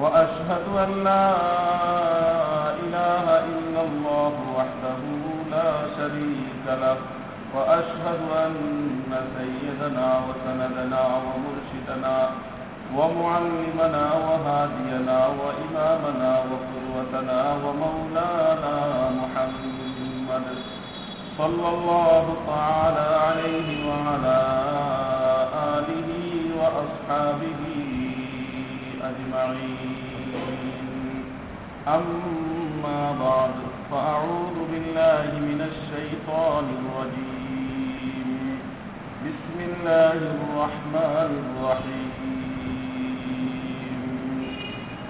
وأشهد 0.00 0.64
أن 0.84 1.04
لا 1.04 1.30
إله 2.84 3.26
إلا 3.50 3.80
الله 3.88 4.32
وحده 4.58 5.00
لا 5.50 5.70
شريك 5.96 6.64
له 6.66 6.96
وأشهد 7.56 8.20
أن 8.44 8.54
سيدنا 9.38 10.08
وسندنا 10.26 11.02
ومرشدنا 11.26 12.16
ومعلمنا 12.96 14.04
وهادينا 14.26 15.18
وإمامنا 15.40 16.30
وقدوتنا 16.50 17.40
ومولانا 17.64 18.76
محمد 19.20 20.46
صلى 21.38 21.68
الله 21.68 22.36
تعالى 22.46 23.08
عليه 23.26 23.68
وعلى 23.90 24.38
آله 25.74 26.10
وأصحابه 26.60 27.62
أجمعين. 29.10 29.94
أما 31.88 33.00
بعد 33.24 33.56
فأعوذ 33.90 34.56
بالله 34.72 35.28
من 35.48 35.60
الشيطان 35.70 36.64
الرجيم. 36.78 38.58
بسم 39.26 39.58
الله 39.60 40.18
الرحمن 40.36 41.30
الرحيم. 41.44 42.10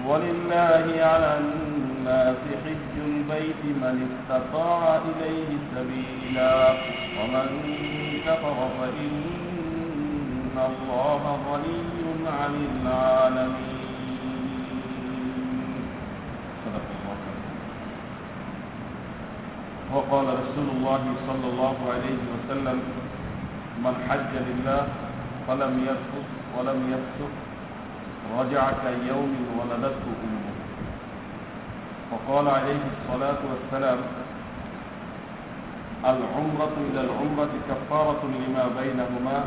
ولله 0.07 0.85
على 1.11 1.31
الناس 1.39 2.41
حج 2.65 2.93
البيت 3.05 3.61
من 3.83 3.95
استطاع 4.09 4.81
إليه 5.09 5.49
سبيلا 5.75 6.55
ومن 7.17 7.47
كفر 8.25 8.57
فإن 8.79 10.55
الله 10.69 11.23
غني 11.47 11.95
عن 12.39 12.53
العالمين 12.71 13.85
صدق 16.65 16.87
الله 17.01 17.19
وقال 19.95 20.25
رسول 20.27 20.67
الله 20.75 21.03
صلى 21.27 21.45
الله 21.53 21.75
عليه 21.93 22.19
وسلم 22.33 22.77
من 23.83 23.93
حج 24.09 24.31
لله 24.49 24.81
فلم 25.47 25.73
يرفث 25.87 26.27
ولم 26.57 26.79
يفسق 26.93 27.33
رجع 28.39 28.63
كيوم 28.83 29.31
ولدته 29.57 30.07
أمه. 30.25 30.53
وقال 32.11 32.45
عليه 32.47 32.81
الصلاة 32.93 33.39
والسلام 33.49 33.99
العمرة 36.05 36.75
إلى 36.91 37.01
العمرة 37.07 37.53
كفارة 37.69 38.21
لما 38.23 38.65
بينهما 38.79 39.37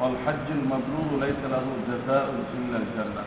والحج 0.00 0.46
المبرور 0.50 1.10
ليس 1.20 1.40
له 1.50 1.64
جزاء 1.90 2.26
إلا 2.58 2.76
الجنة. 2.82 3.22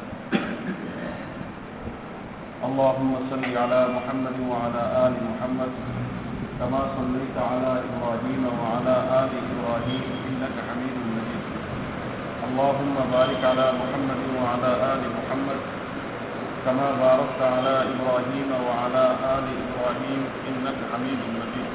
اللهم 2.66 3.12
صل 3.31 3.44
على 3.62 3.81
محمد 3.97 4.37
وعلى 4.50 4.83
ال 5.06 5.15
محمد 5.31 5.72
كما 6.61 6.81
صليت 6.97 7.37
على 7.50 7.72
ابراهيم 7.89 8.43
وعلى 8.61 8.97
ال 9.22 9.33
ابراهيم 9.44 10.05
انك 10.28 10.56
حميد 10.69 10.97
مجيد 11.15 11.44
اللهم 12.47 12.97
بارك 13.15 13.41
على 13.50 13.66
محمد 13.81 14.21
وعلى 14.39 14.71
ال 14.93 15.03
محمد 15.19 15.61
كما 16.65 16.89
باركت 17.05 17.41
على 17.55 17.75
ابراهيم 17.93 18.50
وعلى 18.66 19.05
ال 19.37 19.47
ابراهيم 19.65 20.21
انك 20.49 20.78
حميد 20.91 21.21
مجيد 21.39 21.71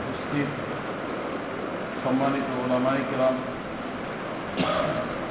উপস্থিত 0.00 0.48
সম্মানিত 2.04 2.48
ওলামাই 2.62 3.00
কেরাম 3.10 3.36
কমলেচ্ছু 4.58 5.21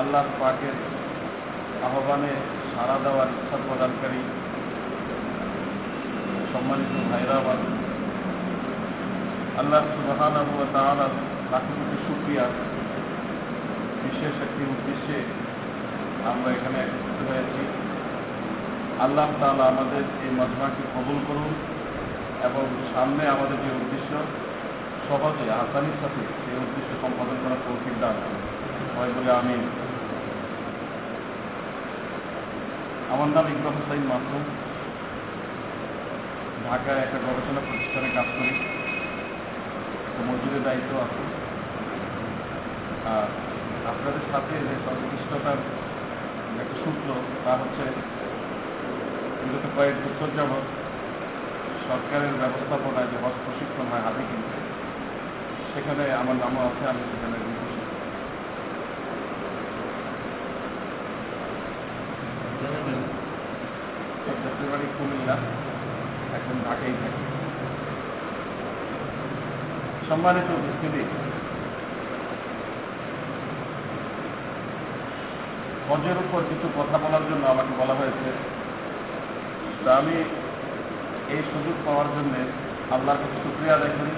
আল্লাহ 0.00 0.24
পাকের 0.40 0.76
আহ্বানে 1.86 2.32
সাড়া 2.72 2.96
দেওয়ার 3.04 3.28
ইচ্ছা 3.36 3.56
প্রদানকারী 3.66 4.20
সম্মানিত 6.52 6.92
ভাইরাবাদ 7.10 7.60
আল্লাহ 9.60 9.82
সুবাহান 9.94 10.34
তাহার 10.74 11.00
লাখো 11.52 11.72
কোটি 11.78 11.96
সুক্রিয়া 12.06 12.44
বিশেষ 14.04 14.34
একটি 14.46 14.62
উদ্দেশ্যে 14.72 15.16
আমরা 16.30 16.48
এখানে 16.56 16.76
একত্রিত 16.84 17.18
হয়েছি। 17.28 17.62
আল্লাহ 19.04 19.28
তালা 19.40 19.64
আমাদের 19.72 20.04
এই 20.24 20.30
মজমাকে 20.38 20.82
কবুল 20.94 21.18
করুন। 21.28 21.52
এবং 22.42 22.64
সামনে 22.94 23.28
আমাদের 23.28 23.58
যে 23.64 23.70
উদ্দেশ্য, 23.76 24.12
সহজে 25.08 25.52
আসানির 25.52 25.98
সাথে 26.00 26.20
সেই 26.44 26.56
উদ্দেশ্য 26.56 26.90
সম্পাদন 27.02 27.36
করার 27.44 27.60
তৌফিক 27.66 27.94
দান 28.00 28.16
হয় 28.96 29.12
বলে 29.16 29.30
আমি 29.32 29.54
আমার 33.12 33.28
নাম 33.28 33.46
ইকবাল 33.46 33.74
হোসাইন 33.74 34.02
মাসুম। 34.02 34.42
ঢাকায় 36.70 36.98
একটা 36.98 37.18
গবেষণা 37.18 37.60
প্রতিষ্ঠানে 37.60 38.08
কাজ 38.14 38.28
করি। 38.38 38.52
মজুরের 40.28 40.62
দায়িত্ব 40.64 40.92
আছে। 40.96 41.22
আর 43.08 43.26
আপনাদের 43.88 44.24
সাথে 44.32 44.54
যে 44.58 44.74
সংশ্লিষ্টতার 44.86 45.58
একটা 46.60 46.76
সূত্র, 46.84 47.08
তা 47.44 47.52
হচ্ছে 47.52 47.84
বিগত 49.42 49.64
কয়েক 49.76 49.94
বছর 49.94 50.28
যাবৎ 50.36 50.81
সরকারের 51.92 52.34
ব্যবস্থাপনায় 52.42 53.08
যে 53.12 53.16
হজ 53.22 53.36
প্রশিক্ষণ 53.44 53.86
হয়, 53.92 54.04
হাতে 54.06 54.22
কিনতে, 54.28 54.58
সেখানে 55.72 56.04
আমার 56.20 56.36
নামও 56.42 56.60
আছে, 56.68 56.82
আমি 56.92 57.02
সেখানে 57.10 57.36
বাড়ি 64.72 64.86
কুমিল্লা 64.98 65.36
এখন 66.38 66.56
থাকে। 66.66 66.88
সম্মানিত 70.08 70.48
উপস্থিতি 70.60 71.02
হজের 75.88 76.16
উপর 76.24 76.40
কিছু 76.50 76.66
কথা 76.78 76.96
বলার 77.02 77.24
জন্য 77.30 77.44
আমাকে 77.46 77.72
বলা 77.80 77.94
হয়েছে। 77.94 78.28
তা 79.84 79.90
আমি 79.96 80.16
এই 81.32 81.42
সুযোগ 81.52 81.76
পাওয়ার 81.86 82.08
জন্য 82.16 82.34
আল্লাহর 82.94 83.20
কাছে 83.22 83.38
শুক্রিয়া 83.44 83.74
আদায় 83.78 83.94
করি 83.98 84.12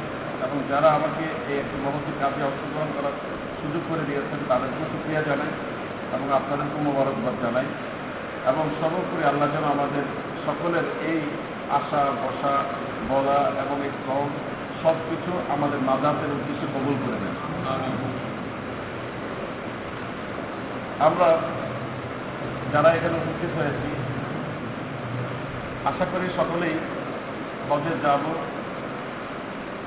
এবং 0.45 0.57
যারা 0.71 0.89
আমাকে 0.99 1.25
এই 1.51 1.57
একটি 1.63 1.77
মহতি 1.85 2.13
কাজে 2.21 2.41
অংশগ্রহণ 2.49 2.91
করার 2.97 3.17
সুযোগ 3.61 3.83
করে 3.91 4.03
দিয়েছেন, 4.09 4.41
তাদেরকেও 4.51 4.87
শুক্রিয়া 4.95 5.23
জানাই 5.29 5.53
এবং 6.15 6.27
আপনাদেরকেও 6.39 6.81
মোবারকবাদ 6.89 7.35
জানাই 7.45 7.67
এবং 8.51 8.65
সর্বোপরি 8.81 9.23
আল্লাহ 9.31 9.49
যেন 9.55 9.65
আমাদের 9.77 10.05
সকলের 10.47 10.87
এই 11.11 11.21
আশা 11.79 12.03
বসা 12.23 12.55
বলা 13.13 13.39
এবং 13.63 13.77
এই 13.87 13.93
শ্রম 14.01 14.29
সব 14.83 14.97
কিছু 15.09 15.33
আমাদের 15.55 15.81
মাদাতের 15.89 16.31
উদ্দেশ্যে 16.37 16.67
কবুল 16.75 16.97
করে 17.03 17.19
দেন 17.23 17.35
আমরা 21.07 21.29
যারা 22.73 22.89
এখানে 22.97 23.17
উপস্থিত 23.23 23.53
হয়েছি, 23.59 23.89
আশা 25.91 26.05
করি 26.13 26.27
সকলেই 26.41 26.75
হজে 27.71 27.95
যাব 28.03 28.21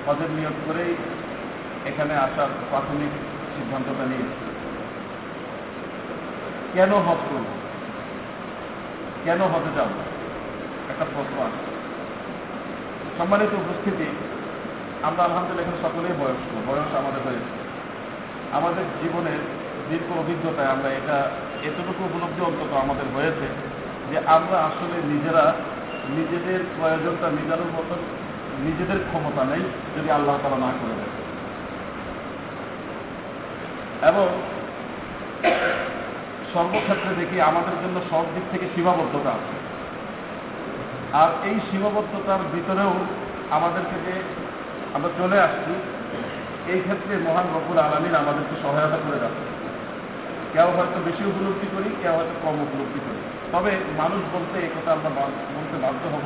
হজের 0.08 0.30
নিয়োগ 0.30 0.54
করেই 0.68 0.96
এখানে 1.86 2.14
আসার 2.16 2.48
প্রাথমিক 2.70 3.10
সিদ্ধান্তটা 3.56 4.06
নিয়েছি। 4.06 4.46
কেন 6.74 6.92
হজ 6.94 7.18
করব? 7.30 7.46
কেন 9.24 9.42
হজে 9.42 9.72
যাব? 9.76 9.90
একটা 10.90 11.06
প্রশ্ন 11.06 11.42
আছে। 11.42 11.64
সম্মানিত 13.18 13.54
উপস্থিতি, 13.54 14.08
আমরা 15.04 15.24
আলহামদুলিল্লাহ 15.24 15.66
এখানে 15.66 15.82
সকলেই 15.84 16.16
বয়স্ক, 16.20 16.70
বয়স 16.70 16.96
আমাদের 16.96 17.22
হয়েছে। 17.26 17.54
আমাদের 18.52 18.86
জীবনের 19.02 19.40
দীর্ঘ 19.90 20.20
অভিজ্ঞতায় 20.20 20.68
আমরা 20.68 20.90
এটা 20.90 21.18
এতটুকু 21.64 22.04
উপলব্ধি 22.04 22.42
অন্তত 22.42 22.78
আমাদের 22.78 23.08
হয়েছে 23.16 23.48
যে 24.10 24.18
আমরা 24.18 24.58
আসলে 24.58 24.98
নিজেরা 25.14 25.54
নিজেদের 26.16 26.60
প্রয়োজনটা 26.78 27.28
মেটানোর 27.38 27.72
মতন 27.78 28.00
নিজেদের 28.66 29.00
ক্ষমতা 29.10 29.44
নেই 29.52 29.64
যদি 29.96 30.10
আল্লাহ 30.18 30.36
তারা 30.44 30.58
না 30.66 30.70
করে 30.80 30.96
দেয় 31.00 31.14
এবং 34.10 34.28
সর্বক্ষেত্রে 36.54 37.12
দেখি 37.22 37.38
আমাদের 37.50 37.76
জন্য 37.84 37.98
সব 38.12 38.26
দিক 38.36 38.46
থেকে 38.54 38.66
সীমাবদ্ধতা 38.74 39.32
আছে। 39.38 39.56
আর 41.22 41.30
এই 41.50 41.58
সীমাবদ্ধতার 41.68 42.42
ভিতরেও 42.54 42.94
আমাদেরকে 43.58 43.96
যে 44.06 44.14
আমরা 44.96 45.10
চলে 45.20 45.38
আসছি, 45.46 45.74
এই 46.72 46.80
ক্ষেত্রে 46.86 47.14
মহান 47.28 47.48
রকুল 47.58 47.78
আলমিন 47.86 48.14
আমাদেরকে 48.24 48.56
সহায়তা 48.64 48.98
করে 49.06 49.18
যাচ্ছে 49.24 49.46
কেউ 50.54 50.70
হয়তো 50.78 50.98
বেশি 51.08 51.24
উপলব্ধি 51.32 51.68
করি, 51.76 51.90
কেউ 52.02 52.14
হয়তো 52.18 52.36
কম 52.44 52.56
উপলব্ধি 52.66 53.00
করি। 53.06 53.22
তবে 53.52 53.72
মানুষ 53.98 54.36
বলতে 54.36 54.60
এই 54.60 54.68
কথা 54.68 54.92
আমরা 54.92 55.10
বলতে 55.10 55.78
বাধ্য 55.82 56.08
হব 56.08 56.22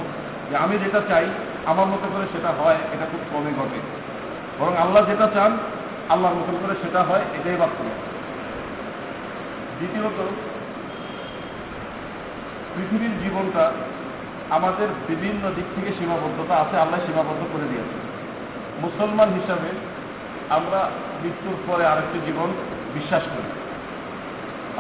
যে 0.50 0.57
আমি 0.57 0.77
যেটা 0.77 1.01
চাই, 1.09 1.25
আমার 1.65 1.85
মতো 1.85 2.07
করে 2.13 2.25
সেটা 2.31 2.50
হয়, 2.50 2.75
এটা 2.75 3.06
খুব 3.12 3.19
কমই 3.31 3.51
ঘটে। 3.51 3.79
বরং 4.59 4.77
আল্লাহ 4.77 5.06
যেটা 5.06 5.27
চান, 5.33 5.57
আল্লাহর 6.09 6.35
মতন 6.35 6.68
করে 6.68 6.75
সেটা 6.81 7.03
হয়, 7.03 7.19
এটাই 7.19 7.56
বাস্তব। 7.56 7.85
দ্বিতীয়ত, 9.77 10.25
পৃথিবীর 12.75 13.24
জীবনটা 13.24 13.71
আমাদের 14.50 14.88
বিভিন্ন 15.07 15.51
দিক 15.56 15.65
থেকে 15.75 15.91
সীমাবদ্ধতা 16.00 16.56
আছে, 16.56 16.77
আল্লাহ 16.77 17.00
সীমাবদ্ধ 17.06 17.44
করে 17.53 17.67
দিয়েছে 17.69 18.12
মুসলমান 18.81 19.29
হিসাবে 19.29 19.69
আমরা 20.50 20.89
মৃত্যুর 21.24 21.56
পরে 21.67 21.85
আরেকটি 21.85 22.19
জীবন 22.25 22.53
বিশ্বাস 22.94 23.24
করি। 23.24 23.51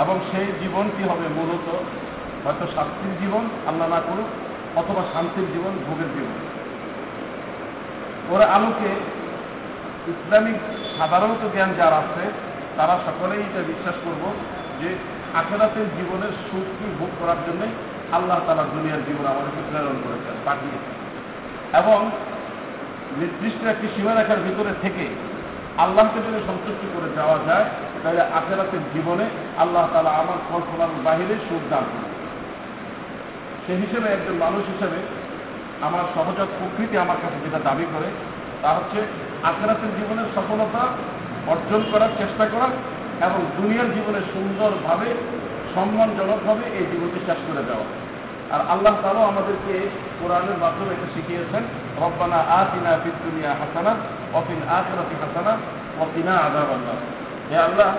এবং 0.01 0.19
সেই 0.31 0.45
জীবনটি 0.45 1.03
হবে? 1.03 1.27
মূলত 1.35 1.83
হয়তো 2.45 2.65
শাস্তির 2.75 3.13
জীবন 3.21 3.43
আল্লাহ 3.67 3.87
না 3.89 3.99
করুক, 4.07 4.29
অথবা 4.79 5.01
শান্তির 5.13 5.47
জীবন, 5.53 5.73
ভোগের 5.87 6.09
জীবন। 6.15 6.35
ওর 8.31 8.41
আলোকে 8.41 8.91
ইসলামিক 10.13 10.57
সাধারণত 10.97 11.41
জ্ঞান 11.53 11.69
যারা 11.77 11.97
আছে, 11.97 12.25
তারা 12.77 12.99
সকলেই 13.05 13.39
এটা 13.39 13.61
বিশ্বাস 13.67 13.95
করব 14.05 14.23
যে 14.81 14.89
আখেরাতের 15.33 15.87
জীবনের 15.97 16.33
সুখকে 16.47 16.85
ভোগ 16.99 17.11
করার 17.19 17.39
জন্য 17.47 17.61
আল্লাহ 18.11 18.37
তালা 18.47 18.63
দুনিয়ার 18.63 19.05
জীবন 19.07 19.25
আমাদেরকে 19.25 19.61
প্রেরণ 19.69 19.97
করেছেন, 20.05 20.35
পাঠিয়েছেন। 20.45 20.95
এবং 21.81 21.99
নির্দিষ্ট 23.19 23.61
একটি 23.65 23.87
সীমারেখার 23.95 24.39
ভিতরে 24.39 24.71
থেকে 24.81 25.05
আল্লাহকে 25.77 26.19
যদি 26.27 26.39
সন্তুষ্টি 26.47 26.87
করে 26.95 27.09
যাওয়া 27.15 27.37
যায়, 27.47 27.65
তাহলে 28.03 28.21
আখেরাতের 28.21 28.83
জীবনে 28.93 29.25
আল্লাহ 29.57 29.83
তালা 29.93 30.09
আমার 30.09 30.39
কল্পনার 30.51 30.91
বাহিরে 31.03 31.35
সুখ 31.49 31.63
দান 31.69 31.83
করবে 31.83 32.10
সে 33.71 33.77
হিসেবে 33.85 34.07
একজন 34.15 34.35
মানুষ 34.45 34.63
হিসেবে 34.73 34.99
আমার 35.87 36.05
সহজাত 36.15 36.49
প্রকৃতি 36.59 36.95
আমার 37.05 37.19
কাছে 37.23 37.37
যেটা 37.43 37.59
দাবি 37.67 37.85
করে, 37.93 38.09
তা 38.61 38.69
হচ্ছে 38.77 38.99
আখেরাতের 39.49 39.91
জীবনের 39.97 40.27
সফলতা 40.35 40.83
অর্জন 41.51 41.81
করার 41.91 42.11
চেষ্টা 42.21 42.45
করা 42.53 42.67
এবং 43.27 43.39
দুনিয়ার 43.57 43.89
জীবনে 43.95 44.19
সুন্দরভাবে, 44.33 45.09
সম্মানজনকভাবে 45.75 46.63
এই 46.77 46.85
জীবনকে 46.91 47.19
শেষ 47.27 47.39
করে 47.47 47.63
দেওয়া। 47.69 47.85
আর 48.53 48.61
আল্লাহ 48.73 48.93
তালাও 49.03 49.29
আমাদেরকে 49.31 49.73
কোরআনের 50.19 50.57
মাধ্যমে 50.63 50.91
এটা 50.95 51.07
শিখিয়েছেন, 51.15 51.63
রব্বানা 52.03 52.39
আতিনা 52.59 52.91
ফিদ 53.01 53.15
দুনিয়া 53.25 53.51
হাসানা 53.59 53.91
অফিন 54.39 54.59
আখরাতি 54.77 55.15
হাসানা 55.21 55.53
অফিনা 56.03 56.33
আদাব 56.47 56.69
আল্লাহ 56.77 56.97
হে 57.49 57.57
আল্লাহ, 57.67 57.89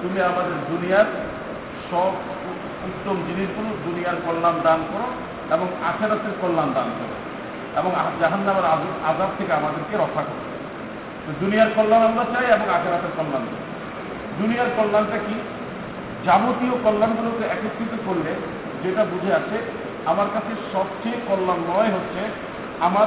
তুমি 0.00 0.18
আমাদের 0.30 0.56
দুনিয়ার 0.70 1.08
সব 1.90 2.12
উত্তম 2.84 3.16
জিনিসগুলো 3.26 3.76
দুনিয়ার 3.84 4.14
কল্যাণ 4.26 4.54
দান 4.62 4.84
করো 4.92 5.06
এবং 5.54 5.68
আখেরাতের 5.84 6.32
কল্যাণ 6.40 6.72
দান 6.74 6.90
করো 6.98 7.14
এবং 7.80 7.92
জাহান্নামের 8.20 8.64
আজ- 8.64 9.06
আজাব 9.06 9.28
থেকে 9.38 9.52
আমাদেরকে 9.52 9.96
রক্ষা 9.96 10.22
করো। 10.22 10.52
তো 11.26 11.32
দুনিয়ার 11.40 11.68
কল্যাণ 11.76 12.02
আমরা 12.02 12.24
চাই 12.24 12.44
এবং 12.44 12.68
আখেরাতের 12.68 13.10
কল্যাণ 13.16 13.42
চাই। 13.42 13.62
দুনিয়ার 14.38 14.66
কল্যাণটা 14.76 15.18
কি? 15.18 15.34
যাবতীয় 16.24 16.72
কল্যাণগুলোকে 16.84 17.44
একত্রিত 17.44 17.98
করলে 18.06 18.34
যেটা 18.82 19.04
বুঝে 19.04 19.34
আছে 19.34 19.58
আমার 20.06 20.26
কাছে 20.34 20.54
সবচেয়ে 20.72 21.16
কল্যাণময় 21.28 21.86
হচ্ছে 21.86 22.20
আমার 22.80 23.06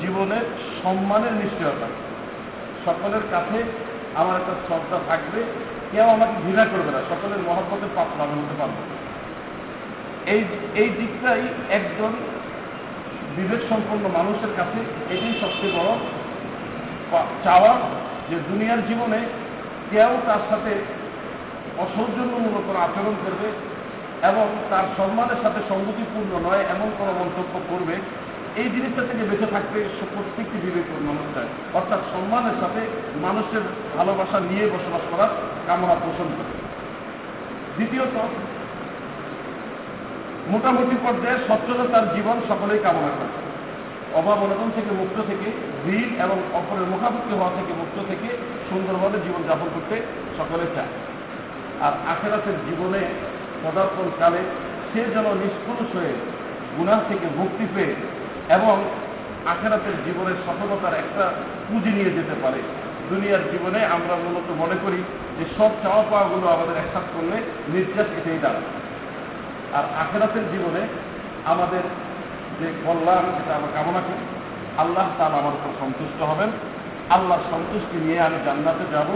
জীবনের 0.00 0.44
সম্মানের 0.82 1.32
নিশ্চয়তা। 1.32 1.86
সকলের 2.84 3.20
কাছে 3.30 3.62
আমার 4.14 4.40
একটা 4.40 4.52
শ্রদ্ধা 4.66 4.98
থাকবে 5.08 5.44
কেউ 5.94 6.06
আমাকে 6.16 6.34
ঘৃণা 6.44 6.64
করবে 6.72 6.90
না, 6.96 7.00
সকলের 7.10 7.40
মহব্বতের 7.48 7.92
পাত্র 7.96 8.16
আমি 8.24 8.34
হতে 8.40 8.54
পারব 8.60 8.76
এই 10.32 10.40
এই 10.82 10.88
দিকটাই 11.00 11.42
একজন 11.78 12.12
বিবেক 13.36 13.62
সম্পন্ন 13.70 14.04
মানুষের 14.18 14.52
কাছে 14.58 14.80
এটি 15.14 15.28
সবচেয়ে 15.42 15.74
বড় 15.78 15.92
চাওয়া 17.44 17.72
যে 18.30 18.36
দুনিয়ার 18.48 18.80
জীবনে 18.88 19.20
কেউ 19.92 20.10
তার 20.28 20.42
সাথে 20.50 20.72
অসৌজন্যমূলক 21.84 22.66
আচরণ 22.86 23.14
করবে 23.24 23.48
এবং 24.30 24.46
তার 24.70 24.86
সম্মানের 24.98 25.40
সাথে 25.44 25.60
সঙ্গতিপূর্ণ 25.70 26.32
নয়, 26.46 26.62
এমন 26.74 26.88
কোনো 26.98 27.12
মন্তব্য 27.20 27.54
করবে 27.70 27.94
এই 28.60 28.68
জিনিসটা 28.70 29.02
থেকে 29.02 29.22
বেঁচে 29.30 29.46
থাকবে 29.46 29.78
প্রত্যেকটি 30.14 30.56
বিবেক 30.64 30.86
মানুষ 31.08 31.26
চায় 31.34 31.50
অর্থাৎ 31.74 32.00
সম্মানের 32.12 32.56
সাথে 32.60 32.80
মানুষের 33.22 33.64
ভালোবাসা 33.98 34.38
নিয়ে 34.40 34.64
বসবাস 34.66 35.04
করার 35.10 35.28
কামনা 35.66 35.94
পোষণ 35.94 36.28
করে। 36.36 36.52
দ্বিতীয়ত, 37.76 38.16
মোটামুটি 40.48 40.96
পর্যায়ে 41.04 41.38
স্বচ্ছতা 41.46 41.84
তার 41.92 42.14
জীবন 42.14 42.36
সকলেই 42.48 42.78
কামনা 42.78 43.10
করে। 43.18 43.32
অভাব 44.18 44.38
অনটন 44.42 44.70
থেকে 44.74 44.90
মুক্ত 45.00 45.16
থেকে, 45.30 45.48
ভিড় 45.84 46.10
এবং 46.24 46.36
অপরের 46.52 46.86
মুখামুখি 46.92 47.32
হওয়া 47.34 47.50
থেকে 47.50 47.72
মুক্ত 47.80 47.96
থেকে 48.10 48.28
সুন্দরভাবে 48.68 49.18
জীবনযাপন 49.24 49.68
করতে 49.74 49.96
সকলে 50.38 50.66
চায়। 50.74 50.92
আর 51.80 51.92
আখেরাতের 52.12 52.56
জীবনে 52.66 53.02
পদার্পণকালে 53.62 54.40
সে 54.90 55.00
যেন 55.14 55.26
নিষ্কলুষ 55.42 55.96
হয়ে 55.96 56.14
গুনাহ 56.76 57.00
থেকে 57.08 57.26
মুক্তি 57.36 57.66
পেয়ে 57.74 57.94
এবং 58.48 58.84
আখেরাতের 59.46 60.04
জীবনের 60.04 60.34
সফলতার 60.46 60.94
একটা 60.94 61.32
পুঁজি 61.68 61.90
নিয়ে 61.90 62.10
যেতে 62.10 62.34
পারে। 62.42 62.62
দুনিয়ার 63.08 63.50
জীবনে 63.52 63.84
আমরা 63.84 64.16
মূলত 64.16 64.50
মনে 64.58 64.74
করি 64.82 65.02
যে 65.38 65.44
সব 65.58 65.70
চাওয়া 65.82 66.04
পাওয়াগুলো 66.10 66.48
আমাদের 66.48 66.76
একসাথ 66.76 67.02
করলে 67.14 67.36
নির্যাস 67.68 68.06
এটাই 68.06 68.38
দাঁড়ায়। 68.42 68.62
আর 69.74 69.84
আখেরাতের 70.00 70.42
জীবনে 70.52 70.80
আমাদের 71.44 71.80
যে 72.60 72.72
কল্যাণ, 72.86 73.24
সেটা 73.38 73.54
আমরা 73.54 73.68
কামনা 73.74 73.98
করি। 73.98 74.26
আল্লাহ 74.78 75.06
তার 75.18 75.26
আমার 75.26 75.52
উপর 75.52 75.70
সন্তুষ্ট 75.80 76.22
হবেন। 76.22 76.50
আল্লাহর 77.10 77.40
সন্তুষ্টি 77.50 77.96
নিয়ে 77.96 78.20
আমি 78.20 78.36
জান্নাতে 78.44 78.92
যাব 78.92 79.06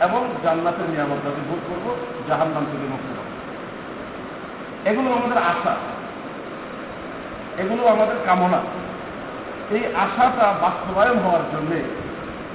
এবং 0.00 0.34
জান্নাতের 0.42 0.90
নিয়ামত 0.90 1.24
যাতে 1.24 1.40
ভোগ 1.48 1.58
করব, 1.68 1.96
জাহান্নাম 2.28 2.64
থেকে 2.64 2.86
মুক্তি 2.90 3.14
এগুলো 4.90 5.12
আমাদের 5.12 5.38
আশা। 5.38 5.76
এগুলো 7.62 7.82
আমাদের 7.86 8.18
কামনা। 8.26 8.60
এই 9.76 9.82
আশাটা 10.04 10.46
বাস্তবায়ন 10.62 11.18
হওয়ার 11.18 11.44
জন্যে 11.52 11.78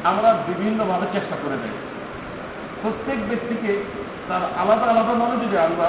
আমরা 0.04 0.30
বিভিন্নভাবে 0.48 1.06
চেষ্টা 1.14 1.36
করে 1.44 1.58
দেয় 1.64 1.78
প্রত্যেক 2.82 3.20
ব্যক্তিকে 3.30 3.72
তার 4.30 4.44
আলাদা 4.62 4.86
আলাদা 4.92 5.14
ভাবে 5.14 5.36
যদি 5.46 5.58
আমরা 5.58 5.88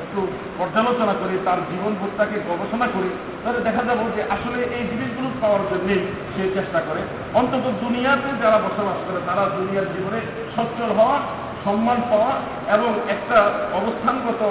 একটু 0.00 0.20
পর্যালোচনা 0.58 1.12
করি, 1.12 1.34
তার 1.44 1.58
জীবন 1.70 1.92
বোধটাকে 2.00 2.36
গবেষণা 2.48 2.86
করি। 2.86 3.10
তাহলে 3.42 3.60
দেখা 3.60 3.82
যাব 3.82 4.00
যে 4.16 4.22
আসলে 4.22 4.58
এই 4.76 4.84
জিনিসগুলো 4.88 5.28
পাওয়ার 5.40 5.62
জন্যেই 5.70 6.02
সে 6.34 6.42
চেষ্টা 6.54 6.80
করে। 6.80 7.00
অন্তত 7.34 7.64
দুনিয়াতে 7.80 8.30
যারা 8.42 8.58
বসবাস 8.58 8.98
করে, 9.06 9.20
তারা 9.26 9.44
দুনিয়ার 9.56 9.88
জীবনে 9.94 10.20
সচ্ছল 10.56 10.90
হওয়া, 10.98 11.16
সম্মান 11.64 11.98
পাওয়া 12.10 12.32
এবং 12.74 12.90
একটা 13.08 13.38
অবস্থানগত 13.72 14.42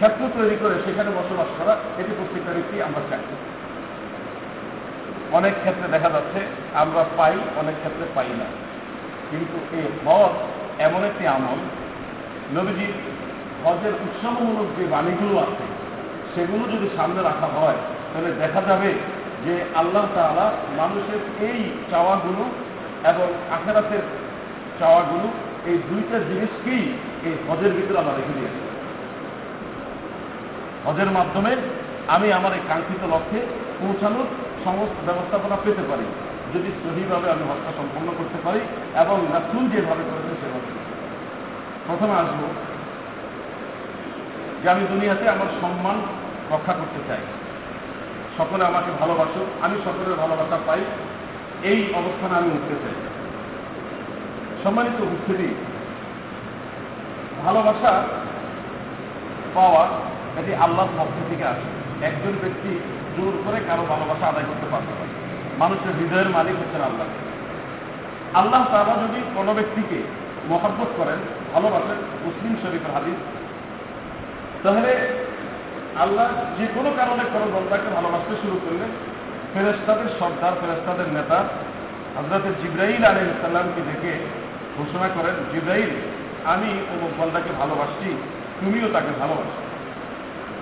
ক্ষেত্র 0.00 0.22
তৈরি 0.36 0.56
করে 0.62 0.74
সেখানে 0.86 1.10
বসবাস 1.10 1.50
করা, 1.58 1.76
এটি 2.00 2.12
প্রত্যেকটা 2.18 2.52
ব্যক্তি 2.56 2.82
আমরা 2.82 3.00
চাই। 3.10 3.22
অনেক 5.38 5.54
ক্ষেত্রে 5.62 5.88
দেখা 5.88 6.10
যাচ্ছে 6.10 6.40
আমরা 6.74 7.04
পাই, 7.16 7.34
অনেক 7.60 7.74
ক্ষেত্রে 7.74 8.04
পাই 8.14 8.28
না। 8.40 8.46
কিন্তু 9.30 9.56
এই 9.78 9.86
হজ 10.04 10.32
এমন 10.78 11.04
একটি 11.04 11.26
আমল, 11.26 11.58
নবীজি 12.56 12.86
হজের 13.64 13.94
উৎসবমূলক 14.06 14.68
যে 14.78 14.84
বাণীগুলো 14.86 15.38
আছে, 15.38 15.64
সেগুলো 16.34 16.64
যদি 16.72 16.88
সামনে 16.96 17.22
রাখা 17.22 17.46
হয়, 17.46 17.78
তাহলে 18.10 18.30
দেখা 18.32 18.60
যাবে 18.60 18.94
যে 19.44 19.64
আল্লাহ 19.74 20.04
তাআলা 20.14 20.52
মানুষের 20.76 21.20
এই 21.48 21.72
চাওয়াগুলো 21.90 22.44
এবং 23.10 23.26
আখেরাতের 23.56 24.04
চাওয়াগুলো, 24.80 25.28
এই 25.66 25.78
দুইটা 25.90 26.18
জিনিসকেই 26.18 26.84
এই 27.26 27.34
হজের 27.48 27.72
ভিতরে 27.72 27.98
আমরা 27.98 28.12
রেখে 28.12 28.36
দিয়েছি 28.38 28.69
হজের 30.86 31.10
মাধ্যমে 31.18 31.52
আমি 32.14 32.28
আমার 32.38 32.52
এই 32.58 32.62
কাঙ্ক্ষিত 32.70 33.02
লক্ষ্যে 33.14 33.40
পৌঁছানোর 33.80 34.26
সমস্ত 34.64 34.96
ব্যবস্থাপনা 35.08 35.56
পেতে 35.64 35.84
পারি, 35.90 36.06
যদি 36.54 36.68
সহিভাবে 36.82 37.26
আমি 37.34 37.44
হজটা 37.50 37.70
সম্পন্ন 37.78 38.08
করতে 38.18 38.38
পারি 38.46 38.60
এবং 39.02 39.16
রাসুল 39.34 39.64
যেভাবে 39.72 40.02
করেছে 40.10 40.32
সেভাবে 40.40 40.70
প্রথমে 41.86 42.14
আসব 42.22 42.40
যে 44.60 44.66
আমি 44.74 44.82
দুনিয়াতে 44.92 45.24
আমার 45.34 45.50
সম্মান 45.60 45.96
রক্ষা 46.52 46.74
করতে 46.80 47.00
চাই। 47.08 47.22
সকলে 48.38 48.62
আমাকে 48.70 48.90
ভালোবাসো 49.00 49.42
আমি 49.64 49.76
সকলের 49.86 50.16
ভালোবাসা 50.22 50.56
পাই, 50.66 50.82
এই 51.70 51.80
অবস্থানে 52.00 52.34
আমি 52.40 52.50
উঠতে 52.56 52.76
চাই। 52.82 52.96
সম্মানিত 54.62 54.96
উপস্থিতি, 55.08 55.48
ভালোবাসা 57.44 57.92
পাওয়া 59.54 59.84
এটি 60.38 60.52
আল্লাহর 60.64 60.92
পক্ষ 60.98 61.16
থেকে 61.30 61.44
আসে। 61.52 61.68
একজন 62.08 62.34
ব্যক্তি 62.42 62.70
জোর 63.16 63.34
করে 63.44 63.58
কারও 63.68 63.84
ভালোবাসা 63.92 64.24
আদায় 64.26 64.46
করতে 64.50 64.66
পারবে 64.72 64.92
না। 64.98 65.04
মানুষের 65.58 65.92
হৃদয়ের 65.98 66.30
মালিক 66.36 66.56
হচ্ছেন 66.60 66.82
আল্লাহ। 66.90 67.06
আল্লাহ 68.40 68.62
তারা 68.72 68.94
যদি 69.04 69.20
কোনো 69.36 69.54
ব্যক্তিকে 69.54 69.98
মহাব্বত 70.50 70.90
করেন, 70.96 71.18
ভালোবাসেন, 71.54 71.98
মুসলিম 72.26 72.52
শরীফের 72.62 72.92
হাদিস, 72.96 73.18
তাহলে 74.62 74.92
আল্লাহ 76.04 76.28
যে 76.58 76.66
কোনো 76.76 76.90
কারণে 76.98 77.22
কোনো 77.34 77.46
বন্দাকে 77.54 77.88
ভালোবাসতে 77.96 78.34
শুরু 78.42 78.56
করলে 78.64 78.86
ফেরেস্তাদের 79.52 80.08
সর্দার 80.18 80.54
ফেরেস্তাদের 80.60 81.08
নেতা 81.16 81.38
হজরতের 82.16 82.54
জিব্রাহিল 82.62 83.04
আলী 83.10 83.22
ইসাল্লামকে 83.34 83.80
দেখে 83.90 84.12
ঘোষণা 84.78 85.08
করেন 85.16 85.36
জিব্রাহিল 85.52 85.92
আমি 86.44 86.70
অমুক 86.92 87.12
বন্দাকে 87.18 87.50
ভালোবাসছি, 87.60 88.08
তুমিও 88.60 88.88
তাকে 88.92 89.12
ভালোবাসো। 89.20 89.69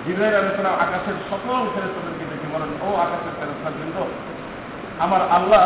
জিব্রাহিল 0.09 0.37
আলী 0.41 0.51
সাল্লাম 0.59 0.79
আকাশের 0.85 1.17
সকল 1.31 1.61
ফেরেস্তাদেরকে 1.75 2.25
দেখে 2.33 2.49
বলেন, 2.55 2.71
ও 2.87 2.89
আকাশের 3.05 3.35
ফেরেস্তার 3.39 3.75
বৃন্দ 3.79 3.97
আমার 5.05 5.23
আল্লাহ 5.37 5.65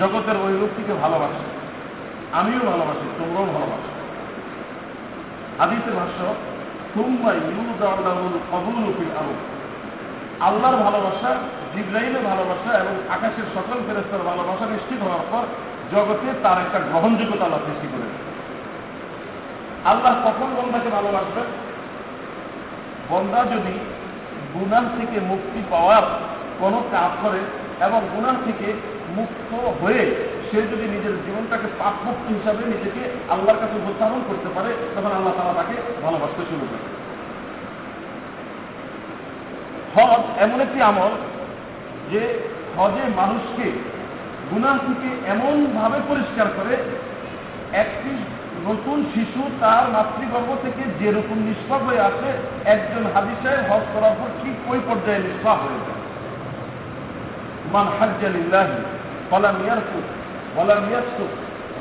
জগতের 0.00 0.36
ওই 0.44 0.52
লোকটিকে 0.62 0.94
ভালোবাসে, 1.04 1.46
আমিও 2.40 2.62
ভালোবাসি, 2.72 3.06
তোমরাও 3.18 3.46
ভালোবাসো। 3.56 3.90
হাদিসের 5.60 5.94
ভাষ্য 6.00 6.20
তুম্মা 6.94 7.30
ইউদাউল 7.48 8.36
কবুল 8.50 8.84
ফিল 8.96 9.12
আরব 9.20 9.38
আল্লাহর 10.48 10.78
ভালোবাসা, 10.86 11.30
জিব্রাইলের 11.72 12.24
ভালোবাসা 12.30 12.70
এবং 12.82 12.94
আকাশের 13.16 13.46
সকল 13.56 13.78
ফেরেস্তার 13.86 14.26
ভালোবাসা 14.30 14.64
নিশ্চিত 14.74 15.00
হওয়ার 15.06 15.24
পর 15.30 15.44
জগতে 15.92 16.28
তার 16.44 16.58
একটা 16.64 16.78
গ্রহণযোগ্যতা 16.90 17.44
আল্লাহ 17.46 17.62
সৃষ্টি 17.66 17.88
করে 17.92 18.08
আল্লাহ 19.90 20.12
কখন 20.26 20.48
বন্ধাকে 20.58 20.90
ভালোবাসবেন? 20.98 21.48
বন্দা 23.10 23.40
যদি 23.54 23.74
গুনাহ 24.54 24.84
থেকে 24.98 25.16
মুক্তি 25.30 25.60
পাওয়ার 25.70 26.04
কোনো 26.60 26.78
কাজ 26.94 27.12
করে 27.22 27.40
এবং 27.86 28.00
গুনাহ 28.14 28.34
থেকে 28.46 28.68
মুক্ত 29.18 29.50
হয়ে 29.82 30.04
সে 30.48 30.58
যদি 30.72 30.86
নিজের 30.94 31.14
জীবনটাকে 31.24 31.68
পাপমুক্ত 31.80 32.26
হিসাবে 32.38 32.62
নিজেকে 32.74 33.02
আল্লাহর 33.32 33.60
কাছে 33.62 33.74
উপস্থাপন 33.82 34.20
করতে 34.28 34.48
পারে, 34.56 34.70
তখন 34.94 35.12
আল্লাহ 35.18 35.34
তারা 35.38 35.54
তাকে 35.60 35.76
ভালোবাসতে 36.04 36.42
শুরু 36.50 36.64
করে 36.70 36.84
হজ 39.94 40.22
এমন 40.44 40.58
একটি 40.60 40.78
আমল 40.90 41.12
যে 42.12 42.22
হজে 42.76 43.04
মানুষকে 43.20 43.66
গুনাহ 44.50 44.76
থেকে 44.86 45.08
এমনভাবে 45.34 45.98
পরিষ্কার 46.10 46.48
করে, 46.58 46.74
একটি 47.82 48.12
নতুন 48.68 48.98
শিশু 49.14 49.42
তার 49.62 49.84
মাতৃগর্ভ 49.94 50.50
থেকে 50.64 50.82
যেরকম 51.00 51.38
নিষ্পাপ 51.48 51.82
হয়ে 51.88 52.02
আসে, 52.10 52.30
একজন 52.74 53.02
হাদিসায় 53.14 53.60
হজ 53.68 53.84
করার 53.94 54.14
পর 54.20 54.28
ঠিক 54.40 54.56
ওই 54.72 54.80
পর্যায়ে 54.88 55.24
নিষ্পাপ 55.26 55.58
হয়ে 55.66 55.80
যায়। 55.86 56.00
মান 57.74 57.86
হাজ্জালিল্লাহি 57.98 58.78
ইয়ারকুত 59.66 60.06
ওয়ালাম 60.54 60.82
ইয়াসকুত 60.90 61.32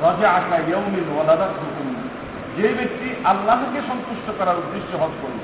রাজাআকা 0.05 0.57
ইয়াউমিন 0.67 1.07
ওয়ালাদাতহু 1.15 1.67
উম্মু 1.81 2.01
যে 2.57 2.67
ব্যক্তি 2.77 3.07
আল্লাহকে 3.31 3.79
সন্তুষ্ট 3.89 4.27
করার 4.39 4.57
উদ্দেশ্যে 4.63 4.95
হজ 5.01 5.13
করল 5.21 5.39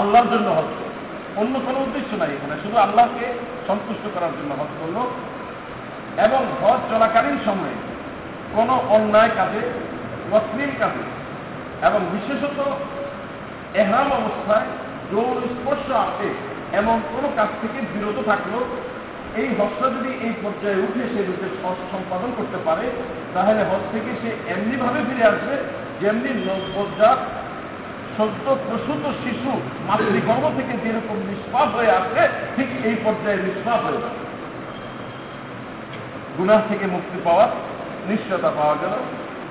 আল্লাহর 0.00 0.28
জন্য 0.32 0.48
হজ 0.58 0.68
করল 0.78 0.92
অন্য 1.40 1.54
কোনো 1.66 1.78
উদ্দেশ্য 1.86 2.10
নাই 2.20 2.30
এখানে, 2.36 2.54
শুধু 2.62 2.76
আল্লাহকে 2.86 3.26
সন্তুষ্ট 3.68 4.04
করার 4.14 4.32
জন্য 4.38 4.50
হজ 4.60 4.72
করল। 4.80 4.98
এবং 6.26 6.42
হজ 6.60 6.80
চলাকালীন 6.90 7.38
সময়ে 7.46 7.76
কোনো 8.56 8.74
অন্যায় 8.96 9.32
কাজে 9.38 9.62
অশ্লীল 10.36 10.72
কাজে 10.80 11.04
এবং 11.88 12.00
বিশেষত 12.14 12.58
এহরাম 13.80 14.08
অবস্থায় 14.20 14.68
যৌন 15.10 15.36
স্পর্শ 15.54 15.90
আসে 16.06 16.28
এমন 16.80 16.96
কোনো 17.12 17.28
কাজ 17.38 17.50
থেকে 17.60 17.78
বিরত 17.92 18.18
থাকল 18.30 18.54
এই 19.40 19.48
হজটা 19.58 19.86
যদি 19.96 20.10
এই 20.26 20.34
পর্যায়ে 20.42 20.82
উঠে 20.86 21.02
সে 21.12 21.20
রূপে 21.28 21.46
হজ 21.62 21.78
সম্পাদন 21.92 22.30
করতে 22.38 22.58
পারে, 22.66 22.84
তাহলে 23.34 23.60
হজ 23.70 23.82
থেকে 23.92 24.10
সে 24.22 24.30
এমনিভাবে 24.54 25.00
ফিরে 25.08 25.24
আসবে, 25.30 25.54
যেমনি 26.00 26.30
নবজাত 26.48 27.20
সদ্য 28.16 28.46
প্রসূত 28.66 29.04
শিশু 29.22 29.50
মাতৃগর্ভ 29.88 30.44
থেকে 30.58 30.74
যেরকম 30.84 31.18
নিষ্পাপ 31.28 31.68
হয়ে 31.76 31.90
আসে 31.90 32.22
ঠিক 32.56 32.68
এই 32.88 32.96
পর্যায়ে 33.04 33.36
নিষ্পাপ 33.36 33.80
হয়ে 33.86 34.00
যাবে। 34.02 34.20
গুনাহ 36.38 36.60
থেকে 36.68 36.86
মুক্তি 36.86 37.18
পাওয়ার 37.24 37.50
নিশ্চয়তা 38.10 38.50
পাওয়া 38.58 38.76
গেল। 38.82 38.94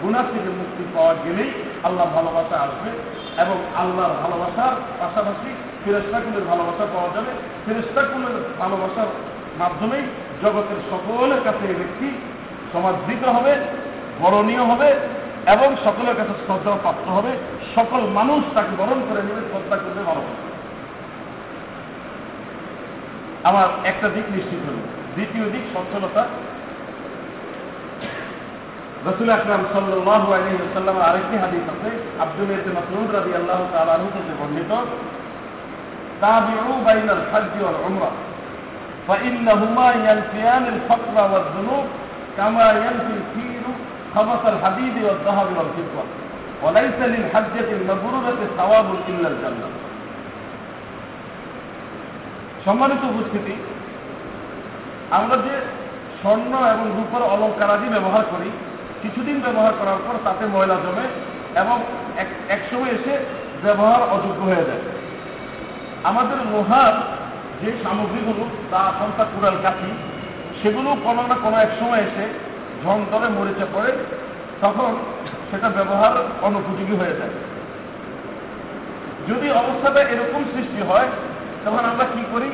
গুনাহ 0.02 0.22
থেকে 0.22 0.50
মুক্তি 0.50 0.84
পাওয়া 0.94 1.14
গেলেই 1.26 1.52
আল্লাহ 1.84 2.08
ভালোবাসা 2.16 2.56
আসবে 2.58 2.90
এবং 3.42 3.58
আল্লাহর 3.76 4.14
ভালোবাসার 4.24 4.76
পাশাপাশি 5.00 5.50
ফেরেস্তাকুলের 5.86 6.44
ভালোবাসা 6.44 6.86
পাওয়া 6.94 7.10
যাবে। 7.16 7.32
ফেরেস্তাকুলের 7.66 8.36
ভালোবাসার 8.60 9.08
মাধ্যমেই 9.60 10.04
জগতের 10.42 10.80
সকলের 10.92 11.42
কাছে 11.44 11.68
এই 11.68 11.76
ব্যক্তি 11.76 12.08
সমাদৃত 12.74 13.24
হবে, 13.28 13.56
বরণীয় 14.20 14.64
হবে 14.64 14.90
এবং 15.48 15.76
সকলের 15.84 16.16
কাছে 16.16 16.34
শ্রদ্ধা 16.46 16.72
প্রাপ্ত 16.72 17.10
হবে। 17.10 17.30
সকল 17.76 18.00
মানুষ 18.00 18.44
তাকে 18.54 18.74
বরণ 18.78 19.00
করে 19.10 19.22
নেবে, 19.24 19.42
শ্রদ্ধা 19.52 19.76
করবে, 19.76 20.04
ভালোবাসবে। 20.04 20.48
আমার 23.44 23.68
একটা 23.84 24.10
দিক 24.10 24.24
নিশ্চিত 24.30 24.60
হল। 24.70 24.78
দ্বিতীয় 25.16 25.46
দিক 25.50 25.62
সচ্ছলতা। 25.74 26.28
রসুল 29.11 29.29
আকরাম 29.37 29.63
সাল্লাহ 29.75 30.23
আলহিসাল্লাম 30.39 30.97
আরেকটি 31.09 31.37
হাদিস 31.43 31.65
আছে 31.73 31.91
আব্দুল 32.25 32.51
ইবনে 32.57 32.73
মাসউদ 32.79 33.09
রাদিয়াল্লাহু 33.19 33.65
তাআলা 33.73 33.93
আনহু 33.97 34.11
থেকে 34.17 34.33
বর্ণিত 34.41 34.73
তাবিউ 36.23 36.73
বাইনাল 36.87 37.23
হজ্জ 37.31 37.55
ওয়াল 37.63 37.81
উমরা 37.89 38.11
فإنهما 39.09 39.89
ينفيان 40.09 40.65
الفقر 40.75 41.17
والذنوب 41.33 41.87
كما 42.39 42.67
ينفي 42.85 43.13
الكير 43.21 43.65
خبث 44.15 44.43
الحديد 44.47 44.97
والذهب 45.07 45.49
والفضة 45.57 46.05
وليس 46.63 46.99
للحجة 47.05 47.69
المبرورة 47.79 48.41
ثواب 48.59 48.89
إلا 49.09 49.29
الجنة 49.29 49.69
সম্মানিত 52.67 53.03
উপস্থিতি 53.13 53.55
আমরা 55.11 55.37
যে 55.47 55.55
স্বর্ণ 56.21 56.53
এবং 56.75 56.87
রূপর 56.99 57.21
অলঙ্কারাদি 57.35 57.87
ব্যবহার 57.95 58.25
করি 58.33 58.49
কিছুদিন 59.02 59.38
ব্যবহার 59.46 59.74
করার 59.80 60.00
পর 60.06 60.16
তাতে 60.24 60.44
ময়লা 60.54 60.78
জমে 60.84 61.06
এবং 61.62 61.78
এক 62.50 62.62
সময় 62.72 62.92
এসে 62.98 63.14
ব্যবহার 63.64 64.02
অযোগ্য 64.16 64.42
হয়ে 64.46 64.68
যায়। 64.70 64.84
আমাদের 66.04 66.40
লোহার 66.54 66.94
যে 67.62 67.70
সামগ্রীগুলো 67.84 68.44
তা 68.72 68.82
সন্তা 69.00 69.24
কুড়াল 69.24 69.56
কাঠি 69.64 69.92
সেগুলো 70.62 70.90
কোনো 71.04 71.22
না 71.28 71.36
কোনো 71.44 71.58
এক 71.58 71.72
সময় 71.80 72.02
এসে 72.08 72.26
ঝং 72.84 72.98
তলে 73.12 73.28
মরিচে 73.28 73.66
পড়ে, 73.74 73.92
তখন 74.62 74.92
সেটা 75.52 75.70
ব্যবহার 75.70 76.14
অনুপযোগী 76.42 76.96
হয়ে 77.02 77.18
যায়। 77.20 77.34
যদি 79.30 79.48
অবস্থাটা 79.62 80.02
এরকম 80.14 80.42
সৃষ্টি 80.54 80.82
হয়, 80.90 81.08
তখন 81.66 81.84
আমরা 81.92 82.06
কি 82.14 82.24
করি? 82.32 82.50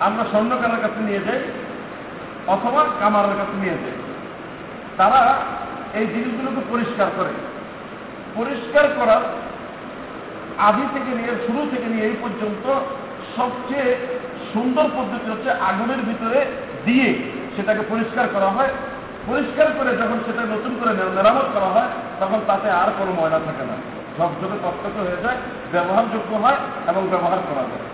আমরা 0.00 0.22
স্বর্ণকারের 0.30 0.80
কাছে 0.82 1.00
নিয়ে 1.08 1.22
যাই 1.26 1.40
অথবা 2.46 2.80
কামারের 3.00 3.36
কাছে 3.38 3.56
নিয়ে 3.62 3.76
যাই। 3.82 3.96
তারা 4.96 5.20
এই 5.98 6.06
জিনিসগুলোকে 6.14 6.62
পরিষ্কার 6.72 7.08
করে। 7.18 7.32
পরিষ্কার 8.38 8.86
করার 8.98 9.22
আদি 10.68 10.84
থেকে 10.94 11.10
নিয়ে, 11.18 11.32
শুরু 11.46 11.60
থেকে 11.72 11.86
নিয়ে 11.92 12.04
এই 12.10 12.16
পর্যন্ত 12.22 12.66
সবচেয়ে 13.36 13.90
সুন্দর 14.52 14.86
পদ্ধতি 14.96 15.28
হচ্ছে 15.30 15.50
আগুনের 15.68 16.00
ভিতরে 16.08 16.40
দিয়ে 16.86 17.08
সেটাকে 17.54 17.82
পরিষ্কার 17.92 18.26
করা 18.34 18.48
হয়। 18.56 18.72
পরিষ্কার 19.28 19.68
করে 19.78 19.90
যখন 20.00 20.18
সেটা 20.26 20.42
নতুন 20.54 20.72
করে 20.80 20.92
মেরামত 21.16 21.46
করা 21.54 21.68
হয়, 21.74 21.90
তখন 22.20 22.40
তাতে 22.46 22.68
আর 22.80 22.88
কোনো 22.98 23.12
ময়লা 23.18 23.40
থাকে 23.46 23.64
না। 23.70 23.76
সব 24.16 24.30
ঝকঝকে 24.40 24.58
তত্ত্বকে 24.64 25.00
হয়ে 25.06 25.22
যায়, 25.24 25.38
ব্যবহারযোগ্য 25.72 26.32
হয় 26.44 26.58
এবং 26.90 27.02
ব্যবহার 27.12 27.40
করা 27.48 27.64
যায়। 27.70 27.86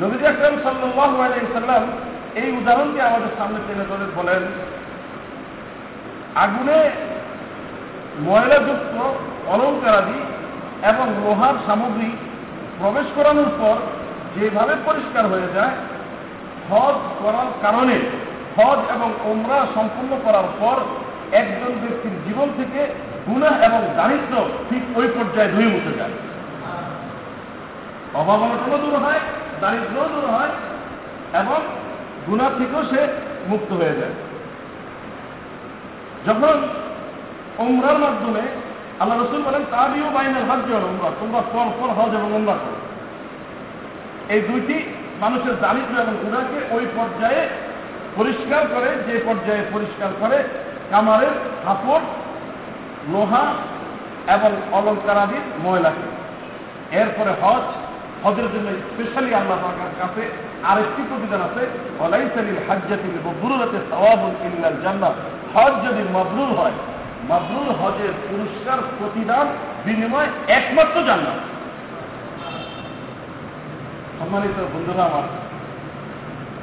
নবী 0.00 0.16
আকরম 0.30 0.54
সাল্লাম 0.64 1.82
এই 2.40 2.48
উদাহরণকে 2.58 3.00
আমাদের 3.10 3.32
সামনে 3.38 3.58
টেনে 3.66 3.84
ধরে 3.90 4.06
বলেন 4.18 4.42
আগুনে 6.34 6.90
ময়লাযুক্ত 8.20 8.94
অলঙ্কারাদি 9.48 10.18
এবং 10.88 11.06
লোহার 11.24 11.54
সামগ্রী 11.66 12.10
প্রবেশ 12.78 13.06
করানোর 13.16 13.50
পর 13.58 13.76
যেভাবে 14.34 14.74
পরিষ্কার 14.86 15.26
হয়ে 15.26 15.48
যায়, 15.54 15.74
হজ 16.70 16.94
করার 17.22 17.46
কারণে, 17.62 17.96
হজ 18.56 18.78
এবং 18.94 19.12
ওমরা 19.24 19.66
সম্পূর্ণ 19.74 20.12
করার 20.24 20.48
পর 20.60 20.76
একজন 21.32 21.72
ব্যক্তির 21.82 22.12
জীবন 22.26 22.48
থেকে 22.56 22.80
গুণা 23.26 23.46
এবং 23.46 23.80
দারিদ্র 23.96 24.34
ঠিক 24.68 24.82
ওই 24.98 25.06
পর্যায়ে 25.06 25.48
ধুয়ে 25.48 25.66
উঠে 25.66 25.98
যায়। 25.98 26.12
অভাব 28.14 28.40
দূর 28.82 28.94
হয়, 29.04 29.20
দারিদ্রও 29.60 30.08
দূর 30.08 30.26
হয় 30.30 30.52
এবং 31.40 31.60
গুণা 32.26 32.50
থেকেও 32.58 32.82
সে 32.82 33.00
মুক্ত 33.46 33.72
হয়ে 33.72 33.94
যায়। 34.00 34.14
যখন 36.26 36.56
উমরার 37.58 37.98
মাধ্যমে 37.98 38.42
আল্লাহ 39.00 39.16
রসুল 39.18 39.42
বলেন 39.42 39.64
তাবিও 39.70 40.08
বাইনাল 40.14 40.46
হজ 40.50 40.60
উমরা, 40.90 41.10
তোমরা 41.20 41.40
পর 41.52 41.66
পর 41.78 41.88
হজ 41.98 42.14
এবং 42.14 42.30
উমরা 42.34 42.52
করো। 42.52 42.78
এই 44.34 44.40
দুইটি 44.40 44.76
মানুষের 45.20 45.60
দারিদ্র 45.60 46.02
এবং 46.02 46.14
গুণাকে 46.22 46.58
ওই 46.74 46.84
পর্যায়ে 46.96 47.48
পরিষ্কার 48.16 48.62
করে, 48.74 48.90
যে 49.06 49.14
পর্যায়ে 49.26 49.62
পরিষ্কার 49.72 50.10
করে, 50.20 50.38
কামারের 50.90 51.34
কাপড়, 51.64 52.04
লোহা 53.12 53.44
এবং 54.36 54.50
অলঙ্কারাদির 54.72 55.44
ময়লাকে। 55.64 56.06
এরপরে 57.00 57.30
হজ, 57.42 57.64
হজের 58.24 58.48
জন্য 58.54 58.68
স্পেশালি 58.90 59.34
আল্লাহ 59.34 59.58
কাছে 60.00 60.22
আরেকটি 60.64 61.02
প্রতিদান 61.08 61.40
আছে 61.40 61.62
ওলাইসালিল 62.04 62.60
হাজ্জাতিল 62.68 63.16
মবরুরাতে 63.26 63.78
সওয়াবুল 63.90 64.36
ইল্লাল 64.46 64.78
জান্নাত 64.84 65.16
হজ 65.54 65.72
যদি 65.86 66.02
মবরুর 66.12 66.60
হয় 66.60 66.72
মবরুর 67.30 67.70
হজের 67.72 68.12
পুরস্কার, 68.30 68.78
প্রতিদান, 68.98 69.46
বিনিময় 69.84 70.26
একমাত্র 70.48 71.02
জান্নাত। 71.02 71.40
সম্মানিত 74.18 74.58
বন্ধুরা 74.74 75.04
আমার, 75.04 75.22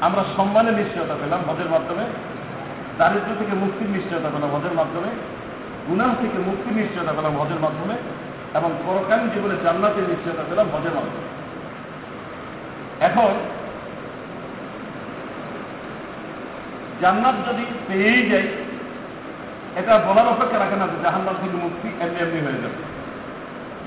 আমরা 0.01 0.23
সম্মানের 0.37 0.73
নিশ্চয়তা 0.73 1.13
পেলাম 1.13 1.49
হজের 1.49 1.69
মাধ্যমে, 1.69 2.03
দারিদ্র 2.97 3.31
থেকে 3.39 3.55
মুক্তির 3.55 3.89
নিশ্চয়তা 3.89 4.29
পেলাম 4.29 4.55
হজের 4.55 4.71
মাধ্যমে, 4.71 5.07
গুনাহ 5.87 6.07
থেকে 6.21 6.37
মুক্তির 6.37 6.75
নিশ্চয়তা 6.77 7.13
পেলাম 7.13 7.37
হজের 7.37 7.59
মাধ্যমে, 7.59 7.93
এবং 8.53 8.71
পরকালীন 8.85 9.29
জীবনে 9.29 9.55
জান্নাতের 9.63 10.03
নিশ্চয়তা 10.03 10.43
পেলাম 10.49 10.67
হজের 10.67 10.91
মাধ্যমে। 10.91 11.27
এখন, 13.05 13.33
জান্নাত 17.01 17.35
যদি 17.49 17.65
পেয়েই 17.87 18.29
যাই 18.29 18.47
এটা 19.79 19.93
বলার 20.07 20.27
অপেক্ষা 20.33 20.57
রাখে 20.63 20.77
না 20.81 20.85
যে 20.91 20.97
জাহান্নাত 21.05 21.35
থেকে 21.41 21.57
মুক্তি 21.65 21.87
এমনি 22.03 22.19
এমনি 22.23 22.39
হয়ে 22.45 22.61
যাবে। 22.63 22.79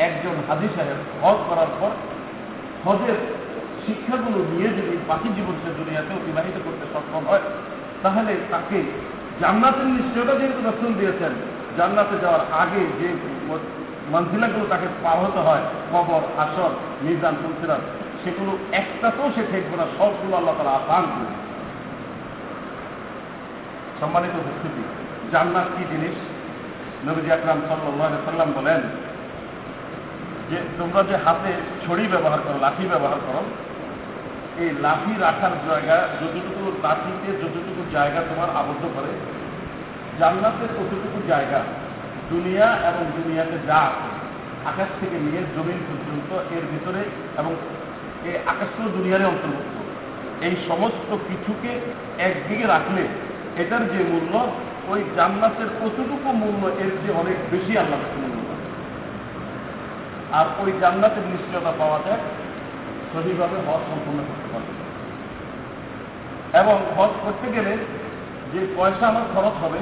একজন 0.06 0.36
হাজি 0.48 0.68
সাহেব 0.76 0.98
হজ 1.22 1.38
করার 1.48 1.70
পর 1.80 1.90
হজের 2.86 3.18
শিক্ষাগুলো 3.84 4.38
নিয়ে 4.52 4.68
যদি 4.78 4.94
বাকি 5.10 5.28
জীবন 5.36 5.54
সে 5.62 5.70
দুনিয়াতে 5.80 6.12
অতিবাহিত 6.18 6.56
করতে 6.66 6.84
সক্ষম 6.92 7.22
হয়, 7.30 7.44
তাহলে 8.04 8.32
তাকে 8.52 8.78
জান্নাতের 9.40 9.88
নিশ্চয়তা 9.96 10.34
যেহেতু 10.40 10.60
রসুল 10.68 10.90
দিয়েছেন, 11.00 11.32
জান্নাতে 11.78 12.16
যাওয়ার 12.24 12.42
আগে 12.62 12.82
যে 13.00 13.08
মঞ্জিলাগুলো 14.12 14.64
তাকে 14.72 14.86
পার 15.04 15.18
হতে 15.24 15.40
হয়, 15.46 15.64
কবর, 15.92 16.22
আসর, 16.44 16.70
মিজান, 17.04 17.34
তুলসিরাত, 17.40 17.82
সেগুলো 18.22 18.52
একটাতেও 18.80 19.28
সে 19.34 19.42
ঠেকবে 19.50 19.76
না, 19.80 19.86
সবগুলো 19.98 20.34
আল্লাহ 20.40 20.54
তারা 20.58 20.72
আসান 20.80 21.04
করে 21.14 21.32
সম্মানিত 24.00 24.34
উপস্থিতি 24.42 24.82
জান্নাত 25.32 25.68
কি 25.76 25.84
জিনিস। 25.92 26.16
নবীজি 27.06 27.30
আকরাম 27.36 27.58
সাল্লাহ 27.68 28.10
সাল্লাম 28.28 28.50
বলেন 28.58 28.80
যে, 30.50 30.58
তোমরা 30.78 31.00
যে 31.10 31.16
হাতে 31.24 31.52
ছড়ি 31.84 32.04
ব্যবহার 32.12 32.40
করো, 32.44 32.56
লাঠি 32.64 32.84
ব্যবহার 32.92 33.20
করো, 33.26 33.42
এই 34.62 34.70
লাঠি 34.84 35.12
রাখার 35.24 35.54
জায়গা 35.68 35.96
যতটুকু 36.20 36.62
লাঠিতে 36.84 37.30
যতটুকু 37.42 37.82
জায়গা 37.96 38.20
তোমার 38.30 38.50
আবদ্ধ 38.60 38.84
করে, 38.96 39.12
জান্নাতের 40.20 40.70
ততটুকু 40.76 41.18
জায়গা 41.32 41.60
দুনিয়া 42.32 42.66
এবং 42.88 43.04
দুনিয়াতে 43.16 43.56
যা 43.68 43.78
আছে, 43.88 44.08
আকাশ 44.70 44.90
থেকে 45.00 45.16
নিয়ে 45.26 45.40
জমিন 45.56 45.78
পর্যন্ত 45.88 46.30
এর 46.56 46.64
ভিতরে 46.72 47.02
এবং 47.40 47.52
এই 48.28 48.36
আকাশীয় 48.52 48.88
দুনিয়ারে 48.96 49.24
অন্তর্ভুক্ত। 49.32 49.76
এই 50.46 50.54
সমস্ত 50.68 51.10
কিছুকে 51.28 51.72
একদিকে 52.28 52.64
রাখলে 52.74 53.02
এটার 53.62 53.82
যে 53.92 54.00
মূল্য 54.12 54.34
ওই 54.92 55.00
জান্নাতের 55.16 55.68
কতটুকু 55.80 56.28
মূল্য, 56.42 56.62
এর 56.82 56.90
যে 57.02 57.10
অনেক 57.22 57.36
বেশি 57.50 57.72
আল্লাহ 57.82 57.98
মূল্য 58.22 58.48
আর 60.38 60.46
ওই 60.62 60.70
জান্নাতের 60.82 61.24
নিশ্চয়তা 61.32 61.72
পাওয়া 61.80 61.98
যায় 62.06 62.22
সঠিকভাবে 63.10 63.56
হজ 63.66 63.82
সম্পূর্ণ 63.90 64.18
করতে 64.28 64.48
পারবে 64.52 64.72
এবং 66.60 66.76
হজ 66.96 67.12
করতে 67.24 67.46
গেলে 67.56 67.72
যে 68.52 68.60
পয়সা 68.76 69.04
আমার 69.06 69.26
খরচ 69.34 69.56
হবে, 69.64 69.80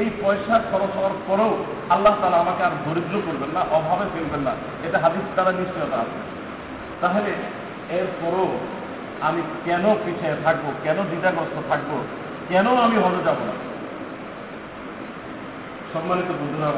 এই 0.00 0.08
পয়সা 0.22 0.54
খরচ 0.70 0.92
হওয়ার 0.96 1.16
পরেও 1.28 1.52
আল্লাহ 1.94 2.14
তালা 2.20 2.38
আমাকে 2.44 2.62
আর 2.62 2.74
দরিদ্র 2.84 3.16
করবেন 3.26 3.50
না, 3.56 3.62
অভাবে 3.76 4.06
ফেলবেন 4.14 4.40
না। 4.40 4.52
এটা 4.86 4.98
হাদিস 4.98 5.26
দ্বারা 5.34 5.52
নিশ্চয়তা 5.52 5.96
আছে। 6.04 6.18
তাহলে 7.00 7.30
এরপরও 7.98 8.46
আমি 9.20 9.42
কেন 9.64 9.84
পিছিয়ে 10.04 10.36
থাকব, 10.44 10.64
কেন 10.82 10.98
দ্বিধাগ্রস্ত 11.10 11.56
থাকব, 11.70 11.90
কেন 12.48 12.66
আমি 12.86 12.96
হজে 13.04 13.22
যাব 13.28 13.38
না? 13.48 13.54
সম্মানিত 15.94 16.30
বন্ধুরা 16.40 16.70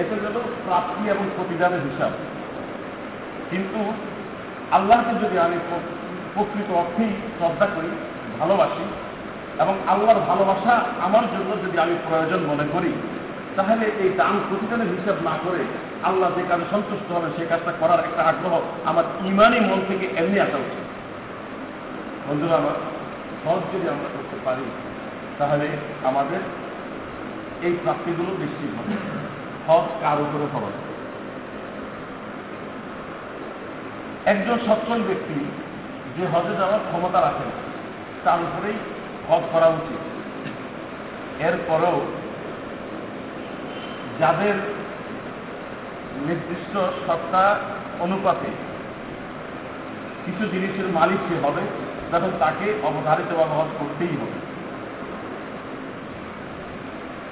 এতে 0.00 0.14
গেল 0.22 0.36
প্রাপ্তি 0.66 1.02
এবং 1.10 1.24
প্রতিদানের 1.36 1.82
হিসাব। 1.88 2.12
কিন্তু 3.50 3.80
আল্লাহকে 4.76 5.12
যদি 5.22 5.36
আমি 5.46 5.56
প্রকৃত 6.34 6.68
অর্থেই 6.80 7.12
শ্রদ্ধা 7.38 7.66
করি, 7.66 7.90
ভালোবাসি 8.40 8.84
এবং 9.62 9.74
আল্লাহর 9.88 10.20
ভালোবাসা 10.28 10.74
আমার 11.00 11.24
জন্য 11.32 11.50
যদি 11.64 11.76
আমি 11.78 11.94
প্রয়োজন 12.08 12.40
মনে 12.52 12.66
করি, 12.72 12.92
তাহলে 13.56 13.84
এই 14.02 14.10
দান 14.16 14.34
প্রতিদানের 14.48 14.90
হিসাব 14.94 15.16
না 15.24 15.34
করে 15.44 15.62
আল্লাহ 16.08 16.28
যে 16.36 16.42
কাজে 16.48 16.66
সন্তুষ্ট 16.70 17.08
হবে 17.12 17.28
সে 17.36 17.42
কাজটা 17.46 17.72
করার 17.80 18.00
একটা 18.04 18.22
আগ্রহ 18.22 18.54
আমার 18.84 19.04
ইমানই 19.24 19.60
মন 19.60 19.80
থেকে 19.88 20.06
এমনি 20.20 20.38
আসা 20.40 20.58
উচিত। 20.64 20.86
বন্ধুরা 22.28 22.56
আমার 22.56 22.76
হজ 23.44 23.62
যদি 23.72 23.86
আমরা 23.94 24.08
করতে 24.14 24.36
পারি, 24.44 24.64
তাহলে 25.38 25.66
আমাদের 26.04 26.42
এই 27.62 27.74
প্রাপ্তিগুলো 27.82 28.30
নিশ্চিত 28.38 28.70
হবে। 28.78 28.94
হজ 29.68 29.86
কার 30.00 30.18
উপরে 30.20 30.46
খরচ? 30.52 30.76
একজন 34.26 34.58
সচ্ছল 34.66 35.02
ব্যক্তি 35.02 35.36
যে 36.16 36.26
হজে 36.26 36.54
যাওয়ার 36.56 36.80
ক্ষমতা 36.90 37.20
রাখে 37.20 37.48
তার 38.24 38.38
উপরেই 38.40 38.78
হজ 39.28 39.42
করা 39.52 39.66
উচিত। 39.66 40.00
এরপরেও 41.42 41.98
যাদের 44.20 44.54
নির্দিষ্ট 46.26 46.74
সত্তা 47.06 47.58
অনুপাতে 48.00 48.50
কিছু 50.24 50.48
জিনিসের 50.48 50.88
মালিক 50.88 51.18
সে 51.28 51.36
হবে 51.46 51.62
তখন 52.12 52.30
তাকে 52.38 52.66
অবধারিতভাবে 52.82 53.54
হজ 53.54 53.70
করতেই 53.78 54.14
হবে। 54.20 54.41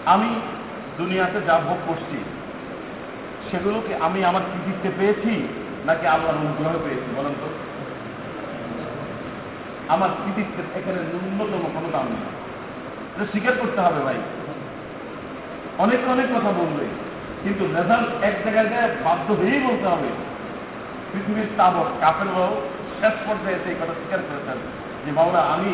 আমি 0.06 0.30
দুনিয়াতে 0.98 1.40
যা 1.46 1.58
ভোগ 1.66 1.78
করছি 1.88 2.18
সেগুলোকে 3.50 3.94
আমি 3.94 4.24
আমার 4.24 4.42
কৃতিত্বে 4.52 4.90
পেয়েছি, 4.98 5.48
নাকি 5.86 6.06
আল্লাহর 6.06 6.40
অনুগ্রহ 6.42 6.72
পেয়েছি, 6.84 7.08
বলেন 7.16 7.34
তো? 7.40 7.48
আমার 9.88 10.10
কৃতিত্বের 10.22 10.64
এখানে 10.78 10.98
ন্যূনতম 11.10 11.64
কোনো 11.74 11.88
দাম 11.92 12.06
নেই 12.12 12.22
এটা 13.14 13.24
স্বীকার 13.32 13.54
করতে 13.60 13.80
হবে 13.80 14.00
ভাই। 14.06 14.18
অনেক 15.78 16.00
অনেক 16.08 16.26
কথা 16.36 16.52
বলবে, 16.52 16.84
কিন্তু 17.42 17.64
রেজাল্ট 17.64 18.10
এক 18.22 18.34
জায়গায় 18.44 18.68
যায় 18.68 18.90
বাধ্য 19.04 19.32
হয়েই 19.32 19.60
বলতে 19.68 19.86
হবে। 19.88 20.08
পৃথিবীর 21.12 21.48
তাবক 21.56 21.88
কাপের 22.00 22.28
শেষ 23.00 23.14
পর্যায়ে 23.26 23.58
সেই 23.64 23.74
কথা 23.74 23.94
স্বীকার 24.00 24.20
করেছেন 24.28 24.58
যে, 25.04 25.12
বাবুরা, 25.12 25.40
আমি 25.40 25.72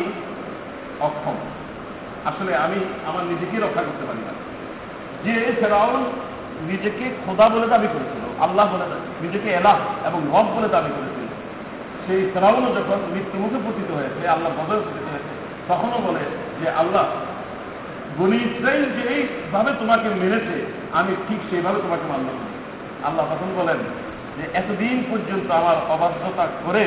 অক্ষম। 0.99 1.37
আসলে 2.29 2.51
আমি 2.65 2.79
আমার 3.09 3.23
নিজেকে 3.31 3.55
রক্ষা 3.57 3.83
করতে 3.87 4.03
পারি 4.09 4.21
না 4.27 4.33
যে 5.23 5.33
ফেরাউন 5.59 6.03
নিজেকে 6.71 7.05
খোদা 7.23 7.45
বলে 7.53 7.67
দাবি 7.73 7.87
করেছিল, 7.93 8.23
আল্লাহ 8.45 8.65
বলে 8.73 8.85
নিজেকে 9.23 9.49
এলাহ 9.59 9.77
এবং 10.09 10.19
রব 10.33 10.47
বলে 10.55 10.69
দাবি 10.75 10.91
করেছিল, 10.97 11.27
সেই 12.05 12.21
ফেরাউনও 12.33 12.69
যখন 12.77 12.99
মৃত্যুমুখে 13.13 13.59
পতিত 13.65 13.89
হয়েছে 13.97 14.21
আল্লাহ 14.33 14.49
বদল 14.59 14.79
পতিত 14.87 15.05
হয়েছে 15.13 15.33
তখনও 15.69 15.99
বলে 16.07 16.23
যে, 16.59 16.67
আল্লাহ, 16.81 17.05
বনি 18.17 18.37
ইসরাইল 18.47 18.83
যে 18.95 19.03
এইভাবে 19.15 19.71
তোমাকে 19.79 20.07
মেরেছে, 20.21 20.55
আমি 20.99 21.11
ঠিক 21.27 21.39
সেইভাবে 21.49 21.79
তোমাকে 21.85 22.05
মানলাম। 22.11 22.37
আল্লাহ 23.07 23.23
তখন 23.31 23.49
বলেন 23.59 23.79
যে, 24.37 24.43
এতদিন 24.59 24.97
পর্যন্ত 25.09 25.47
আমার 25.61 25.77
অবাধ্যতা 25.93 26.45
করে 26.65 26.83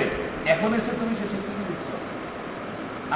এখন 0.54 0.70
এসে 0.78 0.92
তুমি 1.00 1.12
সে 1.18 1.26
স্বীকৃতি 1.32 1.62
দিচ্ছ 1.68 1.88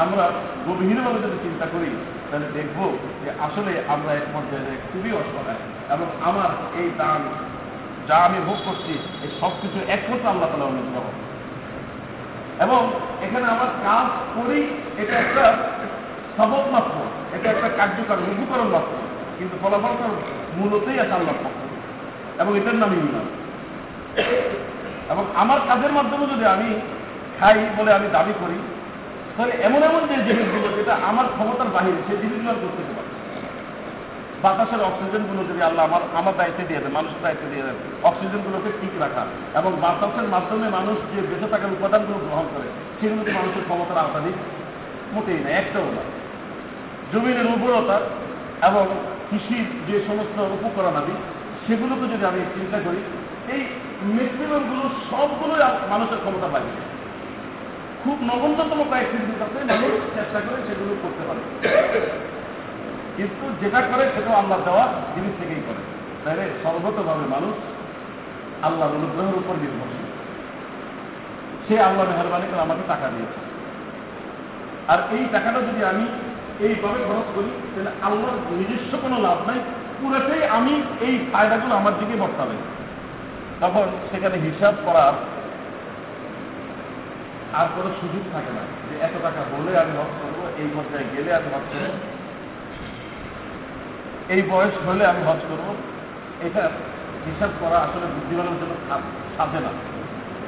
আমরা 0.02 0.24
গভীরভাবে 0.66 1.18
যদি 1.24 1.38
চিন্তা 1.46 1.66
করি 1.74 1.90
তাহলে 2.35 2.57
দেখব 2.61 2.79
যে 3.23 3.29
আসলে 3.47 3.73
আমরা 3.94 4.11
এক 4.20 4.27
পর্যায়ে 4.35 4.75
খুবই 4.88 5.12
অসহায় 5.20 5.62
এবং 5.94 6.07
আমার 6.29 6.51
এই 6.81 6.88
দান 7.01 7.20
যা 8.09 8.16
আমি 8.29 8.38
ভোগ 8.49 8.59
করছি, 8.66 8.92
এই 9.25 9.31
সব 9.40 9.53
কিছু 9.62 9.79
একমাত্র 9.94 10.27
আল্লাহ 10.33 10.49
তালা 10.51 10.70
অনুগ্রহ 10.73 11.07
এবং 12.64 12.81
এখানে 13.25 13.47
আমার 13.55 13.70
কাজ 13.87 14.07
করি, 14.37 14.61
এটা 15.03 15.14
একটা 15.25 15.44
সবক 16.37 16.64
মাত্র, 16.75 16.97
এটা 17.37 17.47
একটা 17.55 17.68
কার্যকর 17.79 18.18
লঘুকরণ 18.27 18.68
মাত্র, 18.77 18.94
কিন্তু 19.38 19.55
ফলাফলটা 19.62 20.07
মূলতই 20.59 20.99
আছে 21.03 21.14
আল্লাহ 21.18 21.37
পক্ষ 21.42 21.61
এবং 22.42 22.53
এটার 22.61 22.79
নামই 22.83 22.99
ইমান 23.07 23.27
এবং 25.12 25.25
আমার 25.42 25.61
কাজের 25.68 25.92
মাধ্যমে 25.99 26.25
যদি 26.33 26.44
আমি 26.55 26.68
খাই 27.38 27.57
বলে 27.79 27.90
আমি 27.99 28.07
দাবি 28.16 28.35
করি 28.42 28.59
তাহলে 29.37 29.55
এমন 29.68 29.81
এমন 29.88 30.03
যে 30.11 30.16
জিনিসগুলো 30.29 30.66
যেটা 30.79 30.94
আমার 31.11 31.27
ক্ষমতার 31.37 31.70
বাহিরে 31.77 32.01
সেই 32.07 32.18
জিনিসগুলো 32.23 32.51
আমি 32.53 32.62
করতে 32.64 32.83
পারি 32.99 33.11
বাতাসের 34.42 34.81
অক্সিজেনগুলো 34.88 35.40
যদি 35.51 35.61
আল্লাহ 35.68 35.85
আমার 35.88 36.03
আমার 36.20 36.35
দায়িত্বে 36.40 36.64
দিয়ে 36.68 36.81
দেন, 36.83 36.92
মানুষের 36.99 37.20
দায়িত্বে 37.23 37.49
দিয়ে 37.53 37.64
দেন, 37.66 37.77
অক্সিজেনগুলোকে 38.09 38.70
ঠিক 38.81 38.92
রাখা 39.05 39.23
এবং 39.59 39.70
বাতাসের 39.85 40.27
মাধ্যমে 40.35 40.66
মানুষ 40.79 40.97
যে 41.12 41.20
বেঁচে 41.31 41.49
থাকার 41.53 41.75
উপাদানগুলো 41.79 42.18
গ্রহণ 42.27 42.47
করে 42.55 42.68
সেগুলো 42.99 43.23
তো 43.27 43.31
মানুষের 43.38 43.64
ক্ষমতার 43.68 44.03
আওতাধীন 44.03 44.37
মোটেই 45.14 45.40
না 45.44 45.51
একটাও 45.61 45.88
না 45.97 46.03
জমিনের 47.12 47.47
উর্বরতা 47.53 47.97
এবং 48.68 48.85
কৃষির 49.29 49.66
যে 49.88 49.97
সমস্ত 50.09 50.37
উপকরণাদি, 50.57 51.14
সেগুলোকে 51.64 52.07
যদি 52.12 52.25
আমি 52.31 52.40
চিন্তা 52.57 52.79
করি, 52.87 53.01
এই 53.55 53.62
ম্যাক্সিমামগুলো 54.14 54.85
সবগুলোই 55.11 55.62
মানুষের 55.92 56.20
ক্ষমতা 56.25 56.49
পাই 56.53 56.64
খুব 58.04 58.18
নগণ্যতম 58.22 58.84
কয়েকটি 58.90 59.16
জিনিস 59.18 59.42
আছে 59.42 59.64
মানুষ 59.64 59.92
চেষ্টা 60.14 60.40
করে 60.40 60.60
সেগুলো 60.66 60.96
করতে 61.02 61.22
পারে। 61.28 61.40
কিন্তু 63.16 63.44
যেটা 63.60 63.80
করে 63.80 64.04
সেটা 64.14 64.36
আল্লাহ 64.36 64.58
দেওয়া 64.64 64.88
জিনিস 65.14 65.32
থেকেই 65.40 65.62
করে। 65.66 65.82
তাহলে 66.24 66.50
সর্বতভাবে 66.62 67.26
মানুষ 67.26 67.54
আল্লাহর 68.64 68.94
অনুগ্রহের 68.94 69.34
উপর 69.34 69.54
নির্ভরশীল। 69.54 70.06
সে 71.68 71.80
আল্লাহ 71.80 72.04
মেহরবানি 72.08 72.46
করে 72.50 72.60
আমাকে 72.60 72.82
টাকা 72.86 73.08
দিয়েছে। 73.08 73.40
আর 74.88 74.98
এই 75.12 75.24
টাকাটা 75.32 75.60
যদি 75.60 75.84
আমি 75.84 76.04
এইভাবে 76.60 76.98
খরচ 77.08 77.28
করি, 77.34 77.50
তাহলে 77.74 77.90
আল্লাহর 78.02 78.38
নিজস্ব 78.50 78.98
কোনো 79.02 79.20
লাভ 79.20 79.38
নাই। 79.46 79.58
পুরোটাই 80.00 80.48
আমি 80.48 80.82
এই 81.00 81.18
ফায়দাগুলো 81.32 81.74
আমার 81.74 81.92
দিকে 81.98 82.16
বর্তাবে। 82.22 82.56
তখন 83.60 83.86
সেখানে 84.10 84.36
হিসাব 84.38 84.74
করার 84.84 85.34
আর 87.54 87.66
কোনো 87.76 87.90
সুযোগ 88.00 88.24
থাকে 88.32 88.52
না 88.58 88.62
যে 88.88 88.94
এত 89.06 89.14
টাকা 89.22 89.40
বলে 89.52 89.78
আমি 89.78 89.92
হজ 89.98 90.12
করব, 90.22 90.38
এই 90.58 90.68
পর্যায়ে 90.74 91.08
গেলে 91.14 91.30
আমি 91.34 91.48
হজ 91.54 91.66
করব। 91.72 91.94
এই 94.28 94.42
বয়স 94.50 94.88
হলে 94.88 95.06
আমি 95.06 95.22
হজ 95.22 95.40
করব। 95.48 95.66
এটা 96.46 96.62
হিসাব 97.26 97.50
করা 97.60 97.78
আসলে 97.78 98.06
বুদ্ধিমানের 98.06 98.56
জন্য 98.60 98.74
সাধে 99.36 99.60
না। 99.60 99.70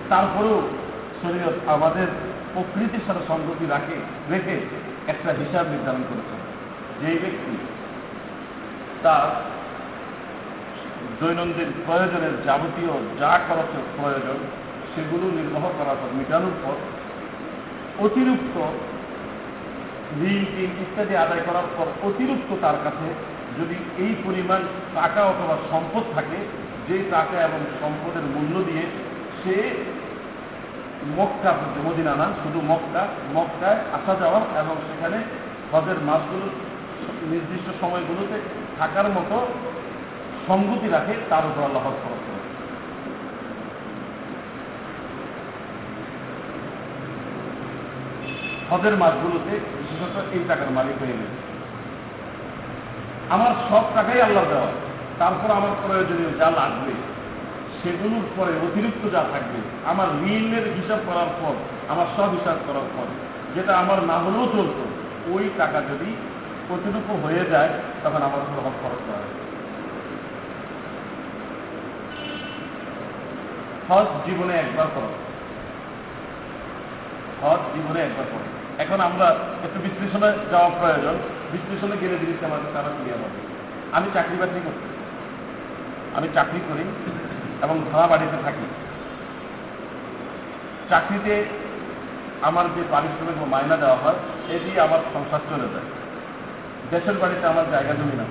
তারপরেও 0.08 0.58
শরীয়ত 1.22 1.56
আমাদের 1.66 2.06
প্রকৃতির 2.54 3.00
সাথে 3.06 3.22
সংগতি 3.28 3.66
রাখে, 3.66 3.96
রেখে 4.30 4.56
একটা 5.06 5.30
হিসাব 5.32 5.64
নির্ধারণ 5.66 6.02
করেছে। 6.10 6.36
যেই 7.00 7.18
ব্যক্তি 7.18 7.56
তার 9.02 9.28
দৈনন্দিন 11.20 11.72
প্রয়োজনের 11.86 12.34
যাবতীয় 12.46 12.92
যা 13.20 13.32
খরচের 13.48 13.84
প্রয়োজন, 13.96 14.38
সেগুলো 14.94 15.26
নির্বাহ 15.40 15.64
করার 15.78 15.98
পর, 16.02 16.10
মেটানোর 16.16 16.56
পর 16.62 16.76
অতিরিক্ত 18.04 18.56
ঋণ 20.22 20.42
টিন 20.44 20.70
ইত্যাদি 20.82 21.16
আদায় 21.16 21.42
করার 21.46 21.68
পর 21.76 21.86
অতিরিক্ত 22.08 22.50
তার 22.60 22.78
কাছে 22.84 23.08
যদি 23.58 23.76
এই 23.98 24.12
পরিমাণ 24.24 24.60
টাকা 24.94 25.22
অথবা 25.22 25.56
সম্পদ 25.70 26.04
থাকে 26.14 26.38
যে 26.88 26.96
টাকা 27.10 27.36
এবং 27.42 27.60
সম্পদের 27.80 28.22
মূল্য 28.34 28.54
দিয়ে 28.70 28.84
সে 29.40 29.56
মক্কা, 31.18 31.50
মদিনা 31.84 32.14
না, 32.16 32.26
শুধু 32.42 32.60
মক্কা, 32.60 33.02
মক্কায় 33.34 33.80
আসা 33.92 34.14
যাওয়া 34.20 34.40
এবং 34.60 34.76
সেখানে 34.88 35.18
হজের 35.72 35.98
মাসগুলো, 36.00 36.46
নির্দিষ্ট 37.30 37.66
সময়গুলোতে 37.80 38.36
থাকার 38.78 39.08
মতো 39.08 39.36
সঙ্গতি 40.46 40.88
রাখে, 40.88 41.14
তার 41.30 41.44
উপর 41.46 41.62
আল্লাহ 41.62 41.82
খরচ 41.82 42.00
করে 42.02 42.26
হজের 48.70 48.96
মাসগুলোতে 48.96 49.52
বিশেষত 49.78 50.16
এই 50.34 50.42
টাকার 50.48 50.70
মালিক 50.70 50.96
হয়ে 51.02 51.18
গেছে 51.20 51.38
আমার 53.30 53.52
সব 53.68 53.84
টাকাই 53.94 54.20
আল্লাহ 54.20 54.44
দেওয়া। 54.44 54.70
তারপর 55.18 55.50
আমার 55.50 55.72
প্রয়োজনীয় 55.82 56.30
যা 56.38 56.50
লাগবে, 56.50 56.94
সেগুলোর 57.80 58.26
পরে 58.36 58.52
অতিরিক্ত 58.66 59.02
যা 59.14 59.22
থাকবে, 59.32 59.60
আমার 59.84 60.08
ঋণের 60.34 60.66
হিসাব 60.76 61.00
করার 61.06 61.30
পর, 61.40 61.54
আমার 61.88 62.06
সব 62.16 62.28
হিসাব 62.30 62.58
করার 62.66 62.88
পর, 62.96 63.06
যেটা 63.54 63.72
আমার 63.76 63.98
না 64.02 64.16
হলেও 64.18 64.46
চলতো, 64.56 64.84
ওই 65.34 65.50
টাকা 65.58 65.78
যদি 65.90 66.10
কতটুকু 66.68 67.12
হয়ে 67.24 67.44
যায়, 67.50 67.70
তখন 68.04 68.20
আমার 68.22 68.40
উপর 68.44 68.60
হজ 68.66 68.76
খরচ 68.82 69.00
করা 69.06 69.20
হয় 69.22 69.34
হজ 73.88 74.08
জীবনে 74.26 74.54
একবার 74.54 74.88
করো 74.94 75.10
হজ 77.42 77.60
জীবনে 77.74 78.00
একবার 78.00 78.26
করে 78.32 78.55
এখন 78.78 79.00
আমরা 79.00 79.26
একটু 79.64 79.80
বিশ্লেষণে 79.80 80.32
যাওয়া 80.50 80.68
প্রয়োজন। 80.68 81.14
বিশ্লেষণে 81.52 81.96
গেলে 82.00 82.18
জিনিসটা 82.18 82.46
আমাদের 82.46 82.66
তারা 82.74 82.88
ক্লিয়ার 82.88 83.18
হবে। 83.18 83.38
আমি 83.92 84.06
চাকরি 84.14 84.36
বাকরি 84.36 84.60
করছি 84.64 84.86
আমি 86.16 86.28
চাকরি 86.34 86.60
করি 86.68 86.84
এবং 87.62 87.80
ভাড়া 87.92 88.06
বাড়িতে 88.06 88.36
থাকি। 88.44 88.66
চাকরিতে 90.88 91.44
আমার 92.42 92.64
যে 92.64 92.82
পারিশ্রমিক 92.90 93.40
বা 93.40 93.46
মায়না 93.46 93.76
দেওয়া 93.76 93.96
হয় 93.96 94.14
দিয়ে 94.64 94.80
আমার 94.80 94.98
সংসার 95.14 95.40
চলে 95.50 95.68
যায়। 95.68 95.88
দেশের 96.90 97.14
বাড়িতে 97.14 97.46
আমার 97.46 97.64
জায়গা 97.70 97.94
জমি 97.94 98.16
না। 98.16 98.24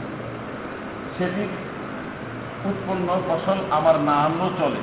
সেটির 1.17 1.47
উৎপন্ন 2.65 3.21
ফসল 3.27 3.57
আমার 3.71 3.99
না 3.99 4.29
চলে। 4.59 4.81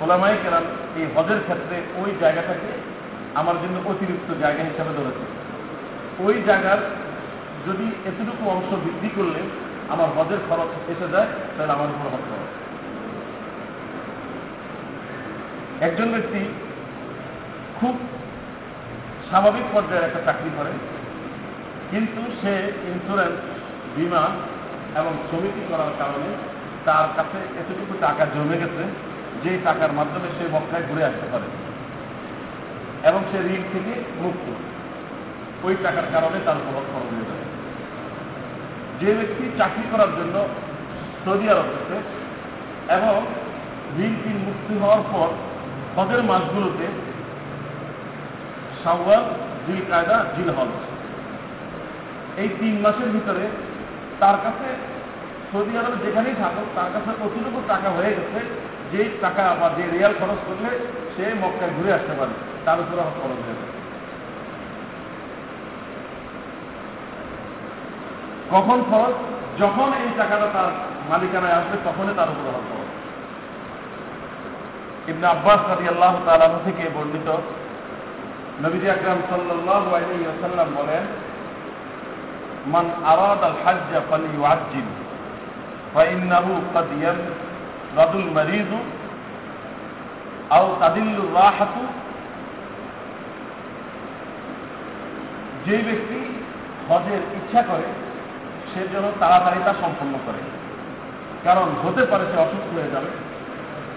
ওলামাই 0.00 0.36
কেরাম 0.42 0.62
এই 0.96 1.06
হজের 1.16 1.40
ক্ষেত্রে 1.42 1.82
ওই 1.96 2.14
জায়গাটাকে 2.20 2.99
আমার 3.40 3.56
জন্য 3.62 3.76
অতিরিক্ত 3.90 4.28
জায়গা 4.42 4.62
হিসাবে 4.70 4.92
ধরেছে। 4.98 5.24
ওই 6.26 6.36
জায়গার 6.48 6.80
যদি 7.66 7.86
এতটুকু 8.10 8.44
অংশ 8.54 8.70
বৃদ্ধি 8.84 9.10
করলে 9.16 9.40
আমার 9.92 10.08
হজের 10.16 10.40
খরচ 10.48 10.70
এসে 10.92 11.06
যায়, 11.14 11.28
তাহলে 11.54 11.72
আমার 11.76 11.88
উপর 11.94 12.06
হজ 12.14 12.24
খরচ 12.30 12.50
একজন 15.86 16.08
ব্যক্তি 16.14 16.40
খুব 17.78 17.94
স্বাভাবিক 19.28 19.66
পর্যায়ের 19.74 20.06
একটা 20.08 20.20
চাকরি 20.26 20.50
করে, 20.58 20.72
কিন্তু 21.90 22.22
সে 22.40 22.54
ইন্স্যুরেন্স 22.90 23.38
বিমা 23.96 24.24
এবং 25.00 25.12
সমিতি 25.30 25.62
করার 25.70 25.92
কারণে 26.00 26.30
তার 26.86 27.06
কাছে 27.16 27.38
এতটুকু 27.60 27.94
টাকা 28.04 28.22
জমে 28.34 28.56
গেছে 28.62 28.84
যে 29.42 29.52
টাকার 29.66 29.92
মাধ্যমে 29.98 30.28
সে 30.36 30.44
মক্কায় 30.54 30.86
ঘুরে 30.88 31.02
আসতে 31.10 31.26
পারে। 31.32 31.48
এবং 33.04 33.20
সে 33.30 33.38
ঋণ 33.54 33.62
থেকে 33.72 33.92
মুক্ত 34.22 34.46
ওই 35.62 35.76
টাকার 35.82 36.06
কারণে 36.14 36.38
তার 36.46 36.56
উপর 36.56 36.82
খরচ 36.92 37.08
হয়ে 37.12 37.28
যাবে। 37.28 37.44
যে 39.00 39.14
ব্যক্তি 39.14 39.44
চাকরি 39.58 39.84
করার 39.92 40.08
জন্য 40.08 40.36
সৌদি 41.24 41.48
আরব 41.48 41.66
গেছে 41.74 41.96
এবং 42.88 43.16
ঋণ 44.04 44.14
টিন 44.22 44.36
মুক্তি 44.48 44.74
হওয়ার 44.82 45.02
পর 45.12 45.28
হজের 45.96 46.22
মাসগুলোতে 46.22 46.86
সাওয়াল 48.84 49.24
জিল 49.66 49.80
কায়দা 49.90 50.24
জিল 50.36 50.50
হজ 50.50 50.72
এই 52.36 52.48
তিন 52.60 52.74
মাসের 52.80 53.08
ভিতরে 53.08 53.44
তার 54.20 54.36
কাছে 54.44 54.68
সৌদি 55.52 55.72
আরবে 55.78 55.96
যেখানেই 56.04 56.34
থাকুক, 56.34 56.66
তার 56.74 56.88
কাছে 56.92 57.10
কতটুকু 57.22 57.60
টাকা 57.68 57.90
হয়ে 57.90 58.12
গেছে 58.12 58.40
যে 58.92 59.00
টাকা 59.20 59.56
বা 59.60 59.68
যে 59.76 59.84
রিয়াল 59.84 60.12
খরচ 60.20 60.40
করলে 60.46 60.70
সে 61.16 61.24
মক্কায় 61.34 61.70
ঘুরে 61.70 61.92
আসতে 61.92 62.14
পারে 62.18 62.34
তার 62.65 62.77
উপরে 62.79 63.01
হজ 63.01 63.15
খরচ 63.21 63.39
হয়ে 63.39 63.57
যাবে 63.59 63.75
কখন 68.51 68.77
খরচ 68.89 69.15
যখন 69.61 69.89
এই 70.01 70.09
টাকাটা 70.17 70.47
তার 70.55 70.69
মালিকানায় 71.09 71.55
আসবে 71.59 71.77
তখনই 71.87 72.13
তার 72.19 72.29
উপরে 72.29 72.49
হজ 72.49 72.65
খরচ 72.69 72.89
ইবনে 75.09 75.25
আব্বাস 75.27 75.61
রাজি 75.69 75.85
আল্লাহ 75.87 76.13
তালাহ 76.25 76.51
থেকে 76.65 76.83
বর্ণিত 76.95 77.29
নবীজি 78.63 78.87
আকরাম 78.89 79.19
সাল্লাল্লাহু 79.29 79.89
আলাইহি 79.97 80.25
ওয়াসাল্লাম 80.27 80.67
বলেন 80.79 81.03
মান 82.73 82.85
আরাদ 83.05 83.41
আল 83.43 83.57
হজ্জ 83.63 83.91
ফালিউআজ্জিল 84.09 84.89
ফাইন্নাহু 85.95 86.51
قد 86.75 86.89
يمرض 86.99 88.13
المريض 88.15 88.71
أو 90.51 90.65
تدل 90.75 91.15
الراحة 91.17 91.75
যে 95.66 95.76
ব্যক্তি 95.76 96.44
হজের 96.88 97.18
ইচ্ছা 97.18 97.62
করে, 97.62 97.82
সে 98.74 98.88
যেন 98.88 99.02
তাড়াতাড়ি 99.20 99.60
তা 99.64 99.74
সম্পন্ন 99.80 100.18
করে। 100.26 100.38
কারণ 101.44 101.62
হতে 101.62 102.06
পারে 102.06 102.24
সে 102.26 102.40
অসুস্থ 102.40 102.74
হয়ে 102.74 102.90
যাবে, 102.90 103.06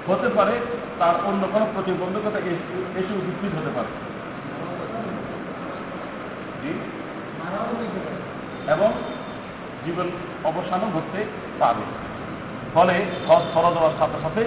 হতে 0.08 0.30
পারে 0.30 0.52
তার 1.00 1.16
অন্য 1.26 1.48
কোনো 1.52 1.68
প্রতিবন্ধকতা 1.74 2.40
এসে- 2.40 3.18
উপস্থিত 3.18 3.56
হতে 3.56 3.70
পারে? 3.76 4.14
এবং 8.68 8.94
জীবন 9.86 10.10
অবসানও 10.44 10.92
ঘটতে 10.94 11.26
পারে। 11.60 11.82
ফলে 12.74 12.94
হজ 13.28 13.44
ফরজ 13.54 13.78
হওয়ার 13.78 13.92
সাথে 14.00 14.22
সাথে 14.22 14.42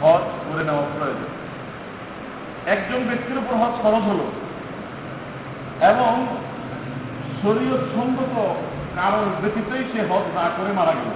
হজ 0.00 0.52
করে 0.52 0.64
নেওয়া 0.64 0.86
প্রয়োজন। 0.98 1.44
একজন 2.66 3.08
ব্যক্তির 3.08 3.38
উপর 3.38 3.54
হজ 3.54 3.82
খরচ 3.82 4.02
হলো 4.02 4.30
এবং 5.80 6.38
শরীয় 7.42 7.76
সঙ্গত 7.78 8.54
কারণ 8.94 9.24
ব্যতীতই 9.42 9.84
সে 9.92 10.06
হজ 10.06 10.22
না 10.34 10.50
করে 10.56 10.72
মারা 10.72 10.92
গেল। 10.92 11.10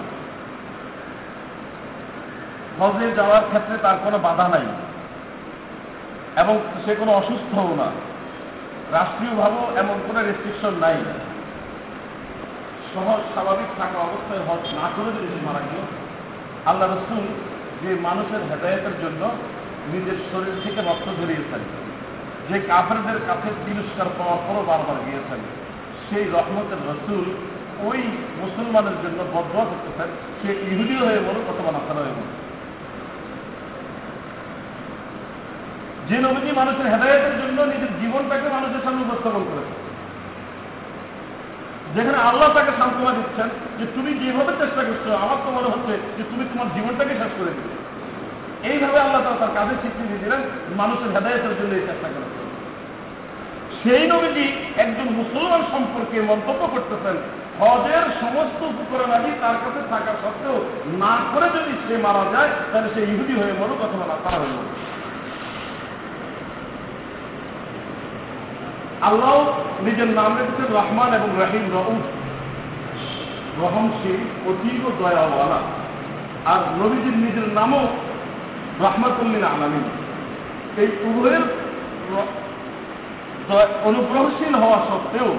হজে 2.80 3.12
যাওয়ার 3.12 3.42
ক্ষেত্রে 3.48 3.78
তার 3.82 3.96
কোনো 4.04 4.18
বাধা 4.18 4.48
নাই 4.48 4.66
এবং 6.36 6.58
সে 6.84 6.94
কোনো 6.94 7.12
অসুস্থও 7.12 7.74
না। 7.74 7.90
রাষ্ট্রীয়ভাবেও 8.92 9.76
এমন 9.76 10.00
কোনো 10.08 10.22
রেস্ট্রিকশন 10.22 10.74
নাই। 10.80 10.96
সহজ, 12.94 13.20
স্বাভাবিক 13.32 13.66
থাকা 13.78 13.98
অবস্থায় 13.98 14.40
হজ 14.40 14.74
না 14.74 14.90
করে 14.96 15.06
যদি 15.06 15.28
সে 15.28 15.46
মারা 15.46 15.58
গেল, 15.58 15.84
আল্লাহ 16.66 16.88
রসুল 16.88 17.26
যে 17.82 17.94
মানুষের 18.00 18.40
হেদায়তের 18.50 18.92
জন্য 19.02 19.28
নিজের 19.92 20.16
শরীর 20.32 20.60
থেকে 20.62 20.80
রক্ত 20.80 21.22
ধরিয়েছেন 21.22 21.60
যে 22.48 22.56
কাফেরদের 22.70 23.18
কাছে 23.28 23.48
তিরস্কার 23.64 24.08
পাওয়ার 24.18 24.40
পরও 24.46 24.62
বারবার 24.70 24.98
গিয়েছেন, 25.06 25.40
সেই 26.06 26.24
রহমতের 26.36 26.80
রসুল 26.90 27.26
ওই 27.88 28.00
মুসলমানের 28.42 28.96
জন্য 29.04 29.18
বদয়া 29.34 29.64
করতেছেন, 29.70 30.08
সে 30.40 30.48
ইহুদি 30.70 30.94
হয়ে 31.02 31.18
বলুক 31.26 31.46
অথবা 31.52 31.70
নাসারা 31.76 32.00
হয়ে 32.04 32.16
বলুক। 32.18 32.34
যে 36.08 36.16
নবীজি 36.26 36.50
মানুষের 36.60 36.86
হেদায়তের 36.92 37.34
জন্য 37.42 37.58
নিজের 37.72 37.92
জীবনটাকে 38.00 38.48
মানুষের 38.56 38.82
সামনে 38.84 39.04
উপস্থাপন 39.06 39.42
করেছে 39.50 39.74
যেখানে 41.94 42.18
আল্লাহ 42.28 42.48
তাকে 42.56 42.72
সান্ত্বনা 42.78 43.12
দিচ্ছেন 43.18 43.48
যে 43.78 43.84
তুমি 43.94 44.10
যেভাবে 44.22 44.52
চেষ্টা 44.60 44.82
করছ, 44.88 45.04
আমার 45.24 45.38
তো 45.44 45.48
মনে 45.56 45.68
হচ্ছে 45.72 45.94
যে 46.16 46.22
তুমি 46.30 46.44
তোমার 46.52 46.68
জীবনটাকে 46.76 47.14
শেষ 47.20 47.32
করে 47.38 47.52
দিবে 47.56 47.74
এইভাবে 48.70 48.98
আল্লাহ 49.04 49.20
তার 49.40 49.54
কাজের 49.56 49.78
স্বীকৃতি 49.82 50.16
দিলেন, 50.24 50.40
মানুষের 50.80 51.10
হেদায়তের 51.14 51.54
জন্য 51.58 51.72
এই 51.78 51.84
চেষ্টা 51.88 52.08
করেছেন। 52.14 52.27
সেই 53.82 54.06
নবীজি 54.06 54.46
একজন 54.76 55.08
মুসলমান 55.14 55.62
সম্পর্কে 55.72 56.20
মন্তব্য 56.20 56.66
করতেছেন, 56.66 57.16
হজের 57.60 58.04
সমস্ত 58.20 58.62
উপকরণাদি 58.62 59.30
তার 59.40 59.54
কাছে 59.54 59.80
থাকা 59.90 60.12
সত্ত্বেও 60.22 60.64
না 60.86 61.16
করে 61.34 61.46
যদি 61.48 61.72
সে 61.88 61.96
মারা 61.96 62.24
যায়, 62.32 62.48
তাহলে 62.72 62.88
সে 62.94 63.00
ইহুদি 63.02 63.34
হয়ে 63.34 63.52
মরুক 63.60 63.80
অথবা 63.82 64.06
না 64.06 64.16
তারা 64.24 64.38
হয়ে 64.38 64.58
আল্লাহ 69.00 69.34
নিজের 69.84 70.06
নাম 70.06 70.36
রেখেছেন 70.38 70.76
রহমান 70.76 71.14
এবং 71.14 71.30
রাহিম 71.38 71.64
রউফ। 71.72 72.04
রহমশীল, 73.62 74.20
অতীব 74.48 74.82
দয়াওয়ালা। 74.98 75.60
আর 76.44 76.60
নবীজির 76.82 77.16
নিজের 77.16 77.48
নামও 77.54 77.86
রহমাতুল্লিন 78.80 79.44
আলামিন। 79.44 79.84
এই 80.76 80.88
উভয়ের 81.08 81.44
অনুগ্রহশীল 83.88 84.54
হওয়া 84.62 84.78
সত্ত্বেও 84.88 85.30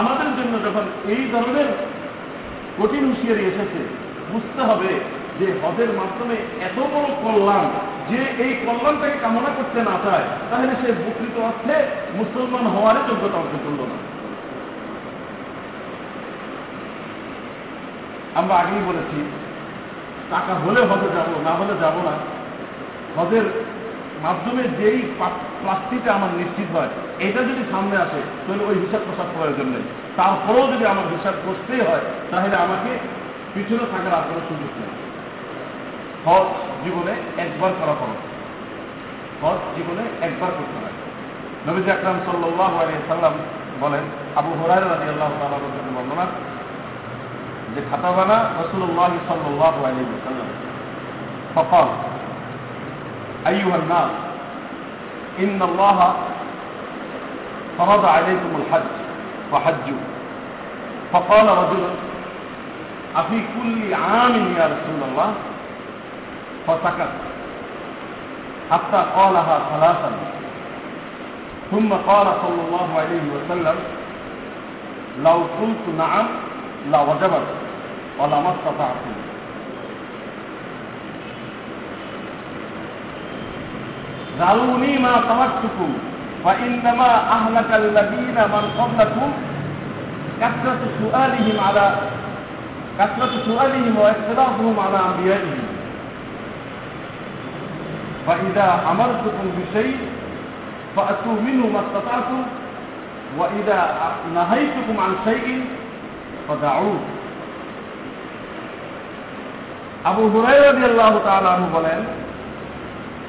আমাদের 0.00 0.30
জন্য 0.38 0.54
যখন 0.66 0.84
এই 1.14 1.22
ধরনের 1.32 1.68
কঠিন 2.78 3.02
হুঁশিয়ারি 3.08 3.42
এসেছে, 3.50 3.80
বুঝতে 4.32 4.62
হবে 4.62 4.90
যে 5.38 5.46
হজের 5.62 5.90
মাধ্যমে 6.00 6.36
এত 6.68 6.78
বড় 6.92 7.08
কল্যাণ, 7.22 7.66
যে 8.10 8.20
এই 8.44 8.52
কল্যাণটাকে 8.66 9.16
কামনা 9.22 9.50
করতে 9.58 9.80
না 9.90 9.96
চায়, 10.04 10.26
তাহলে 10.50 10.72
সে 10.80 10.88
প্রকৃত 11.00 11.36
অর্থে 11.48 11.76
মুসলমান 12.18 12.64
হওয়ার 12.74 12.96
যোগ্যতা 13.08 13.36
অর্জন 13.38 13.60
করল 13.64 13.80
না। 13.92 13.96
আমরা 18.40 18.54
আগেই 18.54 18.82
বলেছি, 18.88 19.18
টাকা 20.30 20.52
হলে 20.54 20.80
হজে 20.90 21.08
যাব, 21.16 21.28
না 21.46 21.52
হলে 21.60 21.74
যাব 21.82 21.96
না। 22.08 22.14
হজের 23.16 23.46
মাধ্যমে 24.24 24.62
যেই 24.78 25.00
প্রাপ্তিটা 25.64 26.10
আমার 26.18 26.32
নিশ্চিত 26.40 26.68
হয়, 26.76 26.90
এটা 27.26 27.40
যদি 27.48 27.62
সামনে 27.72 27.96
আসে, 28.04 28.20
তাহলে 28.44 28.62
ওই 28.70 28.76
হিসাব 28.82 29.02
প্রসাদ 29.06 29.28
করার 29.36 29.54
জন্য। 29.58 29.74
তারপরেও 30.18 30.66
যদি 30.72 30.84
আমার 30.92 31.06
হিসাব 31.14 31.34
করতেই 31.46 31.82
হয়, 31.88 32.04
তাহলে 32.30 32.54
আমাকে 32.64 32.90
পিছনে 33.54 33.84
থাকার 33.92 34.14
আর 34.18 34.24
কোনো 34.28 34.40
সুযোগ 34.48 34.72
নেই। 34.80 34.92
হজ 36.26 36.46
জীবনে 36.84 37.14
একবার 37.44 37.72
করা 37.80 37.94
হয় 38.00 38.18
হজ 39.42 39.58
জীবনে 39.76 40.04
একবার 40.26 40.50
করতে 40.58 40.76
হয়। 40.82 40.96
নবীজ 41.66 41.86
আকরাম 41.94 42.16
সাল্লাহ 42.26 42.72
আলী 42.82 42.92
সাল্লাম 43.12 43.34
বলেন, 43.82 44.04
আবু 44.40 44.50
হরাই 44.58 44.80
আলী 44.96 45.06
আল্লাহ 45.14 45.30
বর্ণনা, 45.96 46.26
যে 47.74 47.80
খাতাবানা 47.90 48.36
রসুল্লাহ 48.60 49.10
সাল্লাহ 49.28 49.74
আলী 49.88 50.02
সাল্লাম 50.26 50.48
সফল 51.54 51.86
أيها 53.46 53.76
الناس 53.76 54.10
إن 55.38 55.62
الله 55.62 56.14
فرض 57.78 58.04
عليكم 58.04 58.50
الحج 58.60 58.90
فحجوا 59.52 60.02
فقال 61.12 61.46
رجل 61.48 61.82
أفي 63.16 63.40
كل 63.62 63.94
عام 63.94 64.34
يا 64.56 64.64
رسول 64.66 65.00
الله؟ 65.10 65.32
فسكت. 66.66 67.08
حتى 68.70 69.04
قالها 69.16 69.58
ثلاثا. 69.70 70.10
ثم 71.70 71.92
قال 71.92 72.26
صلى 72.26 72.60
الله 72.68 72.88
عليه 72.98 73.22
وسلم 73.34 73.74
لو 75.24 75.32
قلت 75.60 75.84
نعم 75.98 76.26
لوجبت 76.92 77.46
ولما 78.18 78.50
استطعتم 78.56 79.11
ذروني 84.39 84.97
ما 84.97 85.13
تركتكم 85.29 85.91
فإنما 86.45 87.11
أهلك 87.37 87.69
الذين 87.73 88.37
من 88.53 88.63
قبلكم 88.79 89.29
كثرة 90.41 90.81
سؤالهم 91.01 91.57
على 91.67 91.85
كثرة 92.99 93.31
سؤالهم 93.45 93.93
واختلافهم 93.97 94.75
على 94.79 94.99
أنبيائهم 95.09 95.63
فإذا 98.27 98.67
أمرتكم 98.91 99.45
بشيء 99.57 99.97
فأتوا 100.95 101.37
منه 101.45 101.63
ما 101.73 101.79
استطعتم 101.79 102.41
وإذا 103.37 103.79
نهيتكم 104.35 104.95
عن 104.99 105.13
شيء 105.25 105.65
فدعوه 106.47 106.99
আবু 110.09 110.23
হুরাইরাদি 110.33 110.81
আল্লাহ 110.91 111.13
তালু 111.29 111.65
বলেন 111.75 111.99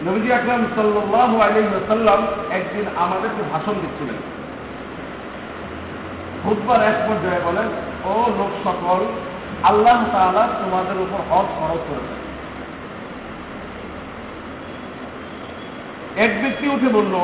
নবীজি 0.05 0.33
আকরাম 0.33 0.61
সাল্লাহ 0.75 1.41
আলহিসাল্লাম 1.41 2.19
একদিন 2.51 2.85
আমাদেরকে 2.95 3.43
ভাষণ 3.53 3.73
দিচ্ছিলেন। 3.73 4.19
বুধবার 6.43 6.81
এক 6.83 6.97
পর্যায়ে 7.07 7.41
বলেন, 7.45 7.67
ও 8.05 8.13
লোক 8.37 8.51
সকল, 8.63 8.99
আল্লাহ 9.63 9.99
তাআলা 10.11 10.43
তোমাদের 10.61 10.97
উপর 11.01 11.19
হজ 11.29 11.47
খরচ 11.59 11.81
করেছেন। 11.89 12.19
এক 16.23 16.31
ব্যক্তি 16.41 16.67
উঠে 16.67 16.87
বলল, 16.87 17.15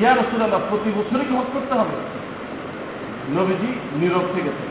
ইয়া 0.00 0.12
রসুল্লাহ 0.14 0.60
প্রতি 0.68 0.90
বছরই 0.90 1.24
কি 1.24 1.34
হজ 1.36 1.48
করতে 1.52 1.74
হবে? 1.74 1.96
নবীজি 3.36 3.70
নীরব 4.00 4.26
থেকেছে 4.34 4.64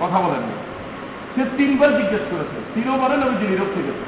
কথা 0.00 0.18
বলেননি 0.20 0.56
সে 1.34 1.42
তিনবার 1.56 1.90
জিজ্ঞেস 1.96 2.24
করেছে 2.30 2.56
তিনবারে 2.74 3.16
নবীজি 3.16 3.46
নীরব 3.46 3.70
থেকেছে 3.74 4.04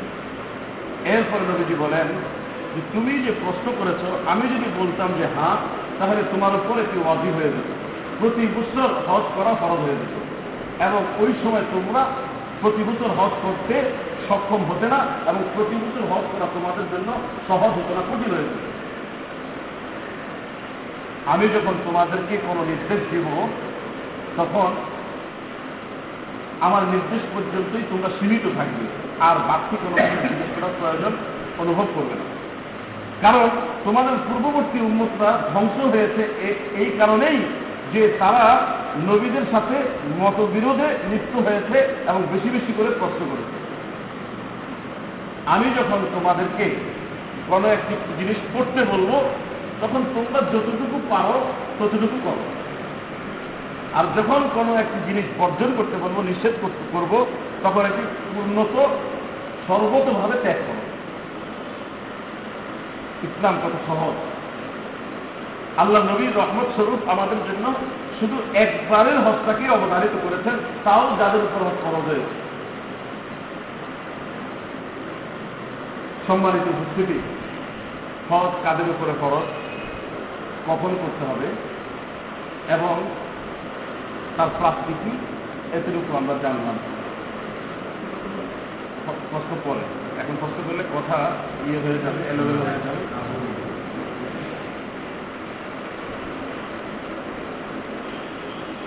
এরপরে 1.14 1.44
নবীজি 1.52 1.74
বলেন 1.74 2.08
যে 2.78 2.84
তুমি 2.92 3.12
যে 3.12 3.32
প্রশ্ন 3.32 3.72
করেছ, 3.78 4.28
আমি 4.28 4.42
যদি 4.42 4.68
বলতাম 4.78 5.08
যে 5.18 5.26
হ্যাঁ 5.36 5.56
তাহলে 5.98 6.22
তোমার 6.32 6.54
উপর 6.54 6.78
একটি 6.78 6.98
ওয়াজি 6.98 7.30
হয়ে 7.30 7.48
যেত। 7.48 7.68
প্রতি 8.18 8.46
বছর 8.46 8.88
হজ 9.08 9.22
করা 9.36 9.54
ফরজ 9.54 9.80
হয়ে 9.80 10.00
যেত। 10.00 10.16
এবং 10.82 11.02
ওই 11.18 11.32
সময় 11.42 11.62
তোমরা 11.72 12.06
প্রতি 12.60 12.82
বছর 12.82 13.08
হজ 13.08 13.30
করতে 13.42 13.74
সক্ষম 14.28 14.64
হতে 14.64 14.86
না, 14.88 15.00
এবং 15.30 15.42
প্রতি 15.54 15.76
বছর 15.76 16.02
হজ 16.12 16.24
করা 16.32 16.46
তোমাদের 16.54 16.86
জন্য 16.92 17.12
সহজ 17.48 17.70
হতো 17.70 17.94
না, 17.94 18.00
কঠিন 18.00 18.34
হয়ে 18.34 18.48
যেত। 18.48 18.66
আমি 21.26 21.48
যখন 21.48 21.74
তোমাদেরকে 21.84 22.36
কোনো 22.36 22.64
নির্দেশ 22.64 23.00
দিব, 23.10 23.26
তখন 24.36 24.70
আমার 26.60 26.82
নির্দেশ 26.82 27.22
পর্যন্তই 27.34 27.82
তোমরা 27.90 28.08
সীমিত 28.20 28.44
থাকবে। 28.56 28.84
আর 29.20 29.36
বাকি 29.48 29.76
কোনো 29.82 29.96
জিজ্ঞেস 29.96 30.50
করার 30.56 30.74
প্রয়োজন 30.80 31.12
অনুভব 31.58 31.86
করবে 31.94 32.14
না। 32.14 32.37
কারণ 33.22 33.48
তোমাদের 33.84 34.16
পূর্ববর্তী 34.28 34.78
উন্মতরা 34.80 35.30
ধ্বংস 35.52 35.76
হয়েছে 35.94 36.22
এই 36.82 36.90
কারণেই 36.98 37.38
যে 37.92 38.02
তারা 38.18 38.44
নবীদের 39.06 39.42
সাথে 39.50 39.76
মতবিরোধে 40.18 40.88
লিপ্ত 41.10 41.34
হয়েছে 41.36 41.76
এবং 42.08 42.22
বেশি 42.32 42.48
বেশি 42.50 42.72
করে 42.76 42.90
প্রশ্ন 42.98 43.20
করেছে। 43.30 43.56
আমি 45.46 45.66
যখন 45.78 46.00
তোমাদেরকে 46.14 46.66
কোনো 47.48 47.68
একটি 47.68 47.94
জিনিস 48.18 48.36
করতে 48.54 48.80
বলব, 48.84 49.10
তখন 49.80 50.00
তোমরা 50.14 50.40
যতটুকু 50.40 51.00
পারো 51.10 51.36
ততটুকু 51.78 52.18
করো। 52.24 52.44
আর 53.94 54.04
যখন 54.16 54.48
কোনো 54.54 54.74
একটি 54.74 54.98
জিনিস 55.06 55.24
বর্জন 55.38 55.70
করতে 55.76 55.96
বলব, 55.96 56.20
নিষেধ 56.20 56.54
করতে 56.62 56.84
করব, 56.92 57.26
তখন 57.62 57.80
এটি 57.80 58.02
উন্নত 58.40 58.74
সর্বতভাবে 59.66 60.36
ত্যাগ 60.42 60.56
করো। 60.56 60.87
ইসলাম 63.22 63.58
কত 63.64 63.72
সহজ? 63.86 64.14
আল্লাহ 65.78 66.02
নবীর 66.02 66.36
রহমত 66.36 66.66
স্বরূপ 66.74 67.08
আমাদের 67.08 67.36
জন্য 67.36 67.74
শুধু 68.20 68.36
একবারের 68.54 69.18
হজটাকে 69.18 69.70
অবধারিত 69.70 70.28
করেছেন, 70.28 70.54
তাও 70.84 71.16
যাদের 71.18 71.40
উপর 71.40 71.70
খরচ 71.82 72.04
হয়েছে। 72.04 72.48
সম্মানিত 76.26 76.68
উপস্থিতি, 76.68 77.18
হজ 78.30 78.64
কাদের 78.64 78.88
উপরে 78.88 79.12
খরচ 79.20 79.44
কখন 80.66 80.88
করতে 80.88 81.24
হবে? 81.24 81.46
এবং 82.72 83.10
তার 84.36 84.48
প্রাপ্তি 84.58 84.92
কি? 85.04 85.10
এতটুকু 85.76 86.16
আমরা 86.16 86.34
জানলাম। 86.42 86.78
প্রশ্ন 89.30 89.56
পরে। 89.64 90.07
এখন 90.20 90.34
প্রশ্ন 90.40 90.58
করলে 90.66 90.84
কথা 90.96 91.18
ইয়ে 91.66 91.78
হয়ে 91.84 91.98
যাবে 92.04 92.20
এলোভেলো 92.30 92.62
হয়ে 92.68 92.82
যাবে। 92.86 93.02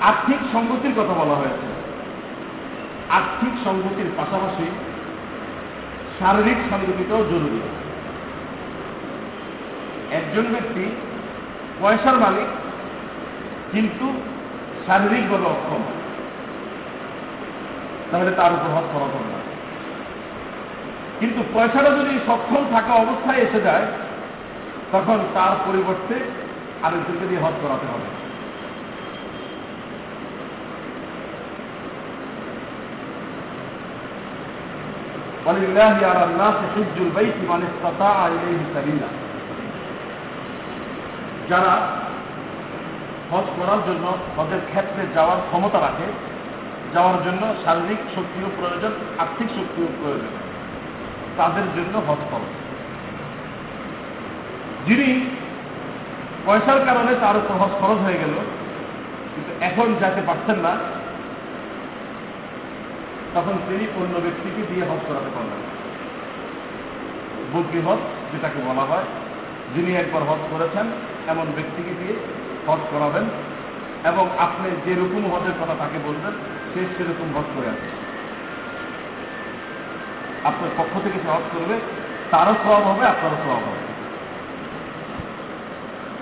আর্থিক 0.01 0.39
সংগতির 0.53 0.93
কথা 0.97 1.13
বলা 1.21 1.35
হয়েছে। 1.35 1.67
আর্থিক 3.09 3.53
সংগতির 3.63 4.09
পাশাপাশি 4.17 4.65
শারীরিক 6.19 6.59
সংগতিটাও 6.69 7.23
জরুরি। 7.23 7.61
একজন 10.11 10.45
ব্যক্তি 10.51 10.85
পয়সার 11.81 12.17
মালিক, 12.19 12.49
কিন্তু 13.71 14.05
শারীরিকভাবে 14.87 15.45
অক্ষম। 15.45 15.81
তাহলে 18.11 18.31
তার 18.31 18.51
উপর 18.53 18.69
হজ 18.75 18.85
করা 18.93 19.05
হবে 19.05 19.40
কিন্তু 21.20 21.40
পয়সাটা 21.54 21.90
যদি 21.90 22.14
সক্ষম 22.26 22.62
থাকা 22.74 22.92
অবস্থায় 22.94 23.40
এসে 23.42 23.60
যায় 23.60 23.86
তখন 24.92 25.18
তার 25.34 25.54
পরিবর্তে 25.66 26.16
আরেকজনকে 26.82 27.26
দিয়ে 27.26 27.42
হজ 27.44 27.56
করাতে 27.62 27.86
হবে 27.92 28.08
ولله 35.46 35.96
على 36.02 36.24
الناس 36.24 36.56
حج 36.74 36.96
البيت 36.98 37.36
من 37.50 37.60
استطاع 37.62 38.16
إليه 38.26 38.60
سبيلا 38.74 39.10
যারা 41.50 41.74
হজ 43.32 43.46
করার 43.58 43.80
জন্য 43.88 44.04
হজের 44.36 44.62
ক্ষেত্রে 44.70 45.02
যাওয়ার 45.14 45.40
ক্ষমতা 45.48 45.78
রাখে 45.80 46.08
যাওয়ার 46.94 47.18
জন্য 47.24 47.42
শারীরিক 47.64 48.00
শক্তিও 48.14 48.48
প্রয়োজন 48.58 48.92
আর্থিক 49.18 49.48
শক্তিও 49.48 49.88
প্রয়োজন 50.00 50.32
তাদের 51.37 51.65
জন্য 51.75 51.95
হজ 52.07 52.21
খরচ 52.31 52.53
যিনি 54.87 55.09
পয়সার 56.45 56.79
কারণে 56.85 57.11
তার 57.23 57.35
উপর 57.37 57.55
হজ 57.61 57.73
খরচ 57.81 57.99
হয়ে 58.05 58.21
গেল, 58.23 58.35
কিন্তু 59.33 59.51
এখন 59.67 59.87
যেতে 60.01 60.21
পারছেন 60.27 60.57
না, 60.65 60.73
তখন 63.33 63.55
তিনি 63.67 63.85
অন্য 63.99 64.15
ব্যক্তিকে 64.25 64.61
দিয়ে 64.69 64.83
হজ 64.89 65.01
করাতে 65.07 65.29
পারবেন। 65.35 65.61
বদ্রি 67.53 67.79
হজ, 67.85 68.01
যেটাকে 68.31 68.59
বলা 68.67 68.81
হয়, 68.81 69.07
যিনি 69.75 69.91
একবার 69.95 70.23
হজ 70.29 70.41
করেছেন, 70.51 70.85
এমন 71.27 71.47
ব্যক্তিকে 71.55 71.93
দিয়ে 71.99 72.15
হজ 72.67 72.81
করাবেন, 72.91 73.25
এবং 74.09 74.25
আপনি 74.37 74.67
যেরকম 74.85 75.23
হজের 75.33 75.55
কথা 75.61 75.75
তাকে 75.79 75.97
বলবেন, 76.07 76.33
সে 76.71 76.81
সেরকম 76.95 77.27
হজ 77.35 77.47
করে 77.55 77.69
আছে 77.69 78.00
আপনার 80.43 80.69
পক্ষ 80.77 80.99
থেকে 81.03 81.19
সে 81.23 81.29
হজ 81.29 81.43
করবে, 81.53 81.79
তারও 82.31 82.53
স্বভাব 82.53 82.83
হবে, 82.83 83.05
আপনারও 83.05 83.35
স্বভাব 83.35 83.57
হবে। 83.57 83.81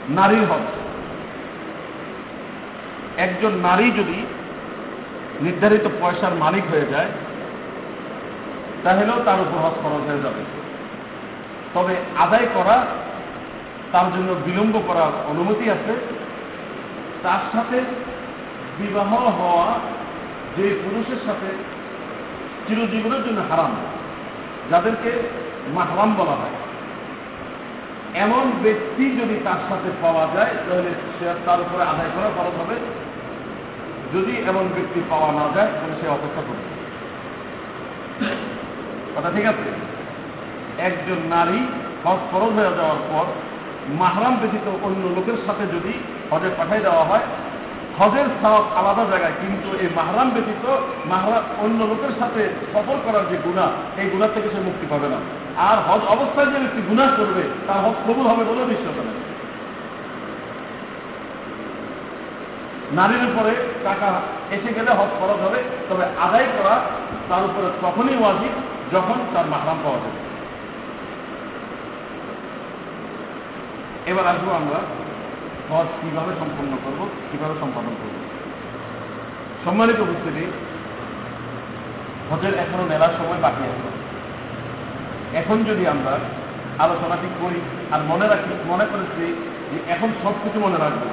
নারীর 0.10 0.44
হজ 0.44 0.66
একজন 3.18 3.52
নারী 3.52 3.92
যদি 3.92 4.26
নির্ধারিত 5.42 5.88
পয়সার 6.02 6.36
মালিক 6.36 6.64
হয়ে 6.72 6.86
যায়, 6.86 7.08
তাহলেও 8.84 9.24
তার 9.26 9.40
উপর 9.42 9.70
খরচ 9.84 10.04
হয়ে 10.10 10.22
যাবে। 10.22 10.42
তবে 11.74 11.96
আদায় 12.18 12.48
করা, 12.54 12.86
তার 13.92 14.06
জন্য 14.14 14.36
বিলম্ব 14.46 14.82
করার 14.88 15.30
অনুমতি 15.30 15.70
আছে। 15.70 15.94
তার 17.24 17.40
সাথে 17.52 17.82
বিবাহ 18.80 19.14
হওয়া 19.14 19.80
যে 20.58 20.80
পুরুষের 20.84 21.18
সাথে 21.26 21.48
চিরজীবনের 22.68 23.24
জন্য 23.24 23.42
হারাম। 23.50 23.76
যাদেরকে 24.70 25.12
মাহরাম 25.68 26.16
বলা 26.16 26.32
হয়। 26.32 26.56
এমন 28.14 28.52
ব্যক্তি 28.64 29.16
যদি 29.16 29.40
তার 29.44 29.60
সাথে 29.70 29.90
পাওয়া 30.02 30.28
যায়, 30.34 30.54
তাহলে 30.70 30.90
সে 31.20 31.34
তার 31.46 31.62
উপরে 31.62 31.84
আদায় 31.84 32.10
করা 32.16 32.30
খরচ 32.38 32.62
হবে। 32.62 32.76
যদি 34.14 34.38
এমন 34.48 34.68
ব্যক্তি 34.76 35.02
পাওয়া 35.10 35.32
না 35.32 35.44
যায়, 35.56 35.68
তাহলে 35.68 35.96
সে 36.02 36.08
অপেক্ষা 36.08 36.42
করবে। 36.48 36.80
কথা 39.16 39.32
ঠিক 39.36 39.46
আছে? 39.46 39.70
একজন 40.78 41.16
নারী 41.30 41.60
হজ 42.06 42.18
ফরজ 42.32 42.54
হয়ে 42.54 42.78
যাওয়ার 42.78 42.98
পর 43.10 43.26
মাহরাম 44.00 44.36
ব্যতীত 44.36 44.86
অন্য 44.86 45.08
লোকের 45.08 45.38
সাথে 45.46 45.64
যদি 45.66 45.94
হজে 46.32 46.50
পাঠাই 46.58 46.80
দেওয়া 46.80 47.04
হয় 47.04 47.22
হজের 48.00 48.28
সব 48.42 48.62
আলাদা 48.80 49.04
জায়গায়, 49.12 49.36
কিন্তু 49.42 49.70
এই 49.84 49.90
মাহরাম 49.98 50.28
ব্যতীত 50.36 50.66
মাহরাম 51.12 51.44
অন্য 51.64 51.80
লোকের 51.92 52.14
সাথে 52.20 52.42
সফর 52.74 52.98
করার 53.06 53.26
যে 53.32 53.38
গুণা 53.46 53.66
এই 54.02 54.08
গুণা 54.14 54.28
থেকে 54.36 54.48
সে 54.54 54.60
মুক্তি 54.68 54.86
পাবে 54.92 55.08
না। 55.14 55.20
আর 55.70 55.78
হজ 55.88 56.02
অবস্থায় 56.16 56.50
যে 56.54 56.58
ব্যক্তি 56.64 56.82
গুণা 56.90 57.06
করবে, 57.20 57.44
তার 57.68 57.80
হজ 57.86 57.98
কবুল 58.06 58.26
হবে 58.32 58.44
বলে 58.50 58.62
বিশ্বাস 58.74 58.96
নেই 59.08 59.18
নারীর 62.98 63.24
উপরে 63.30 63.52
টাকা 63.88 64.10
এসে 64.56 64.70
গেলে 64.78 64.92
হজ 65.00 65.12
খরচ 65.20 65.40
হবে, 65.46 65.60
তবে 65.90 66.04
আদায় 66.26 66.48
করা 66.56 66.76
তার 67.30 67.44
উপরে 67.50 67.68
তখনই 67.84 68.18
ওয়াজিব 68.22 68.54
যখন 68.94 69.18
তার 69.34 69.46
মাহরাম 69.54 69.78
পাওয়া 69.84 70.00
যাবে 70.04 70.20
এবার 74.10 74.26
আসব 74.32 74.48
আমরা 74.62 74.80
হজ 75.70 75.88
কীভাবে 76.02 76.32
সম্পন্ন 76.40 76.74
করব, 76.84 77.00
কীভাবে 77.32 77.56
সম্পাদন 77.60 77.94
করব। 78.02 78.16
সম্মানিত 79.66 80.00
উপস্থিতি 80.00 80.44
হজের 82.30 82.54
এখনও 82.54 82.86
মেলার 82.86 83.14
সময় 83.18 83.42
বাকি 83.42 83.64
আছে। 83.64 83.90
এখন 85.38 85.64
যদি 85.64 85.88
আমরা 85.88 86.14
আলোচনাটি 86.80 87.28
করি 87.42 87.60
আর 87.92 88.02
মনে 88.08 88.28
রাখি, 88.28 88.52
মনে 88.68 88.86
করেছি 88.92 89.24
যে 89.72 89.78
এখন 89.92 90.10
সব 90.24 90.34
কিছু 90.44 90.60
মনে 90.60 90.78
রাখব, 90.78 91.04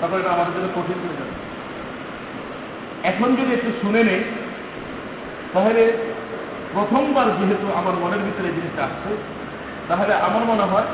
তখন 0.00 0.16
এটা 0.20 0.30
আমাদের 0.30 0.52
জন্য 0.54 0.68
কঠিন 0.76 0.98
হয়ে 1.02 1.18
যাবে। 1.20 1.34
এখন 3.10 3.28
যদি 3.36 3.50
একটু 3.54 3.70
শুনে 3.82 4.02
নেই, 4.04 4.22
তাহলে 5.54 5.82
প্রথমবার 6.72 7.26
যেহেতু 7.38 7.66
আমার 7.76 7.94
মনের 8.02 8.18
ভিতরে 8.18 8.48
জিনিসটা 8.48 8.82
আসছে, 8.84 9.10
তাহলে 9.88 10.14
আমার 10.14 10.44
মনে 10.44 10.62
হয় 10.62 10.88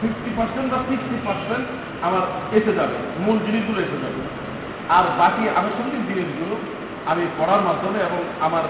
ফিফটি 0.00 0.30
পার্সেন্ট 0.36 0.68
বা 0.72 0.78
সিক্সটি 0.88 1.16
পার্সেন্ট 1.26 1.66
আমার 2.02 2.22
এসে 2.58 2.72
যাবে, 2.74 2.96
মূল 3.18 3.38
জিনিসগুলো 3.46 3.78
এসে 3.80 3.98
যাবে। 4.02 4.20
আর 4.88 5.04
বাকি 5.18 5.42
আনুষঙ্গিক 5.48 6.02
জিনিসগুলো 6.08 6.54
আমি 7.06 7.22
পড়ার 7.38 7.60
মাধ্যমে 7.60 7.98
এবং 7.98 8.20
আমার 8.40 8.64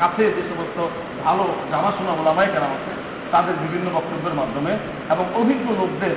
কাছে 0.00 0.22
যে 0.36 0.42
সমস্ত 0.50 0.78
ভালো 1.24 1.44
জানাশোনা 1.70 2.12
ওলামাই 2.12 2.48
কেনা 2.52 2.66
আছে, 2.66 2.92
তাদের 3.32 3.54
বিভিন্ন 3.62 3.86
বক্তব্যের 3.94 4.34
মাধ্যমে 4.34 4.72
এবং 5.10 5.24
অভিজ্ঞ 5.34 5.66
লোকদের 5.80 6.14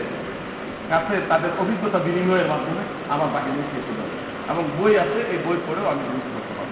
কাছে 0.90 1.16
তাদের 1.30 1.50
অভিজ্ঞতা 1.60 2.00
বিনিময়ের 2.00 2.48
মাধ্যমে 2.48 2.84
আমার 3.10 3.28
বাকি 3.34 3.50
জিনিস 3.52 3.72
এসে 3.80 3.94
যাবে। 3.98 4.16
এবং 4.52 4.64
বই 4.78 4.94
আছে, 4.98 5.20
এই 5.32 5.40
বই 5.46 5.58
পড়েও 5.68 5.90
আমি 5.90 6.02
জিনিস 6.08 6.26
করতে 6.34 6.54
পারব। 6.58 6.72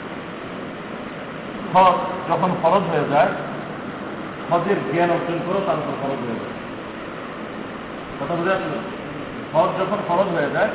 হজ 1.74 1.98
যখন 2.32 2.50
খরচ 2.62 2.84
হয়ে 2.84 3.08
যায় 3.10 3.32
হজের 4.50 4.80
জ্ঞান 4.94 5.10
অর্জন 5.10 5.40
করেও 5.46 5.62
তার 5.66 5.78
উপর 5.78 5.96
খরচ 6.02 6.22
হয়ে 6.28 6.40
যায়। 6.42 6.65
কথা 8.20 8.34
বুঝে 8.40 8.54
আসলো? 8.58 8.80
হজ 9.54 9.70
যখন 9.80 10.00
খরচ 10.08 10.30
হয়ে 10.36 10.50
যায়, 10.56 10.72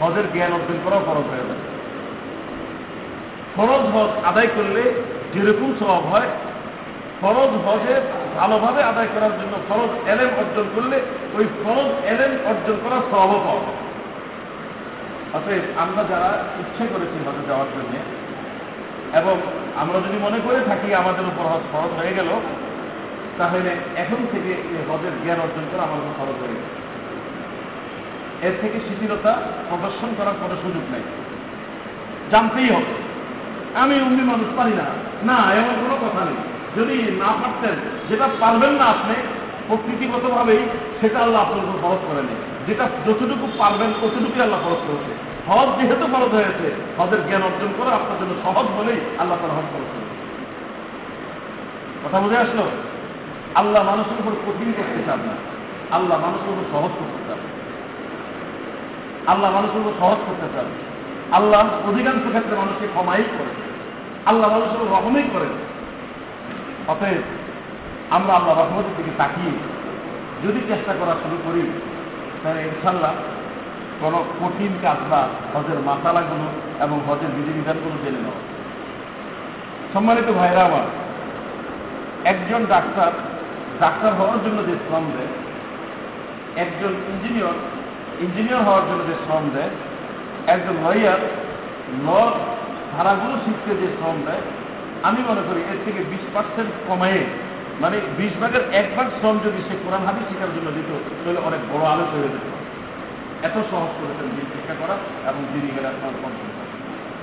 হজের 0.00 0.26
জ্ঞান 0.32 0.52
অর্জন 0.56 0.78
করাও 0.84 1.02
খরচ 1.08 1.26
হয়ে 1.32 1.46
যায়। 1.48 1.62
ফরজ 3.54 3.84
হজ 3.94 4.10
আদায় 4.30 4.50
করলে 4.56 4.82
যেরকম 5.32 5.70
স্বভাব 5.80 6.02
হয়, 6.12 6.28
ফরজ 7.20 7.52
হজে 7.66 7.94
ভালোভাবে 8.38 8.80
আদায় 8.90 9.10
করার 9.14 9.34
জন্য 9.40 9.54
ফরজ 9.68 9.92
এলেম 10.12 10.30
অর্জন 10.42 10.66
করলে 10.74 10.96
ওই 11.36 11.44
ফরজ 11.62 11.90
এলেম 12.12 12.32
অর্জন 12.50 12.76
করার 12.84 13.02
স্বভাবও 13.10 13.38
পাওয়া 13.46 13.62
অতএব 15.36 15.64
আমরা 15.82 16.02
যারা 16.12 16.30
ইচ্ছে 16.62 16.84
করেছি 16.92 17.16
হজে 17.26 17.42
যাওয়ার 17.50 17.68
জন্য, 17.74 17.94
এবং 19.20 19.34
আমরা 19.82 19.98
যদি 20.04 20.16
মনে 20.26 20.38
করে 20.46 20.60
থাকি 20.70 20.88
আমাদের 21.02 21.24
উপর 21.30 21.44
হজ 21.52 21.64
ফরজ 21.72 21.92
হয়ে 22.00 22.16
গেল 22.18 22.30
তাহলে 23.38 23.70
এখন 23.96 24.16
থেকে 24.32 24.48
এই 24.48 24.90
হজের 24.90 25.12
জ্ঞান 25.24 25.40
অর্জন 25.40 25.62
করা 25.72 25.82
আমার 25.82 25.98
উপর 25.98 26.12
খরচ 26.18 26.48
হয়ে 26.48 26.84
এর 28.48 28.52
থেকে 28.60 28.80
শিথিলতা 28.80 29.42
প্রদর্শন 29.68 30.08
করার 30.16 30.34
কোনো 30.40 30.56
সুযোগ 30.62 30.82
নেই। 30.92 31.00
জানতেই 32.30 32.70
হবে। 32.70 33.04
আমি 33.74 34.00
অমনি 34.00 34.22
মানুষ 34.22 34.46
পারি 34.56 34.72
না। 34.72 34.84
না, 35.22 35.52
এমন 35.52 35.68
কোনো 35.68 35.96
কথা 35.96 36.24
নেই। 36.24 36.34
যদি 36.76 37.12
না 37.12 37.26
পারতেন, 37.26 37.74
যেটা 38.08 38.28
পারবেন 38.40 38.70
না 38.70 38.84
আপনি, 38.84 39.14
প্রকৃতিগতভাবেই 39.68 40.58
সেটা 41.00 41.18
আল্লাহ 41.18 41.42
আপনার 41.42 41.64
উপর 41.64 41.88
ফরজ 41.88 41.98
করেনি 42.06 42.34
যেটা 42.66 42.84
যতটুকু 42.84 43.48
পারবেন 43.58 43.92
ততটুকুই 43.92 44.42
আল্লাহ 44.42 44.60
ফরজ 44.64 44.78
করেছে। 44.86 45.34
হজ 45.48 45.82
যেহেতু 45.82 46.06
ফরজ 46.12 46.34
হয়েছে 46.34 46.74
হজের 46.98 47.26
জ্ঞান 47.28 47.42
অর্জন 47.42 47.68
করা 47.78 47.94
আপনার 47.96 48.18
জন্য 48.20 48.34
সহজ 48.42 48.66
বলেই 48.66 48.96
আল্লাহ 49.18 49.38
তালা 49.42 49.54
হজ 49.54 49.64
ফরজ 49.72 49.88
করেছে। 49.92 50.04
কথা 52.04 52.20
বুঝে 52.20 52.36
আসলো? 52.36 52.66
আল্লাহ 53.54 53.82
মানুষের 53.82 54.18
উপর 54.20 54.32
কঠিন 54.46 54.72
করতে 54.76 55.00
চান 55.06 55.18
না। 55.18 55.34
আল্লাহ 55.96 56.18
মানুষের 56.18 56.50
উপর 56.52 56.64
সহজ 56.72 56.92
করতে 56.98 57.20
চান। 57.28 57.40
আল্লাহ 59.26 59.50
মানুষের 59.50 59.80
উপর 59.80 59.92
সহজ 60.00 60.18
করতে 60.26 60.48
চান। 60.54 60.66
আল্লাহ 61.32 61.88
অধিকাংশ 61.88 62.24
ক্ষেত্রে 62.28 62.56
মানুষকে 62.56 62.86
ক্ষমাই 62.86 63.24
করে 63.38 63.52
আল্লাহ 64.26 64.50
মানুষের 64.50 64.76
উপর 64.76 64.92
রহমই 64.96 65.22
করেন। 65.32 65.52
অতএব 66.88 67.22
আমরা 68.10 68.32
আল্লাহ 68.34 68.54
রহমতের 68.58 68.94
দিকে 68.96 69.10
তাকিয়ে 69.18 69.52
যদি 70.44 70.60
চেষ্টা 70.68 70.92
করা 70.92 71.14
শুরু 71.22 71.36
করি, 71.44 71.62
তাহলে 72.42 72.60
ইনশাল্লাহ 72.62 73.12
কোনো 74.00 74.24
কঠিন 74.40 74.72
কাজ 74.82 74.96
না 75.10 75.20
হজের 75.54 75.78
মাসালাগুলো 75.78 76.46
এবং 76.84 77.00
হজের 77.08 77.30
বিধিবিধানগুলো 77.36 77.96
জেনে 78.04 78.18
নেওয়া 78.18 78.40
সম্মানিত 79.94 80.28
ভাইরা 80.32 80.62
আমার, 80.64 80.86
একজন 82.24 82.66
ডাক্তার 82.68 83.12
ডাক্তার 83.82 84.12
হওয়ার 84.18 84.38
জন্য 84.44 84.58
যে 84.68 84.74
শ্রম 84.84 85.04
দেয়, 85.16 85.32
একজন 86.64 86.92
ইঞ্জিনিয়র 87.12 87.56
ইঞ্জিনিয়র 88.24 88.62
হওয়ার 88.66 88.84
জন্য 88.88 89.00
যে 89.10 89.16
শ্রম 89.24 89.44
দেয়, 89.56 89.72
একজন 90.54 90.74
লয়ার 90.84 91.20
ল 92.06 92.08
ধারাগুলো 92.94 93.34
শিখতে 93.44 93.70
যে 93.82 93.88
শ্রম 93.96 94.16
দেয়, 94.28 94.42
আমি 95.08 95.20
মনে 95.30 95.42
করি 95.48 95.60
এর 95.70 95.78
থেকে 95.86 96.00
বিশ 96.12 96.24
পার্সেন্ট 96.34 96.72
কমায়ে 96.88 97.22
মানে 97.82 97.96
বিশ 98.18 98.32
ভাগের 98.42 98.64
এক 98.80 98.88
ভাগ 98.96 99.06
শ্রম 99.18 99.36
যদি 99.46 99.60
সে 99.66 99.74
কোরআন 99.84 100.02
হাদিস 100.08 100.24
শেখার 100.30 100.52
জন্য 100.56 100.68
দিত, 100.76 100.90
তাহলে 101.22 101.40
অনেক 101.48 101.60
বড় 101.72 101.84
আলোচ 101.92 102.10
হয়ে 102.14 102.32
যেত। 102.34 102.46
এত 103.48 103.56
সহজ 103.70 103.92
করেছেন 104.00 104.28
দিন 104.36 104.46
শিক্ষা 104.54 104.74
করা 104.82 104.96
এবং 105.30 105.40
দিনই 105.52 105.72
গেলে 105.76 105.88
আপনার 105.92 106.14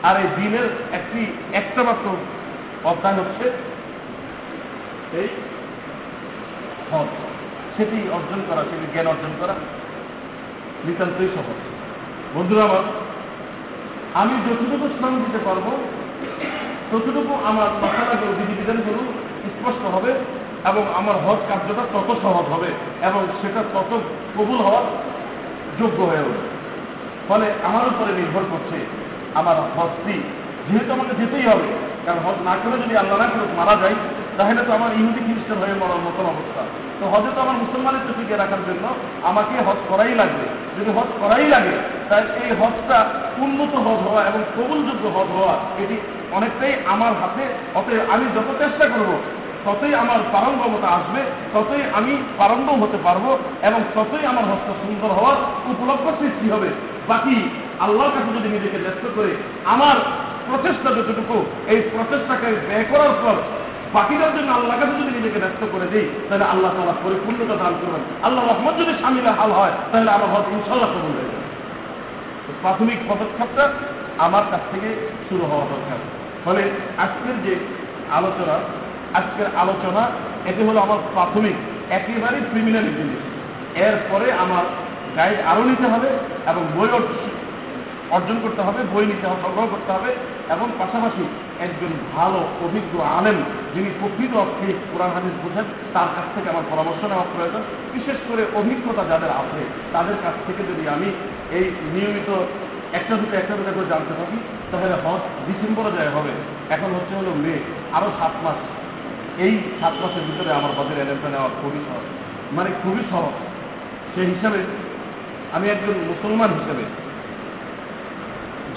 আর 0.07 0.15
এই 0.23 0.29
দিনের 0.37 0.67
একটি, 0.97 1.21
একটা 1.61 1.81
মাত্র 1.87 2.05
অধ্যায় 2.89 3.17
হচ্ছে 3.19 3.45
এই 5.21 5.29
হজ 6.91 7.09
সেটি 7.77 7.97
অর্জন 8.11 8.39
করা, 8.49 8.61
সেটি 8.61 8.85
জ্ঞান 8.93 9.07
অর্জন 9.07 9.33
করা 9.39 9.55
নিতান্তই 10.85 11.29
সহজ। 11.35 11.59
বন্ধুরা 12.35 12.63
আমার, 12.63 12.83
আমি 14.13 14.33
যতটুকু 14.45 14.87
শ্রম 14.95 15.13
দিতে 15.25 15.39
পারব, 15.45 15.65
ততটুকু 16.91 17.33
আমার 17.45 17.69
মশালাগুলো 17.81 18.31
বিধিবিধানগুলো 18.39 19.01
স্পষ্ট 19.53 19.83
হবে, 19.95 20.11
এবং 20.69 20.83
আমার 20.95 21.15
হজ 21.15 21.39
কার্যটা 21.49 21.83
তত 21.93 22.09
সহজ 22.21 22.45
হবে, 22.53 22.69
এবং 23.07 23.21
সেটা 23.41 23.61
তত 23.73 23.91
কবুল 24.37 24.59
হওয়ার 24.61 24.85
যোগ্য 25.79 26.03
হয়ে 26.03 26.21
উঠবে। 26.21 26.47
ফলে 27.27 27.45
আমার 27.63 27.85
উপরে 27.87 28.11
নির্ভর 28.13 28.43
করছে 28.51 28.77
আমার 29.35 29.57
হজটি। 29.75 30.15
যেহেতু 30.67 30.91
আমাকে 30.93 31.13
যেতেই 31.19 31.45
হবে 31.47 31.67
কারণ 32.05 32.19
হজ 32.25 32.37
না 32.47 32.53
করে 32.61 32.75
যদি 32.83 32.93
আল্লাহ 33.01 33.17
না 33.21 33.27
করে 33.31 33.43
মারা 33.59 33.75
যায়, 33.81 33.97
তাহলে 34.37 34.61
তো 34.67 34.71
আমার 34.77 34.91
ইহুদি 34.99 35.21
খ্রিস্টান 35.27 35.57
হয়ে 35.63 35.75
মরার 35.81 36.01
মতন 36.07 36.25
অবস্থা। 36.33 36.61
তো 36.99 37.03
হজে 37.13 37.31
তো 37.35 37.39
আমার 37.45 37.57
মুসলমানের 37.63 38.03
চোখে 38.07 38.35
রাখার 38.41 38.61
জন্য 38.67 38.85
আমাকে 39.29 39.55
হজ 39.67 39.79
করাই 39.89 40.13
লাগবে। 40.21 40.45
যদি 40.77 40.89
হজ 40.97 41.09
করাই 41.21 41.47
লাগে 41.55 41.75
তাই 42.09 42.21
এই 42.43 42.51
হজটা 42.61 42.97
উন্নত 43.45 43.73
হজ 43.85 43.99
হওয়া 44.07 44.21
এবং 44.29 44.41
কবুলযোগ্য 44.55 45.05
হজ 45.17 45.29
হওয়া, 45.37 45.53
এটি 45.83 45.95
অনেকটাই 46.37 46.73
আমার 46.93 47.13
হাতে। 47.21 47.43
অতএব 47.79 48.03
আমি 48.13 48.25
যত 48.35 48.49
চেষ্টা 48.61 48.85
করব, 48.93 49.11
ততই 49.65 49.93
আমার 50.03 50.19
পারঙ্গমতা 50.33 50.89
আসবে, 50.97 51.21
ততই 51.53 51.83
আমি 51.99 52.13
পারঙ্গম 52.37 52.77
হতে 52.83 52.97
পারব 53.03 53.25
এবং 53.67 53.79
ততই 53.95 54.23
আমার 54.31 54.45
হস্ত 54.51 54.67
সুন্দর 54.81 55.11
হওয়ার 55.17 55.37
উপলক্ষ 55.71 56.05
সৃষ্টি 56.19 56.47
হবে। 56.53 56.69
বাকি 57.07 57.37
আল্লাহর 57.85 58.13
কাছে 58.15 58.29
যদি 58.37 58.49
নিজেকে 58.55 58.77
ব্যস্ত 58.85 59.03
করে, 59.15 59.31
আমার 59.73 59.97
প্রচেষ্টা 60.47 60.89
যতটুকু, 60.89 61.45
এই 61.67 61.79
প্রচেষ্টাকে 61.93 62.47
ব্যয় 62.67 62.85
করার 62.91 63.13
পর 63.23 63.35
বাকিটার 63.93 64.31
জন্য 64.37 64.51
আল্লাহ 64.51 64.79
কাছে 64.79 64.95
যদি 65.01 65.11
নিজেকে 65.17 65.39
ব্যস্ত 65.39 65.61
করে 65.71 65.87
দিই, 65.87 66.07
তাহলে 66.29 66.45
আল্লাহ 66.45 66.71
তালা 66.75 66.95
পরিপূর্ণতা 67.03 67.55
দান 67.63 67.73
করবেন। 67.81 68.01
আল্লাহ 68.23 68.43
রহমত 68.45 68.75
যদি 68.79 68.93
সামিলে 69.01 69.29
হাল 69.29 69.51
হয়, 69.51 69.71
তাহলে 69.91 70.11
আমার 70.11 70.29
হজ 70.29 70.45
ইনশাল্লাহ 70.53 70.89
কবুল 70.89 71.11
হয়ে 71.11 71.29
যাবে। 71.31 71.47
প্রাথমিক 72.61 72.99
পদক্ষেপটা 73.09 73.65
আমার 74.17 74.43
কাছ 74.51 74.61
থেকে 74.71 74.89
শুরু 75.29 75.43
হওয়া 75.45 75.65
দরকার। 75.65 75.99
ফলে 76.45 76.63
আজকের 76.97 77.35
যে 77.45 77.53
আলোচনা, 78.11 78.55
আজকের 79.13 79.45
আলোচনা, 79.57 80.03
এটি 80.45 80.63
হলো 80.63 80.79
আমার 80.79 80.97
প্রাথমিক, 81.13 81.55
একেবারেই 81.89 82.41
প্রিমিনারি 82.51 82.87
জিনিস। 82.87 83.21
এরপরে 83.75 84.31
আমার 84.31 84.63
গাইড 85.17 85.39
আরও 85.47 85.63
নিতে 85.63 85.87
হবে 85.87 86.09
এবং 86.47 86.63
বই 86.75 86.87
অর্জন 88.11 88.37
করতে 88.41 88.61
হবে, 88.61 88.81
বই 88.93 89.05
নিতে 89.05 89.25
হবে, 89.27 89.41
সংগ্রহ 89.41 89.65
করতে 89.71 89.91
হবে 89.91 90.09
এবং 90.53 90.67
পাশাপাশি 90.79 91.23
একজন 91.65 91.91
ভালো, 92.15 92.39
অভিজ্ঞ 92.65 92.93
আলেম 93.17 93.37
যিনি 93.73 93.89
প্রকৃত 93.99 94.33
অর্থে 94.35 94.67
কোরআন, 94.91 95.11
হাদিস 95.15 95.35
বোঝেন, 95.43 95.65
তার 95.93 96.09
কাছ 96.15 96.27
থেকে 96.35 96.49
আমার 96.49 96.65
পরামর্শ 96.71 97.01
নেওয়া 97.03 97.25
প্রয়োজন। 97.33 97.61
বিশেষ 97.93 98.17
করে 98.29 98.43
অভিজ্ঞতা 98.59 99.03
যাদের 99.11 99.31
আছে, 99.41 99.61
তাদের 99.93 100.17
কাছ 100.23 100.35
থেকে 100.47 100.61
যদি 100.71 100.83
আমি 100.95 101.07
এই 101.57 101.65
নিয়মিত 101.93 102.29
একটা 102.93 103.13
দুটো 103.15 103.37
একটা 103.37 103.53
দুটো 103.57 103.71
করে 103.75 103.87
জানতে 103.89 104.13
পারি, 104.13 104.37
তাহলে 104.71 104.95
হজ 105.03 105.21
ডিসেম্বরে 105.47 105.91
যায় 105.97 106.09
হবে, 106.09 106.33
এখন 106.69 106.89
হচ্ছে 106.95 107.13
হলো 107.15 107.31
মে 107.35 107.55
আরও 107.93 108.09
সাত 108.19 108.33
মাস। 108.43 108.59
এই 109.45 109.53
সাত 109.81 109.93
মাসের 110.01 110.23
ভিতরে 110.27 110.51
আমার 110.53 110.71
হজের 110.77 110.97
এলেমটা 110.97 111.29
নেওয়া 111.29 111.49
খুবই 111.61 111.81
সহজ। 111.87 112.05
মানে 112.55 112.69
খুবই 112.83 113.03
সহজ। 113.11 113.35
সেই 114.15 114.25
হিসাবে 114.25 114.59
আমি 115.51 115.65
একজন 115.69 115.95
মুসলমান 116.11 116.49
হিসেবে 116.59 116.83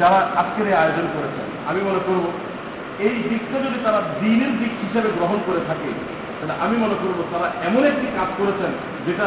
যারা 0.01 0.18
আজকের 0.40 0.66
এই 0.70 0.76
আয়োজন 0.82 1.07
করেছেন, 1.14 1.47
আমি 1.70 1.80
মনে 1.88 2.01
করব 2.07 2.24
এই 3.07 3.16
দিকটা 3.30 3.57
যদি 3.66 3.78
তারা 3.86 4.01
দিনের 4.22 4.53
দিক 4.61 4.72
হিসেবে 4.84 5.09
গ্রহণ 5.18 5.38
করে 5.47 5.61
থাকে, 5.68 5.90
তাহলে 6.38 6.55
আমি 6.64 6.76
মনে 6.84 6.97
করব 7.03 7.18
তারা 7.32 7.47
এমন 7.68 7.82
একটি 7.92 8.07
কাজ 8.16 8.30
করেছেন 8.40 8.70
যেটা 9.07 9.26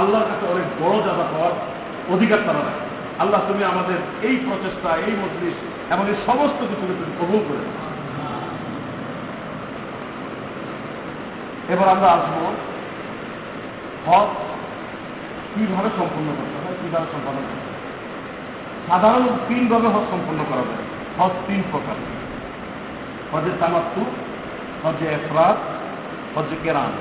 আল্লাহর 0.00 0.28
কাছে 0.30 0.44
অনেক 0.52 0.66
বড় 0.82 0.96
জাদা 1.06 1.26
পাওয়ার 1.32 1.54
অধিকার 2.14 2.40
তারা 2.46 2.60
রাখে। 2.68 2.84
আল্লাহ 3.22 3.40
তুমি 3.50 3.62
আমাদের 3.72 3.98
এই 4.28 4.36
প্রচেষ্টা, 4.46 4.90
এই 5.06 5.14
মজলিস 5.22 5.56
এবং 5.92 6.04
এই 6.12 6.18
সমস্ত 6.28 6.60
কিছুকে 6.70 6.94
তুমি 7.00 7.12
কবুল 7.20 7.40
করে 7.48 7.64
এবার 11.72 11.88
আমরা 11.94 12.08
আসব 12.16 12.34
হজ 14.06 14.30
কীভাবে 15.52 15.90
সম্পূর্ণ 15.98 16.28
করতে 16.38 16.56
হয়, 16.62 16.76
কীভাবে 16.80 17.06
সম্পন্ন 17.14 17.38
করতে 17.48 17.63
সাধারণ 18.88 19.26
তিনভাবে 19.48 19.88
হজ 19.88 20.10
সম্পন্ন 20.10 20.44
করা 20.48 20.60
যায়। 20.60 20.84
হজ 21.18 21.32
তিন 21.46 21.62
প্রকার। 21.72 21.96
হজে 23.32 23.50
তামাত্তু 23.60 24.04
হজে 24.82 25.06
এফরাত, 25.06 25.56
হজে 26.38 26.56
কেরান 26.62 26.92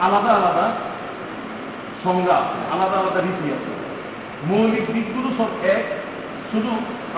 আলাদা 0.00 0.32
আলাদা 0.32 0.72
সংজ্ঞা 2.04 2.36
আলাদা 2.72 2.98
আলাদা 2.98 3.20
রীতি 3.20 3.52
আছে। 3.52 3.72
মৌলিক 4.46 4.92
দিকগুলো 4.92 5.34
সব 5.38 5.64
এক, 5.64 5.84
শুধু 6.50 6.68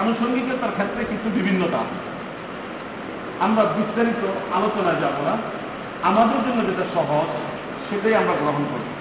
আনুষঙ্গিকতার 0.01 0.71
ক্ষেত্রে 0.73 1.05
কিছু 1.05 1.31
বিভিন্নতা 1.35 1.77
আছে। 1.77 2.17
আমরা 3.41 3.65
বিস্তারিত 3.65 4.27
আলোচনায় 4.55 5.01
যাব 5.01 5.13
না। 5.25 5.37
আমাদের 6.03 6.51
জন্য 6.51 6.67
যেটা 6.67 6.85
সহজ, 6.95 7.27
সেটাই 7.91 8.15
আমরা 8.15 8.33
গ্রহণ 8.33 8.65
করব। 8.73 8.96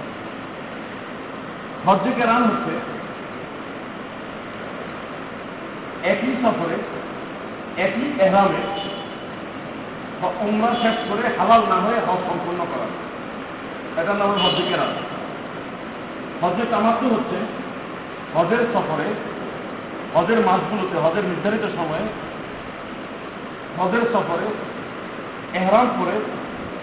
হজ্জে 1.85 2.11
কেরান 2.15 2.43
হচ্ছে। 2.43 2.73
একই 6.09 6.33
সফরে, 6.43 6.77
একই 7.81 8.05
এহরামে 8.19 8.61
উমরা 10.39 10.75
শেষ 10.81 10.97
করে 11.09 11.23
হালাল 11.37 11.61
না 11.69 11.75
হয়ে 11.75 11.99
হজ 11.99 12.19
সম্পূর্ণ 12.29 12.65
করা। 12.71 12.87
এটার 14.01 14.15
নাম 14.15 14.31
হজ্জে 14.31 14.63
কেরান 14.69 14.91
হজে 16.41 16.63
তামাত্ম 16.71 17.05
হচ্ছে 17.15 17.37
হজের 18.35 18.63
সফরে, 18.73 19.07
হজের 20.13 20.39
মাসগুলোতে, 20.39 20.97
হজের 20.97 21.23
নির্ধারিত 21.23 21.65
সময়ে 21.75 22.05
হজের 23.77 24.01
সফরে 24.13 24.47
এহরাম 25.57 25.87
করে 25.99 26.15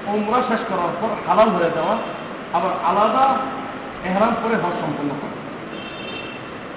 উমরা 0.06 0.42
শেষ 0.48 0.60
করার 0.68 0.92
পর 1.00 1.10
হালাল 1.26 1.48
হয়ে 1.48 1.70
যাওয়া 1.74 1.94
আবার 2.52 2.72
আলাদা 2.84 3.26
এহরাম 4.08 4.34
করে 4.42 4.54
হজ 4.62 4.74
সম্পন্ন 4.82 5.10
করা। 5.20 5.36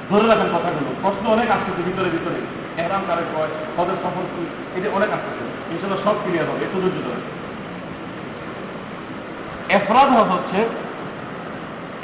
ধরে 0.10 0.26
রাখেন 0.32 0.50
কথাগুলো। 0.56 0.90
প্রশ্ন 1.04 1.24
অনেক 1.36 1.48
আসতেছে 1.56 1.82
ভিতরে 1.88 2.10
ভিতরে। 2.16 2.40
এহরাম 2.82 3.04
কারে 3.08 3.24
কয়? 3.34 3.52
হজের 3.78 4.00
সফর 4.04 4.26
কি? 4.34 4.44
এটা 4.78 4.88
অনেক 4.98 5.10
আসতেছে। 5.18 5.44
ইনশাল্লাহ 5.72 6.02
সব 6.06 6.16
ক্লিয়ার 6.24 6.48
হবে, 6.50 6.62
একটু 6.66 6.78
ধৈর্য 6.84 7.00
ধরে 7.08 7.22
এফরাদ 9.78 10.10
হজ 10.16 10.28
হচ্ছে 10.36 10.60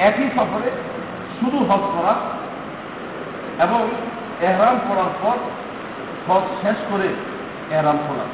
একই 0.10 0.28
সফরে 0.36 0.70
শুধু 1.38 1.58
হজ 1.70 1.84
করা 1.96 2.14
এবং 3.66 3.82
এহরাম 4.48 4.78
করার 4.88 5.12
পর 5.22 5.38
হজ 6.28 6.46
শেষ 6.62 6.78
করে 6.92 7.08
এহরাম 7.74 7.98
করা 8.08 8.26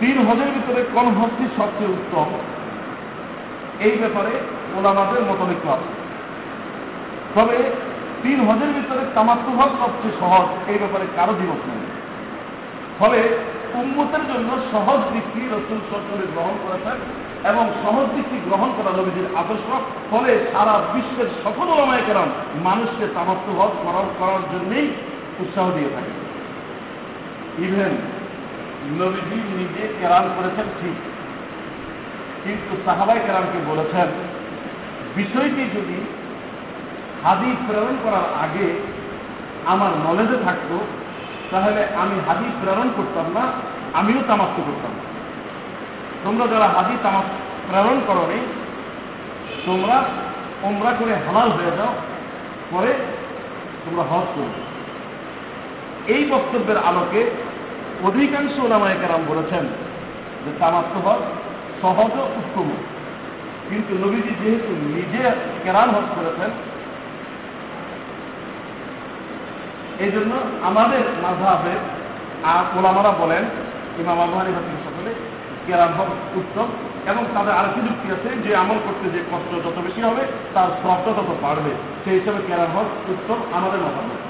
তিন 0.00 0.16
হজের 0.26 0.50
ভিতরে 0.54 0.80
কোন 0.94 1.06
হজটি 1.18 1.44
সবচেয়ে 1.58 1.94
উত্তম? 1.96 2.28
এই 3.80 3.98
ব্যাপারে 3.98 4.30
ওলামাদের 4.78 5.22
মতলৈক্য 5.24 5.68
আছে। 5.68 5.90
তবে 7.34 7.58
তিন 8.22 8.40
হজের 8.40 8.68
ভিতরে 8.68 9.00
তামাত্ম 9.14 9.60
হজ 9.60 9.70
সবচেয়ে 9.80 10.18
সহজ, 10.20 10.70
এই 10.70 10.78
ব্যাপারে 10.78 11.06
কারও 11.16 11.34
দিবস 11.34 11.60
নেই। 11.68 11.86
ফলে 12.98 13.38
উন্মতের 13.74 14.24
জন্য 14.28 14.58
সহজ 14.72 15.00
দিকটি 15.12 15.40
রসুল 15.40 15.78
সরকারে 15.90 16.26
গ্রহণ 16.34 16.54
করেছেন 16.64 16.96
এবং 17.50 17.70
সহজ 17.82 18.06
দিকটি 18.14 18.36
গ্রহণ 18.48 18.72
করা 18.76 18.90
নবীজির 18.96 19.36
আদর্শ। 19.36 19.68
ফলে 20.10 20.46
সারা 20.52 20.80
বিশ্বের 20.94 21.26
সকল 21.44 21.68
ওলামায় 21.68 22.02
কেরাম 22.06 22.28
মানুষকে 22.62 23.06
তামাত্ম 23.14 23.60
হজ 23.60 23.72
করার 23.84 24.04
করার 24.18 24.42
জন্যেই 24.52 24.86
উৎসাহ 25.38 25.70
দিয়ে 25.70 25.88
থাকে। 25.88 26.12
ইভেন 27.58 27.92
নবীজি 29.00 29.36
নিজে 29.58 29.88
কেরাম 30.00 30.24
করেছেন 30.36 30.66
ঠিক। 30.80 31.13
কিন্তু 32.44 32.72
সাহাবাই 32.86 33.20
কেরামকে 33.26 33.58
বলেছেন, 33.70 34.08
বিষয়টি 35.18 35.62
যদি 35.76 35.98
হাদিস 37.24 37.56
প্রেরণ 37.66 37.96
করার 38.04 38.26
আগে 38.44 38.66
আমার 39.72 39.92
নলেজে 40.06 40.38
থাকতো, 40.46 40.76
তাহলে 41.52 41.80
আমি 42.02 42.16
হাদিস 42.26 42.52
প্রেরণ 42.60 42.88
করতাম 42.96 43.26
না, 43.36 43.44
আমিও 44.00 44.20
তামাক্ত 44.28 44.58
করতাম 44.68 44.92
তোমরা 46.24 46.44
যারা 46.52 46.68
হাদিস 46.76 46.98
তামাক 47.04 47.26
প্রেরণ 47.68 47.98
করো 48.08 48.24
নি 48.32 48.40
তোমরা 49.66 49.96
ওমরা 50.68 50.90
করে 50.98 51.14
হালাল 51.26 51.48
হয়ে 51.56 51.72
যাও, 51.78 51.92
পরে 52.72 52.90
তোমরা 53.84 54.04
হজ 54.10 54.26
করবে 54.36 54.60
এই 56.14 56.22
বক্তব্যের 56.32 56.78
আলোকে 56.88 57.22
অধিকাংশ 58.08 58.54
ওলামায় 58.64 58.98
কেরাম 59.00 59.22
বলেছেন 59.30 59.64
যে 60.44 60.50
তামাত্ম 60.60 60.94
হজ 61.06 61.22
সহজ 61.82 62.12
উত্তম। 62.40 62.68
কিন্তু 63.68 63.92
নবীজি 64.02 64.32
যেহেতু 64.40 64.70
নিজে 64.94 65.22
কেরান 65.64 65.88
হজ 65.94 66.06
করেছেন 66.16 66.50
এই 70.04 70.10
জন্য 70.14 70.32
আমাদের 70.68 71.04
মাঝাবের 71.24 71.80
আর 72.52 72.64
ওলামারা 72.76 73.12
বলেন, 73.22 73.44
ইমাম 74.00 74.18
আবু 74.24 74.34
হানিফা 74.38 74.62
থেকে 74.66 74.80
সকলে 74.86 75.10
কেরান 75.66 75.92
হজ 75.98 76.10
উত্তম 76.40 76.68
এবং 77.10 77.22
তাদের 77.34 77.56
আরেকটি 77.58 77.80
যুক্তি 77.86 78.06
আছে, 78.16 78.28
যে 78.44 78.50
আমল 78.62 78.78
করতে 78.86 79.06
যে 79.14 79.20
কষ্ট 79.30 79.50
যত 79.64 79.78
বেশি 79.86 80.00
হবে, 80.08 80.22
তার 80.54 80.68
শ্রদ্ধা 80.80 81.12
তত 81.16 81.30
বাড়বে। 81.44 81.72
সেই 82.02 82.14
হিসাবে 82.18 82.40
কেরান 82.48 82.70
হজ 82.74 82.88
উত্তম 83.12 83.38
আমাদের 83.58 83.80
মতামত 83.86 84.20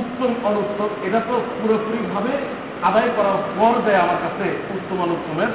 উত্তম 0.00 0.30
অনুত্তম, 0.48 0.90
এটা 1.06 1.20
তো 1.28 1.34
পুরোপুরি 1.58 1.98
ভাবে 2.14 2.34
আদায় 2.82 3.10
করার 3.16 3.38
পর 3.58 3.74
দেয় 3.86 4.00
আমার 4.00 4.18
কাছে 4.22 4.46
উত্তম 4.76 5.00
অনুত্তমের 5.02 5.48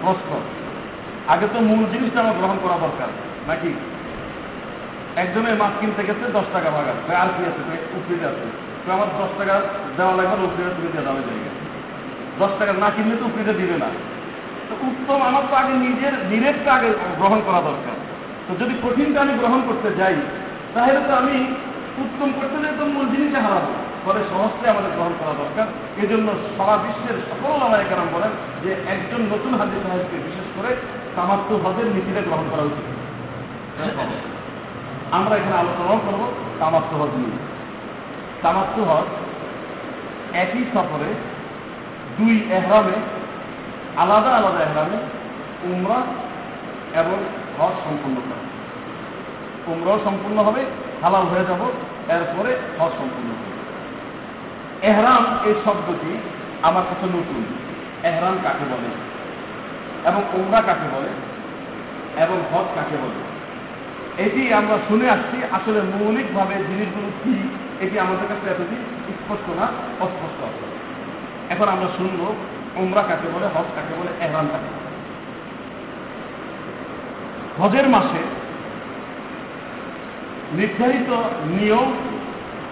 প্রশ্ন। 0.00 0.30
আগে 1.28 1.46
তো 1.52 1.60
মূল 1.60 1.84
জিনিসটা 1.92 2.20
আমার 2.20 2.36
গ্রহণ 2.38 2.58
করা 2.62 2.76
দরকার, 2.86 3.08
নাকি? 3.46 3.72
একজনের 5.16 5.56
মাছ 5.56 5.72
কিনতে 5.80 6.02
গেছে, 6.04 6.24
দশ 6.32 6.46
টাকা 6.52 6.70
ভাগা 6.70 6.92
আর 7.22 7.28
কি 7.36 7.42
আছে? 7.50 7.62
উপরে 7.98 8.26
আছে। 8.26 8.46
তো 8.86 8.92
আমার 8.92 9.06
দশ 9.20 9.30
টাকা 9.38 9.60
দেওয়া 9.96 10.14
লাগবে 10.14 10.44
উপরে 10.46 10.70
তুমি 10.76 10.88
দিয়ে 10.92 11.04
দামে 11.06 11.22
জায়গা 11.28 11.50
দশ 12.38 12.52
টাকা 12.58 12.72
না 12.72 12.90
কিনলে 12.90 13.16
তো 13.16 13.24
উপরে 13.24 13.54
দিবে 13.60 13.76
না। 13.78 13.88
তো 14.68 14.74
উত্তম 14.88 15.22
আমার 15.22 15.42
তো 15.50 15.56
আগে 15.56 15.72
নিজের 15.72 16.28
ডিরেক্টটা 16.30 16.72
আগে 16.72 16.88
গ্রহণ 17.18 17.40
করা 17.46 17.60
দরকার। 17.60 17.96
তো 18.46 18.64
যদি 18.64 18.74
কঠিনটা 18.82 19.20
আমি 19.20 19.32
গ্রহণ 19.32 19.60
করতে 19.68 19.94
যাই, 19.94 20.16
তাহলে 20.74 21.00
তো 21.08 21.14
আমি 21.14 21.54
উত্তম 21.98 22.32
করতে 22.36 22.56
গেলে 22.56 22.72
তো 22.78 22.84
মূল 22.84 23.06
জিনিসে 23.14 23.38
হারাবো। 23.40 23.72
ফলে 24.04 24.20
সহজে 24.30 24.70
আমাদের 24.70 24.90
গ্রহণ 24.90 25.14
করা 25.18 25.32
দরকার। 25.44 25.66
এই 26.02 26.08
জন্য 26.08 26.28
সারা 26.56 26.76
বিশ্বের 26.76 27.16
সকল 27.30 27.60
আমায় 27.66 27.84
কেন 27.88 28.00
বলেন 28.12 28.32
যে 28.62 28.70
একজন 28.72 29.20
নতুন 29.22 29.54
হাদিস 29.54 29.82
সাহেবকে 29.86 30.16
বিশেষ 30.16 30.46
করে 30.56 30.76
তামাত্ম 31.16 31.50
হজের 31.64 31.86
নীতিটা 31.86 32.20
গ্রহণ 32.20 32.44
করা 32.50 32.62
উচিত। 32.62 32.86
আমরা 35.12 35.36
এখানে 35.36 35.56
আলোচনাও 35.56 35.98
করব 36.06 36.22
তামাত্ম 36.60 37.02
হজ 37.02 37.10
নিয়ে। 37.16 37.38
তামাত্ম 38.42 38.82
হজ 38.82 39.08
একই 40.36 40.64
সফরে, 40.74 41.10
দুই 42.18 42.34
এহরামে, 42.50 42.96
আলাদা 43.96 44.30
আলাদা 44.30 44.60
এহরামে 44.64 44.98
উমরা 45.64 45.98
এবং 47.00 47.18
হজ 47.58 47.74
সম্পূর্ণ 47.84 48.16
করা। 48.16 48.44
উমরাও 49.72 49.98
সম্পূর্ণ 50.04 50.38
হবে, 50.38 50.64
হালাল 51.02 51.22
হয়ে 51.22 51.44
যাব, 51.44 51.60
এরপরে 52.08 52.50
হজ 52.78 52.90
সম্পূর্ণ 52.98 53.30
হবে। 53.30 53.51
এহরাম 54.82 55.38
এই 55.44 55.54
শব্দটি 55.64 56.18
আমার 56.62 56.82
কাছে 56.90 57.06
নতুন। 57.06 57.44
এহরাম 58.02 58.38
কাকে 58.42 58.64
বলে? 58.64 58.88
এবং 60.08 60.22
ওমরা 60.32 60.60
কাকে 60.60 60.96
বলে? 60.96 61.08
এবং 62.22 62.36
হজ 62.52 62.66
কাকে 62.74 62.96
বলে? 62.96 63.32
এটি 64.22 64.52
আমরা 64.52 64.78
শুনে 64.88 65.10
আসছি। 65.10 65.36
আসলে 65.52 65.80
মৌলিকভাবে 65.80 66.54
জিনিসগুলো 66.54 67.10
কি, 67.24 67.56
এটি 67.84 67.98
আমাদের 67.98 68.28
কাছে 68.28 68.50
এতদিন 68.50 68.78
স্পষ্ট 69.08 69.60
না, 69.60 69.66
অস্পষ্ট 70.00 70.44
আছে। 70.44 70.64
এখন 71.50 71.68
আমরা 71.68 71.86
শুনব 71.96 72.34
ওমরা 72.76 73.02
কাকে 73.02 73.28
বলে, 73.34 73.46
হজ 73.46 73.64
কাকে 73.74 73.94
বলে, 73.98 74.24
এহরাম 74.24 74.48
কাকে 74.52 74.64
বলে। 74.64 74.82
হজের 77.62 77.88
মাসে 77.88 78.22
নির্ধারিত 80.52 81.10
নিয়ম 81.46 81.92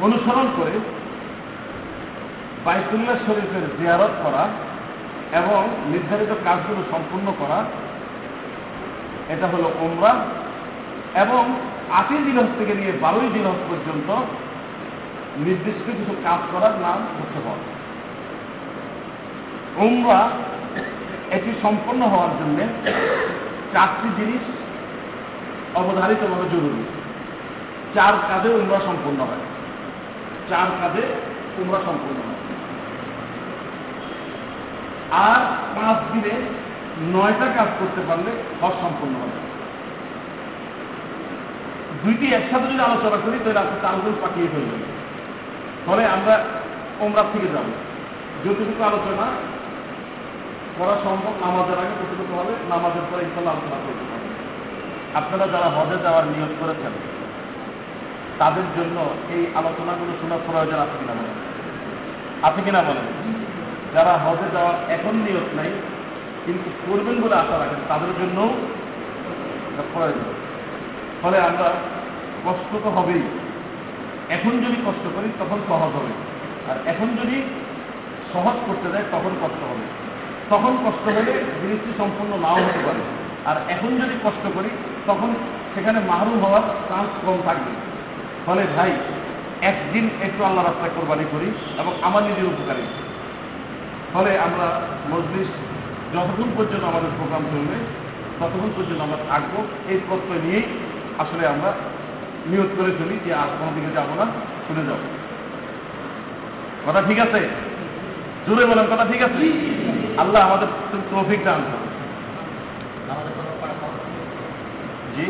অনুসরণ 0.00 0.46
করে 0.56 0.99
বাইতুল্লাহ 2.64 3.16
শরীফের 3.26 3.78
জিয়ারত 3.78 4.10
করা 4.22 4.48
এবং 5.32 5.68
নির্ধারিত 5.86 6.32
কাজগুলো 6.44 6.82
সম্পূর্ণ 6.90 7.32
করা, 7.38 7.64
এটা 9.28 9.46
হলো 9.46 9.70
ওমরা 9.80 10.12
এবং 11.14 11.42
আটই 11.90 12.16
দিন 12.16 12.38
থেকে 12.58 12.74
নিয়ে 12.74 12.92
বারোই 13.00 13.28
দিন 13.32 13.46
পর্যন্ত 13.68 14.08
নির্দিষ্ট 15.36 15.86
কিছু 15.86 16.16
কাজ 16.24 16.40
করার 16.52 16.74
নাম 16.80 16.98
হচ্ছে 17.18 17.38
হজ। 17.48 17.62
ওমরা 19.80 20.30
এটি 21.30 21.50
সম্পন্ন 21.62 22.02
হওয়ার 22.02 22.30
জন্য 22.30 22.58
চারটি 23.72 24.08
জিনিস 24.16 24.44
অবধারিতভাবে 25.74 26.46
জরুরি। 26.52 26.82
চার 27.94 28.14
কাজে 28.28 28.48
উমরা 28.48 28.80
সম্পূর্ণ 28.86 29.20
হয়। 29.20 29.44
চার 30.48 30.66
কাজে 30.80 31.02
উমরা 31.58 31.78
সম্পূর্ণ 31.86 32.18
হয়। 32.26 32.29
আর 35.12 35.40
পাঁচ 35.76 35.96
দিনে 36.12 36.36
নয়টা 37.12 37.46
কাজ 37.56 37.68
করতে 37.78 38.00
পারলে 38.08 38.30
হজ 38.62 38.72
সম্পূর্ণ 38.80 39.14
হবে। 39.14 39.50
দুইটি 42.02 42.34
একসাথে 42.34 42.64
যদি 42.64 42.80
আলোচনা 42.80 43.16
করি, 43.16 43.38
তাহলে 43.44 43.58
আপনি 43.58 43.80
চারজন 43.82 44.12
পাঠিয়ে 44.20 44.48
ফেলবেন। 44.52 44.82
ফলে 45.86 46.06
আমরা 46.06 46.44
ওমরার 47.00 47.24
থেকে 47.32 47.46
যাব। 47.46 47.64
যতটুকু 48.44 48.84
আলোচনা 48.84 49.26
করা 50.78 50.96
সম্ভব, 51.04 51.46
নামাজের 51.46 51.78
আগে 51.78 51.88
কতটুকু 51.88 52.34
হবে, 52.34 52.52
নামাজের 52.68 53.02
পরে 53.10 53.22
ইনশাল্লাহ 53.22 53.54
আলোচনা 53.54 53.80
করতে 53.86 54.04
পারবে। 54.10 54.28
আপনারা 55.14 55.46
যারা 55.46 55.68
হজে 55.70 56.02
যাওয়ার 56.02 56.24
নিয়োগ 56.24 56.48
করেছেন, 56.60 56.92
তাদের 58.38 58.62
জন্য 58.76 59.10
এই 59.30 59.46
আলোচনাগুলো 59.54 60.12
শোনার 60.20 60.38
প্রয়োজন 60.46 60.78
আছে 60.80 60.96
কিনা 61.00 61.12
বলেন। 61.12 61.36
আছে 62.42 62.62
কিনা 62.62 62.82
বলেন? 62.82 63.39
যারা 63.94 64.12
হজে 64.12 64.48
যাওয়ার 64.52 64.76
এখন 64.90 65.14
নিয়োগ 65.16 65.56
নাই, 65.56 65.70
কিন্তু 66.46 66.70
করবেন 66.86 67.20
বলে 67.20 67.34
আশা 67.34 67.58
রাখেন, 67.58 67.80
তাদের 67.88 68.12
জন্যও 68.20 68.50
প্রয়োজন। 69.92 70.28
ফলে 71.22 71.38
আমরা 71.38 71.72
কষ্ট 72.46 72.70
তো 72.84 72.90
হবেই। 72.90 73.22
এখন 74.30 74.50
যদি 74.50 74.76
কষ্ট 74.86 75.04
করি, 75.16 75.28
তখন 75.38 75.58
সহজ 75.68 75.92
হবে। 75.96 76.12
আর 76.70 76.76
এখন 76.86 77.08
যদি 77.16 77.42
সহজ 78.32 78.56
করতে 78.66 78.90
যায় 78.92 79.04
তখন 79.12 79.32
কষ্ট 79.42 79.60
হবে। 79.70 79.84
তখন 80.50 80.72
কষ্ট 80.86 81.04
হলে 81.08 81.32
জিনিসটি 81.60 81.92
সম্পূর্ণ 81.98 82.32
নাও 82.40 82.54
হতে 82.54 82.80
পারে। 82.86 83.02
আর 83.44 83.56
এখন 83.68 83.88
যদি 83.88 84.14
কষ্ট 84.24 84.44
করি, 84.54 84.68
তখন 85.06 85.34
সেখানে 85.74 86.00
মাহরুম 86.00 86.44
হওয়ার 86.44 86.62
চান্স 86.88 87.10
কম 87.26 87.38
থাকবে। 87.44 87.72
ফলে 88.46 88.62
ভাই, 88.76 88.92
একদিন 89.60 90.10
একটু 90.22 90.44
আল্লাহ 90.44 90.64
রাস্তায় 90.64 90.90
কোরবানি 90.96 91.24
করি 91.32 91.48
এবং 91.78 91.92
আমার 92.02 92.22
নিজের 92.22 92.44
উপকারী। 92.44 92.82
ফলে 94.14 94.38
আমরা 94.38 94.66
মজলিস 95.10 95.48
যতক্ষণ 96.14 96.50
পর্যন্ত 96.56 96.84
আমাদের 96.84 97.10
প্রোগ্রাম 97.16 97.42
চলবে 97.42 97.76
ততক্ষণ 98.40 98.70
পর্যন্ত 98.76 99.00
আমরা 99.02 99.16
থাকব। 99.28 99.54
এই 99.88 100.00
প্রত্যয় 100.08 100.38
নিয়েই 100.38 100.62
আসলে 101.18 101.46
আমরা 101.46 101.72
নিয়োগ 102.46 102.66
করে 102.76 102.90
চলি 102.90 103.18
যে 103.24 103.34
আর 103.34 103.48
কোনো 103.58 103.70
দিকে 103.74 103.90
যাব 103.94 104.08
না 104.18 104.26
শুনে 104.66 104.84
যাব। 104.86 105.00
কথা 106.86 107.02
ঠিক 107.08 107.18
আছে? 107.18 107.48
জোরে 108.46 108.66
বলেন 108.66 108.86
কথা 108.86 109.04
ঠিক 109.12 109.22
আছে? 109.22 109.44
আল্লাহ 110.18 110.42
আমাদের 110.48 110.68
ট্রফিক 111.10 111.44
দান। 111.44 111.60
জি? 115.16 115.26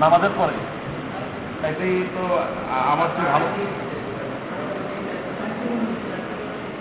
নামাজের 0.00 0.30
পরে? 0.36 0.56
এটাই 1.68 2.02
তো 2.14 2.22
আমার 2.68 3.08
চেয়ে 3.16 3.32
ভালো। 3.32 3.46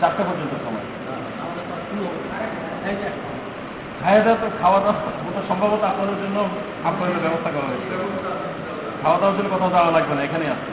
চারটে 0.02 0.24
পর্যন্ত 0.28 0.54
সময়। 0.66 0.88
খাওয়া 4.02 4.20
দাওয়া 4.26 4.40
তো 4.42 4.48
খাওয়া 4.62 4.80
দাওয়া 4.80 5.42
সম্ভবত 5.50 5.84
আপনাদের 5.92 6.18
জন্য 6.24 6.38
আপনাদের 6.90 7.24
ব্যবস্থা 7.26 7.50
করা 7.56 7.68
হয়েছে। 7.70 7.94
খাওয়া 9.02 9.18
দাওয়ার 9.20 9.36
জন্য 9.38 9.48
কোথাও 9.50 9.74
যাওয়া 9.76 9.92
লাগবে 9.92 10.14
না, 10.16 10.22
এখানেই 10.22 10.52
আছে। 10.56 10.70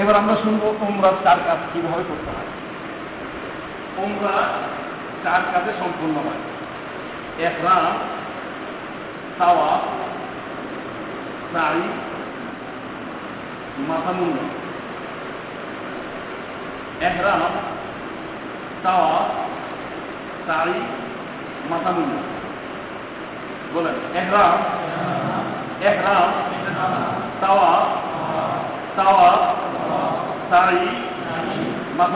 এবার 0.00 0.14
আমরা 0.16 0.34
শুনব 0.42 0.62
উমরার 0.88 1.16
চার 1.24 1.38
কাজ 1.46 1.58
কীভাবে 1.72 2.04
করতে 2.08 2.30
হয়। 2.36 2.50
উমরা 4.04 4.36
চার 5.24 5.40
কাজে 5.52 5.72
সম্পূর্ণ 5.80 6.16
হয়। 6.26 6.42
এক 7.46 7.52
একরাম 7.52 7.84
তাওয়া 9.38 9.70
সাড়ি 11.52 11.84
মাথা 13.88 14.12
মুন্ড 14.18 14.36
এহরাম 17.06 17.42
তাওয়া 18.82 19.14
সাড়ি 20.46 20.78
মাথা 21.70 21.90
মুন্ড। 21.90 22.14
বলেন 23.74 23.96
এহরাম 24.18 24.58
এহরাম 25.88 26.30
তাওয়া 27.40 27.72
তাওয়া 28.96 29.30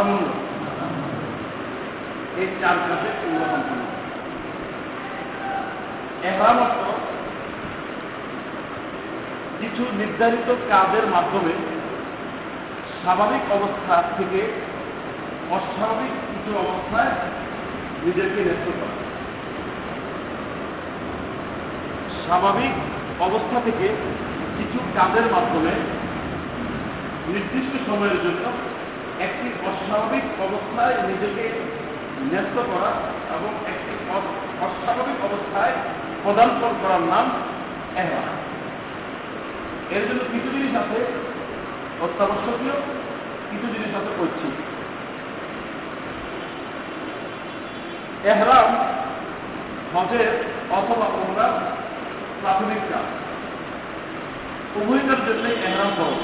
মুন্ড। 0.03 0.27
এই 2.41 2.49
চার 2.61 2.77
উমরা 3.27 3.47
সম্পূর্ণ 3.53 3.83
এহরাম 6.29 6.59
অর্থ 6.65 6.85
কিছু 9.61 9.83
নির্ধারিত 10.01 10.49
কাজের 10.71 11.07
মাধ্যমে 11.15 11.55
স্বাভাবিক 13.01 13.45
অবস্থা 13.57 13.97
থেকে 14.19 14.41
অস্বাভাবিক 15.57 16.13
কিছু 16.31 16.51
অবস্থায় 16.59 17.13
নিজেকে 18.05 18.41
ন্যস্ত 18.45 18.67
করা। 18.79 18.97
স্বাভাবিক 22.25 22.75
অবস্থা 23.23 23.59
থেকে 23.65 23.87
কিছু 24.59 24.79
কাজের 24.95 25.27
মাধ্যমে 25.35 25.75
নির্দিষ্ট 27.33 27.73
সময়ের 27.89 28.19
জন্য 28.23 28.45
একটি 29.27 29.47
অস্বাভাবিক 29.71 30.25
অবস্থায় 30.47 30.97
নিজেকে 31.09 31.45
ন্যস্ত 32.31 32.57
করা 32.73 32.91
এবং 33.37 33.51
একটি 33.73 33.93
অস্বাভাবিক 34.67 35.19
অবস্থায় 35.25 35.75
পদার্পণ 36.25 36.73
করার 36.83 37.03
নাম 37.13 37.27
এহরাম। 37.97 38.39
এর 39.97 40.03
জন্য 40.09 40.21
কিছু 40.33 40.49
জিনিস 40.55 40.73
আছে 40.77 40.99
অত্যাবশ্যকীয়, 42.01 42.77
কিছু 43.51 43.67
জিনিস 43.75 43.91
আছে 43.97 44.11
ঐচ্ছিক। 44.23 44.74
এহরাম, 48.33 48.69
হজের 49.95 50.31
অথবা 50.71 51.07
ওমরার 51.17 51.55
প্রাথমিক 52.41 52.81
কাজ। 52.91 53.07
উভয়টার 54.79 55.21
জন্যই 55.27 55.57
এহরাম 55.67 55.91
করো 55.99 56.17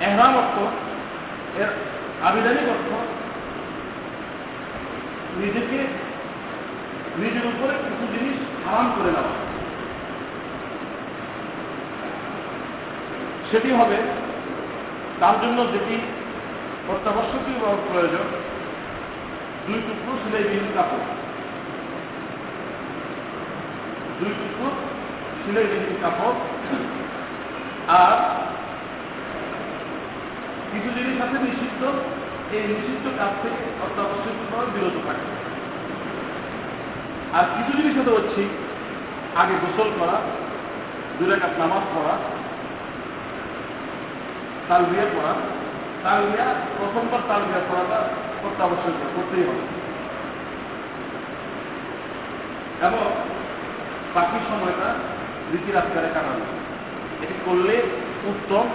এহরাম 0.00 0.32
অর্থ, 0.36 0.56
এর 1.60 1.70
আবিধানিক 2.28 2.66
অর্থ, 2.74 2.90
নিজেকে 5.40 5.78
নিজের 7.18 7.44
উপরে 7.46 7.74
কিছু 7.84 8.04
জিনিস 8.14 8.36
হারাম 8.64 8.86
করে 8.96 9.10
নেওয়া 9.10 9.34
সেটি 13.50 13.70
হবে 13.70 13.96
তার 15.20 15.34
জন্য 15.42 15.58
যেটি 15.72 15.96
অত্যাবশ্যকীয় 16.88 17.58
প্রয়োজন। 17.88 18.26
দুই 19.68 19.80
টুকরো 19.86 20.12
সিলাইবিহীন 20.22 20.68
কাপড় 20.76 21.06
দুই 24.18 24.32
টুকরো 24.38 24.68
সিলাইবিহীন 25.42 25.96
কাপড় 26.02 26.38
আর 28.00 28.16
কিছু 30.70 30.88
জিনিস 30.96 31.16
আছে 31.24 31.36
নিষিদ্ধ। 31.44 31.82
এই 32.54 32.62
নিষিদ্ধ 32.70 33.04
কাজ 33.18 33.32
থেকে 33.42 33.62
অত্যাবশ্যকীয়ভাবে 33.84 34.68
বিরত 34.74 34.96
থাকে 35.06 35.26
আর 37.36 37.44
কিছু 37.54 37.72
জিনিস 37.78 37.94
হতে 37.98 38.12
হচ্ছে 38.16 38.42
আগে 39.40 39.54
গোসল 39.62 39.88
করা, 39.98 40.16
দুই 41.16 41.26
রেখাত 41.30 41.54
নামাজ 41.62 41.84
পড়া, 41.94 42.14
তালবিয়া 44.68 45.06
পড়া। 45.14 45.34
তালবিয়া, 46.04 46.46
প্রথমবার 46.78 47.20
তাল 47.20 47.28
তালবিয়া 47.28 47.62
পড়াটা 47.68 48.00
করতে 48.42 48.62
আবশ্যক 48.62 48.92
করতেই 49.14 49.42
হবে। 49.42 49.64
এবং 52.86 53.12
বাকি 54.14 54.38
সময়টা 54.48 54.94
রীতি 55.52 55.72
রাজগারে 55.72 56.08
কাটানো। 56.14 56.46
এটি 57.22 57.34
করলে 57.44 57.82
উত্তম 58.24 58.68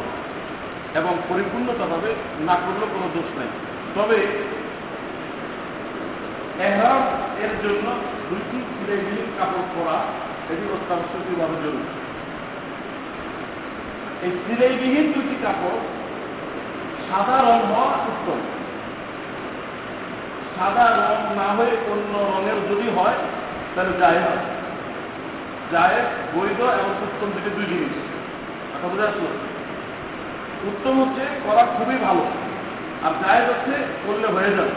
এবং 0.96 1.18
পরিপূর্ণতাভাবে 1.30 2.16
না 2.40 2.56
করলেও 2.56 2.88
কোনো 2.94 3.10
দোষ 3.14 3.40
নেই। 3.40 3.48
তবে 3.96 4.20
এহরাম 6.64 7.02
এর 7.44 7.54
জন্য 7.64 7.92
দুইটি 8.30 8.58
সিলাইবিহীন 8.58 9.26
কাপড় 9.40 9.68
পরা 9.76 9.98
এটি 10.50 10.74
অত্যাবশ্যকীয়ভাবে 10.74 11.56
জরুরি। 11.64 11.90
এই 14.26 14.32
সিলাইবিহীন 14.32 15.12
দুটি 15.12 15.36
কাপড় 15.44 15.80
সাদা 17.10 17.38
রং 17.42 17.60
হওয়া 17.74 17.96
উত্তম। 17.96 18.40
সাদা 20.56 20.86
রং 21.04 21.22
না 21.40 21.48
হয়ে 21.58 21.74
অন্য 21.92 22.14
রঙের 22.32 22.58
যদি 22.70 22.88
হয়, 22.98 23.18
তাহলে 23.74 23.94
যায় 24.02 24.20
না 24.26 24.34
যায় 25.74 26.00
বৈধ 26.34 26.60
এবং 26.80 26.92
উত্তম 27.06 27.30
দুটি 27.36 27.50
দুই 27.58 27.66
জিনিস। 27.72 27.94
কথা 28.72 28.88
বোঝা 28.92 29.06
আসলো? 29.12 29.30
উত্তম 30.70 30.94
হচ্ছে 31.02 31.24
করা 31.46 31.64
খুবই 31.78 31.98
ভালো, 32.06 32.24
আর 33.06 33.14
জায়েজ 33.22 33.46
হচ্ছে 33.52 33.74
করলে 34.06 34.28
হয়ে 34.36 34.52
যাবে। 34.58 34.74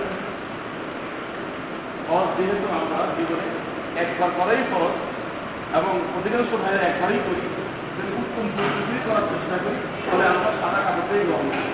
ফরজ, 2.06 2.28
যেহেতু 2.36 2.66
আমরা 2.78 2.98
জীবনে 3.16 3.46
একবার 4.02 4.30
করাই 4.38 4.62
ফরজ, 4.70 4.94
এবং 5.78 5.92
অধিকাংশ 6.18 6.50
ভাইয়ের 6.62 6.82
একবারই 6.90 7.20
করি 7.26 7.42
উত্তম 8.22 8.44
যদি 8.78 9.00
করার 9.06 9.24
চেষ্টা 9.30 9.56
করি, 9.64 9.78
তাহলে 10.04 10.24
আমরা 10.32 10.50
সাদা 10.60 10.80
কাপড়টাই 10.86 11.24
গ্রহণ 11.28 11.48
করি। 11.54 11.70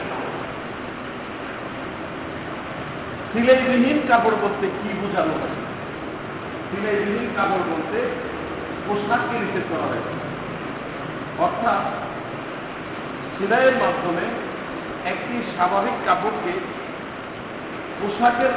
সিলাইবিহীন 3.32 3.98
কাপড় 4.08 4.36
বলতে 4.42 4.66
কি 4.66 4.88
বোঝানো 5.00 5.32
হয় 5.32 5.56
সিলাইবিহীন 6.68 7.28
কাপড় 7.36 7.64
বলতে 7.72 7.98
পোশাককে 8.86 9.34
নিষেধ 9.38 9.64
করা 9.70 9.86
হয়েছে? 9.88 10.14
অর্থাৎ 11.38 11.82
সিলাইয়ের 13.36 13.76
মাধ্যমে 13.76 14.24
একটি 15.10 15.34
স্বাভাবিক 15.56 15.96
কাপড়কে 16.06 16.52
পোশাকের 18.00 18.52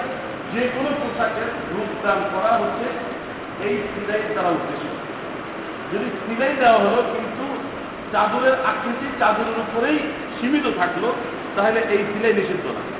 যে 0.54 0.70
কোনো 0.76 0.90
পোশাকের 1.02 1.50
রূপদান 1.74 2.20
করা 2.34 2.52
হচ্ছে 2.58 2.88
এই 3.68 3.76
সিলাই 3.92 4.22
দ্বারা 4.34 4.50
উদ্দেশ্য। 4.50 4.86
যদি 5.94 6.08
সিলাই 6.24 6.54
দেওয়া 6.60 6.80
হলো 6.80 7.02
কিন্তু 7.14 7.46
চাদরের 8.12 8.56
আকৃতি 8.66 9.08
চাদরের 9.20 9.58
উপরেই 9.60 10.00
সীমিত 10.38 10.66
থাকল, 10.78 11.04
তাহলে 11.56 11.80
এই 11.80 11.98
সিলাই 11.98 12.34
নিষিদ্ধ 12.34 12.66
না। 12.68 12.95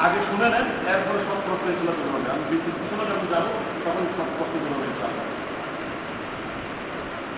আগে 0.00 0.18
শুনে 0.30 0.48
নেন, 0.50 0.66
এরপরে 0.92 1.18
সব 1.28 1.38
প্রশ্ন 1.46 1.66
এগুলো 1.70 1.92
হবে 2.14 2.30
আমি 2.30 2.44
বিদ্যুৎ 2.50 2.74
পিছনে 2.80 3.04
যখন 3.10 3.26
যাব, 3.34 3.46
তখন 3.84 4.04
সব 4.16 4.28
প্রশ্নগুলো 4.38 4.74
হবে 4.74 4.86
ইনশাআল্লাহ। 4.86 5.26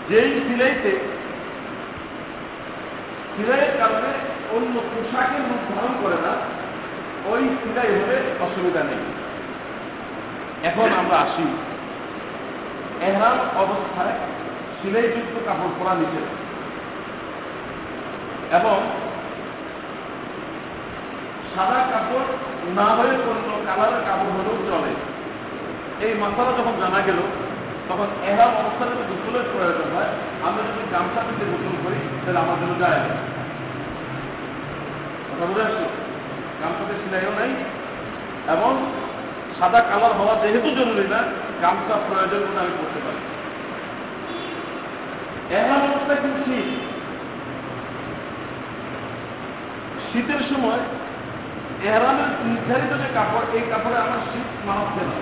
যেই 0.08 0.40
সিলাইতে, 0.48 0.92
সিলাইয়ের 3.36 3.78
কারণে 3.78 4.10
অন্য 4.56 4.74
পোশাকের 4.90 5.42
রূপ 5.48 5.62
ধারণ 5.74 5.94
করে 6.02 6.18
না, 6.26 6.32
ওই 7.30 7.42
সিলাই 7.42 7.86
হলে 7.86 8.16
অসুবিধা 8.40 8.82
নেই। 8.82 9.02
এখন 10.68 10.88
আমরা 10.92 11.16
আসি। 11.16 11.46
এহরাম 13.00 13.38
অবস্থায় 13.56 14.14
সিলাইযুক্ত 14.82 15.34
কাপড় 15.46 15.72
পরা 15.78 15.94
নিষেধ 15.94 16.26
এবং 18.54 18.76
সাদা 21.56 21.80
কাপড় 21.92 22.28
না 22.74 22.86
হয়ে 22.96 23.14
অন্য 23.30 23.48
কালারের 23.66 24.02
কাপড় 24.06 24.30
হলেও 24.36 24.56
চলে। 24.70 24.92
এই 26.06 26.12
মশালা 26.20 26.52
যখন 26.58 26.74
জানা 26.80 27.00
গেল, 27.00 27.18
তখন 27.88 28.08
এরা 28.30 28.44
অবস্থানে 28.44 28.90
যদি 28.90 29.04
গোসলের 29.10 29.46
প্রয়োজন 29.52 29.88
হয়, 29.96 30.10
আমরা 30.46 30.62
যদি 30.68 30.82
গামছা 30.92 31.20
থেকে 31.20 31.44
গোসল 31.50 31.76
করি, 31.84 31.98
তাহলে 32.22 32.38
আমার 32.38 32.56
জন্য 32.60 32.74
যায় 32.80 32.98
না। 32.98 33.14
কথা 35.28 35.44
বুঝে 35.46 35.62
আসলো? 35.62 35.88
গামছাতে 36.60 36.94
সিলাইও 37.02 37.32
নাই, 37.40 37.50
এবং 38.54 38.72
সাদা 39.58 39.80
কালার 39.80 40.12
হওয়া 40.12 40.34
যেহেতু 40.42 40.70
জরুরি 40.70 41.08
না, 41.08 41.20
গামছা 41.62 41.94
প্রয়োজন 42.08 42.40
বলে 42.46 42.60
আমি 42.60 42.74
করতে 42.80 43.00
পারি। 43.04 43.20
এরা 45.56 45.74
অবস্থা 45.74 46.14
কিন্তু 46.14 46.40
শীত। 46.44 46.68
শীতের 50.08 50.42
সময় 50.54 50.82
এহরামের 51.86 52.30
নির্ধারিত 52.46 52.92
যে 53.02 53.08
কাপড়, 53.16 53.46
এই 53.56 53.64
কাপড়ে 53.72 53.96
আমার 54.04 54.20
শীত 54.30 54.48
মানাচ্ছে 54.66 55.02
না। 55.08 55.16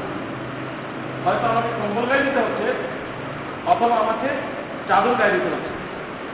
হয়তো 1.25 1.45
আমাকে 1.53 1.71
কম্বল 1.79 2.05
গায়ে 2.11 2.25
দিতে 2.27 2.41
হচ্ছে, 2.47 2.67
অথবা 3.73 3.95
আমাকে 4.05 4.29
চাদর 4.89 5.15
গায়ে 5.21 5.35
দিতে 5.35 5.49
হচ্ছে। 5.55 5.73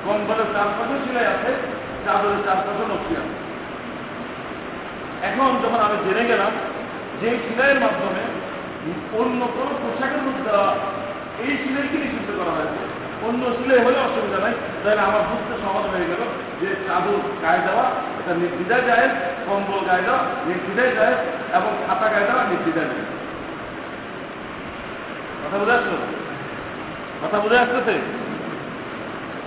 কম্বলের 0.04 0.48
চারপাশে 0.54 0.96
সিলাই 1.04 1.26
আছে, 1.34 1.50
চাদরের 2.04 2.40
চারপাশে 2.46 2.84
নকশি 2.90 3.14
আছে। 3.20 3.34
এখন 5.28 5.50
যখন 5.62 5.80
আমি 5.86 5.96
জেনে 6.04 6.24
গেলাম 6.30 6.52
যে 7.20 7.28
সিলাইয়ের 7.44 7.80
মাধ্যমে 7.84 8.22
অন্য 9.18 9.40
কোনো 9.56 9.72
পোশাকের 9.82 10.22
মধ্যে 10.26 10.50
এই 11.42 11.52
সিলাইকে 11.62 11.96
নিষিদ্ধ 12.02 12.28
করা 12.38 12.52
হয়েছে 12.56 12.99
অন্য 13.26 13.42
সিলাই 13.56 13.80
হলে 13.86 13.98
অসুবিধা 14.06 14.38
নাই। 14.44 14.54
তাহলে 14.82 15.02
আমার 15.08 15.22
বুঝতে 15.30 15.54
সহজ 15.64 15.84
হয়ে 15.92 16.06
গেল 16.10 16.22
যে 16.60 16.68
চাদর 16.86 17.18
গায়ে 17.42 17.62
দেওয়া 17.66 17.86
এটা 18.18 18.32
নির্দিদায় 18.42 18.84
যায় 18.88 19.08
কম্বল 19.46 19.80
গায়ে 19.88 20.04
দেওয়া 20.06 20.20
নির্দিদায় 20.48 20.92
যায় 20.98 21.16
এবং 21.56 21.72
খাতা 21.86 22.06
গায়ে 22.12 22.26
দেওয়া 22.28 22.42
নির্দিদায় 22.52 22.88
যায়। 22.92 23.06
কথা 25.42 25.56
বুঝে 25.60 25.74
আসলো 25.78 25.98
কথা 27.22 27.36
বুঝে 27.42 27.56
আসতেছে 27.62 27.94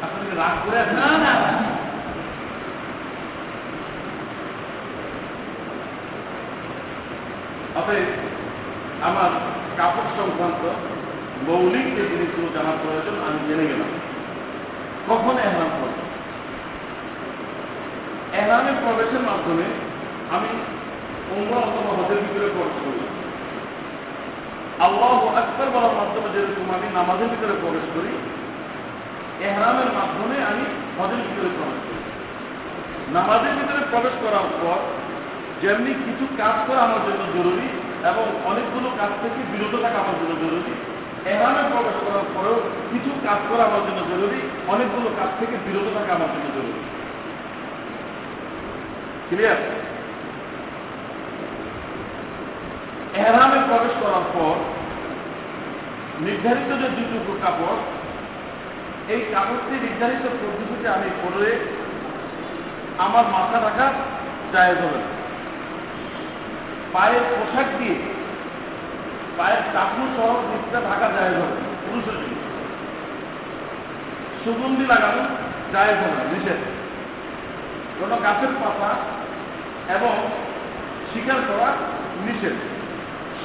আপনি 0.05 0.23
রাগ 0.41 0.55
করে 0.63 0.77
আছেন 0.83 0.97
না 0.99 1.07
না। 1.25 1.33
অতএব 7.79 8.09
আমার 9.07 9.31
কাপড় 9.77 10.09
সংক্রান্ত 10.17 10.63
মৌলিক 11.47 11.87
যে 11.95 12.03
জিনিসগুলো 12.11 12.47
জানার 12.55 12.77
প্রয়োজন, 12.83 13.15
আমি 13.27 13.39
জেনে 13.47 13.65
গেলাম। 13.71 13.91
কখন 15.09 15.35
এহরাম 15.45 15.71
করব? 15.79 15.97
এহরামে 18.39 18.71
প্রবেশের 18.81 19.23
মাধ্যমে 19.29 19.65
আমি 20.35 20.49
উমরা 21.35 21.59
অথবা 21.67 21.91
হজের 21.97 22.19
ভিতরে 22.23 22.47
প্রবেশ 22.55 22.77
করি। 22.85 23.01
আল্লাহ 24.85 25.19
আকবর 25.41 25.69
বলার 25.75 25.95
মাধ্যমে 25.99 26.29
যেরকম 26.33 26.67
আমি 26.77 26.87
নামাজের 26.97 27.29
ভিতরে 27.33 27.55
প্রবেশ 27.61 27.85
করি, 27.95 28.11
এহরামের 29.47 29.89
মাধ্যমে 29.97 30.37
আমি 30.51 30.63
হজের 30.97 31.21
ভিতরে 31.27 31.49
প্রবেশ 31.57 31.79
করি। 31.87 32.01
নামাজের 33.13 33.53
ভিতরে 33.59 33.81
প্রবেশ 33.91 34.15
করার 34.23 34.47
পর 34.61 34.79
যেমনি 35.61 35.91
কিছু 36.05 36.25
কাজ 36.41 36.55
করা 36.67 36.81
আমার 36.87 37.01
জন্য 37.07 37.21
জরুরি 37.35 37.67
এবং 38.11 38.25
অনেকগুলো 38.45 38.87
কাজ 38.99 39.11
থেকে 39.21 39.39
বিরত 39.51 39.73
থাকা 39.83 39.97
আমার 40.03 40.17
জন্য 40.21 40.33
জরুরি 40.43 40.73
এহামে 41.31 41.63
প্রবেশ 41.71 41.97
করার 42.05 42.27
পরেও 42.35 42.57
কিছু 42.91 43.11
কাজ 43.25 43.39
করা 43.49 43.63
আমার 43.69 43.81
জন্য 43.87 43.99
জরুরি, 44.11 44.39
অনেকগুলো 44.73 45.09
কাজ 45.19 45.29
থেকে 45.39 45.55
বিরত 45.65 45.87
থাকা 45.95 46.11
আমার 46.17 46.29
জন্য 46.33 46.47
জরুরি 46.55 46.81
ক্লিয়ার 49.27 49.59
এহরামে 53.19 53.59
প্রবেশ 53.69 53.93
করার 54.03 54.25
পর 54.35 54.55
নির্ধারিত 56.25 56.69
যে 56.81 56.87
দুটুকু 56.97 57.33
কাপড়, 57.43 57.79
এই 59.13 59.21
কাপড়টি 59.33 59.75
নির্ধারিত 59.85 60.23
পদ্ধতিতে 60.41 60.87
আমি 60.95 61.09
পরে 61.21 61.51
আমার 63.05 63.25
মাথা 63.35 63.57
রাখা 63.65 63.87
জায়েজ 64.53 64.79
হবে। 64.85 65.01
পায়ের 66.93 67.23
পোশাক 67.31 67.67
দিয়ে 67.79 67.95
পায়ের 69.37 69.63
চাকু 69.73 70.01
সহ 70.15 70.31
নিচটা 70.49 70.79
ঢাকা 70.89 71.07
জায়েজ 71.15 71.35
হবে 71.35 71.57
পুরুষের 71.85 72.17
জন্য 72.21 72.41
সুগন্ধি 74.43 74.85
লাগানো 74.85 75.23
জায়েজ 75.73 75.99
হবে 76.03 76.23
নিষেধ। 76.33 76.61
কোনো 77.99 78.15
গাছের 78.15 78.51
পাতা 78.61 78.91
এবং 79.95 80.13
শিকার 81.13 81.39
করা 81.47 81.69
নিষেধ। 82.25 82.57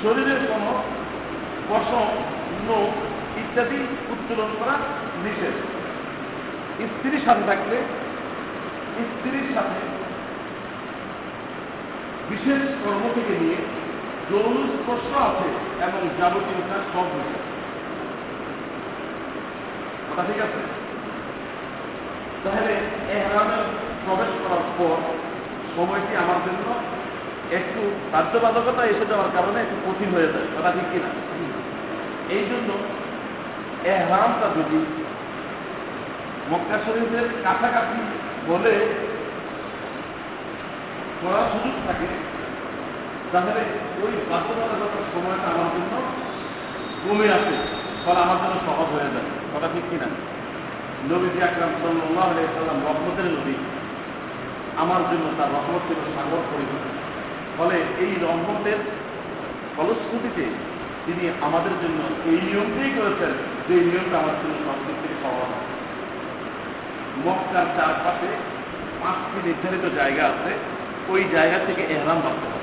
শরীরের 0.03 0.41
কোনো 0.49 0.70
পশম 1.68 2.09
নোখ 2.68 2.93
ইত্যাদি 3.39 3.78
উত্তোলন 4.11 4.51
করা 4.59 4.74
নিষেধ। 5.24 5.57
স্ত্রীর 6.91 7.22
সাথে 7.24 7.45
থাকলে, 7.47 7.76
স্ত্রীর 9.09 9.49
সাথে 9.55 9.78
বিশেষ 12.30 12.62
কর্ম 12.84 13.03
থেকে 13.14 13.34
নিয়ে 13.41 13.61
যৌন 14.31 14.57
স্পর্শ 14.74 15.09
আছে 15.29 15.49
এবং 15.87 16.01
যাবতীয় 16.18 16.62
কাজ 16.70 16.83
সব 16.93 17.07
নিষেধ 17.14 17.45
কথা 20.09 20.22
ঠিক 20.29 20.41
আছে? 20.41 20.61
তাহলে 22.45 22.72
এহরামে 23.16 23.57
প্রবেশ 24.05 24.33
করার 24.43 24.64
পর 24.79 24.97
সময়টি 25.76 26.12
আমার 26.16 26.41
জন্য 26.47 26.66
একটু 27.51 27.81
বাধ্যবাধকতা 28.12 28.83
এসে 28.85 29.07
যাওয়ার 29.07 29.31
কারণে 29.35 29.59
একটু 29.61 29.76
কঠিন 29.87 30.11
হয়ে 30.14 30.33
যায়। 30.33 30.49
কথা 30.57 30.70
ঠিক 30.72 30.87
কিনা? 30.93 31.11
এই 32.37 32.45
জন্য 32.51 32.70
এহরামটা 33.85 34.47
যদি 34.57 34.79
মক্কা 36.51 36.79
শরীফের 36.87 37.26
কাছাকাছি 37.45 37.99
বলে 38.47 38.74
করার 41.20 41.47
সুযোগ 41.53 41.76
থাকে 41.87 42.09
তাহলে 43.33 43.62
ওই 44.03 44.12
বাধ্যবাধকতার 44.31 45.05
সময়টা 45.14 45.49
আমার 45.55 45.70
জন্য 45.74 45.93
কমে 47.05 47.26
আসে, 47.33 47.57
ফলে 48.05 48.18
আমার 48.18 48.37
জন্য 48.37 48.57
সহজ 48.66 48.89
হয়ে 48.95 49.11
যায়। 49.14 49.29
কথা 49.55 49.68
ঠিক 49.74 49.85
কিনা? 49.91 50.09
নবীজি 51.11 51.43
আকরাম 51.43 51.72
সাল্লাহ 51.83 52.29
সাল্লাম 52.57 52.79
রহমতের 52.89 53.24
নবী। 53.24 53.55
আমার 54.76 55.03
জন্য 55.11 55.26
তার 55.39 55.51
রহমত 55.53 55.83
ছিল 55.89 55.99
সাগর 56.16 56.43
পরিমাণ। 56.53 56.83
ফলে 57.59 57.76
এই 58.05 58.12
রহমতের 58.22 58.79
ফলশ্রুতিতে 59.76 60.45
তিনি 61.07 61.22
আমাদের 61.41 61.74
জন্য 61.83 62.01
এই 62.31 62.39
নিয়মটাই 62.47 62.91
করেছেন 62.97 63.33
যে 63.68 63.74
নিয়মটা 63.85 64.18
আমার 64.18 64.37
জন্য 64.43 64.55
সবদিক 64.66 64.97
থেকে 65.03 65.16
সহজ 65.22 65.51
মক্কার 67.26 67.66
চারপাশে 67.76 68.31
পাঁচটি 69.01 69.39
নির্ধারিত 69.45 69.95
জায়গা 69.95 70.24
আছে। 70.24 70.53
ওই 71.09 71.24
জায়গা 71.33 71.59
থেকে 71.66 71.83
এহরাম 71.83 72.20
বাঁধতে 72.20 72.58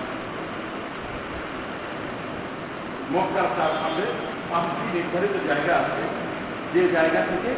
মক্কার 3.14 3.48
চারপাশে 3.58 4.06
পাঁচটি 4.50 4.84
নির্ধারিত 4.96 5.36
জায়গা 5.50 5.74
আছে। 5.82 6.04
যে 6.74 6.82
জায়গা 6.96 7.22
থেকে 7.32 7.52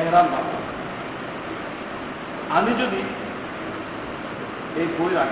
এহরাম 0.00 0.26
হবে 0.34 0.56
আমি 2.56 2.72
যদি 2.82 3.00
এই 4.80 4.88
বই 4.98 5.12
না। 5.16 5.22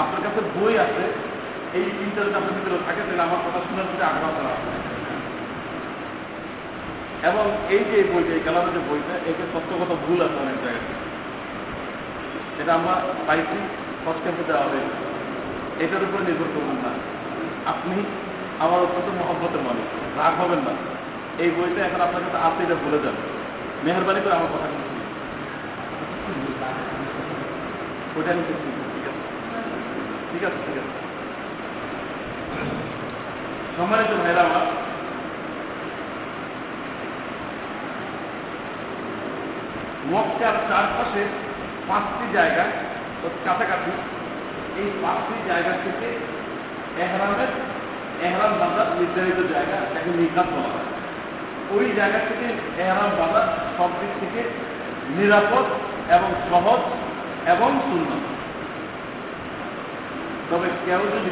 আপনার 0.00 0.20
কাছে 0.24 0.40
বই 0.56 0.74
আছে, 0.84 1.04
এই 1.78 1.86
তিনটার 1.98 2.36
আপনার 2.38 2.54
ভিতরে 2.56 2.78
থাকে, 2.86 3.02
তাহলে 3.06 3.22
আমার 3.28 3.40
কথা 3.46 3.60
শোনার 3.66 3.86
প্রতি 3.90 4.04
আগ্রহ 4.10 4.30
করা 4.36 4.52
এবং 7.28 7.44
এই 7.74 7.82
যে 7.90 7.96
বইটা, 8.12 8.32
এই 8.38 8.42
কালারের 8.46 8.72
যে 8.76 8.80
বইটা, 8.88 9.14
এতে 9.30 9.44
সত্যগত 9.52 9.90
ভুল 10.04 10.18
আছে 10.26 10.38
অনেক 10.44 10.58
জায়গায়। 10.64 10.88
এটা 12.60 12.72
আমরা 12.78 12.94
পাইছি 13.26 13.58
ফার্স্ট 14.02 14.22
ক্যাম্পে 14.24 14.44
দেওয়া 14.48 14.62
হবে 14.64 14.80
এটার 15.84 16.02
উপরে 16.06 16.22
নির্ভর 16.28 16.48
করবেন 16.54 16.78
না। 16.84 16.92
আপনি 17.72 17.96
আমার 18.64 18.78
অত্যন্ত 18.84 19.08
মহব্বতের 19.20 19.62
মানুষ 19.68 19.86
রাগ 20.18 20.34
হবেন 20.40 20.60
না। 20.66 20.72
এই 21.42 21.50
বইটা 21.56 21.80
এখন 21.84 22.00
আপনার 22.06 22.22
কাছে 22.24 22.38
আছে 22.46 22.60
এটা 22.66 22.76
ভুলে 22.82 22.98
যান। 23.04 23.16
মেহরবানি 23.84 24.20
করে 24.24 24.34
আমার 24.38 24.50
কথা 24.54 24.68
ওইটা 28.16 28.32
ঠিক 28.32 29.04
আছে? 29.10 29.22
ঠিক 30.30 30.42
আছে 30.48 30.58
ঠিক 30.66 30.76
আছে। 30.82 30.94
সম্মানিত 33.76 34.10
ভাইরা 34.22 34.42
আমার। 34.48 34.66
মক্কার 40.12 40.56
চারপাশে 40.68 41.22
পাঁচটি 41.88 42.24
জায়গা 42.32 42.64
কাছাকাছি। 43.44 43.92
এই 44.80 44.88
পাঁচটি 45.02 45.34
জায়গা 45.48 45.72
থেকে 45.84 46.08
এহরামের 47.02 47.50
এহরাম 48.26 48.52
বাজার 48.60 48.86
নির্ধারিত 48.98 49.40
জায়গা, 49.52 49.76
তাকে 49.94 50.10
নিকাত 50.18 50.46
বলা 50.46 50.70
হয়। 50.74 50.88
ওই 51.70 51.86
জায়গা 51.96 52.18
থেকে 52.18 52.46
এহরাম 52.82 53.10
বাজার 53.18 53.46
সব 53.76 53.90
দিক 54.00 54.12
থেকে 54.20 54.40
নিরাপদ 55.16 55.66
এবং 56.16 56.30
সহজ 56.50 56.80
এবং 57.48 57.70
শূন্য 57.84 58.10
তবে 60.50 60.68
কেউ 60.86 61.00
যদি 61.14 61.30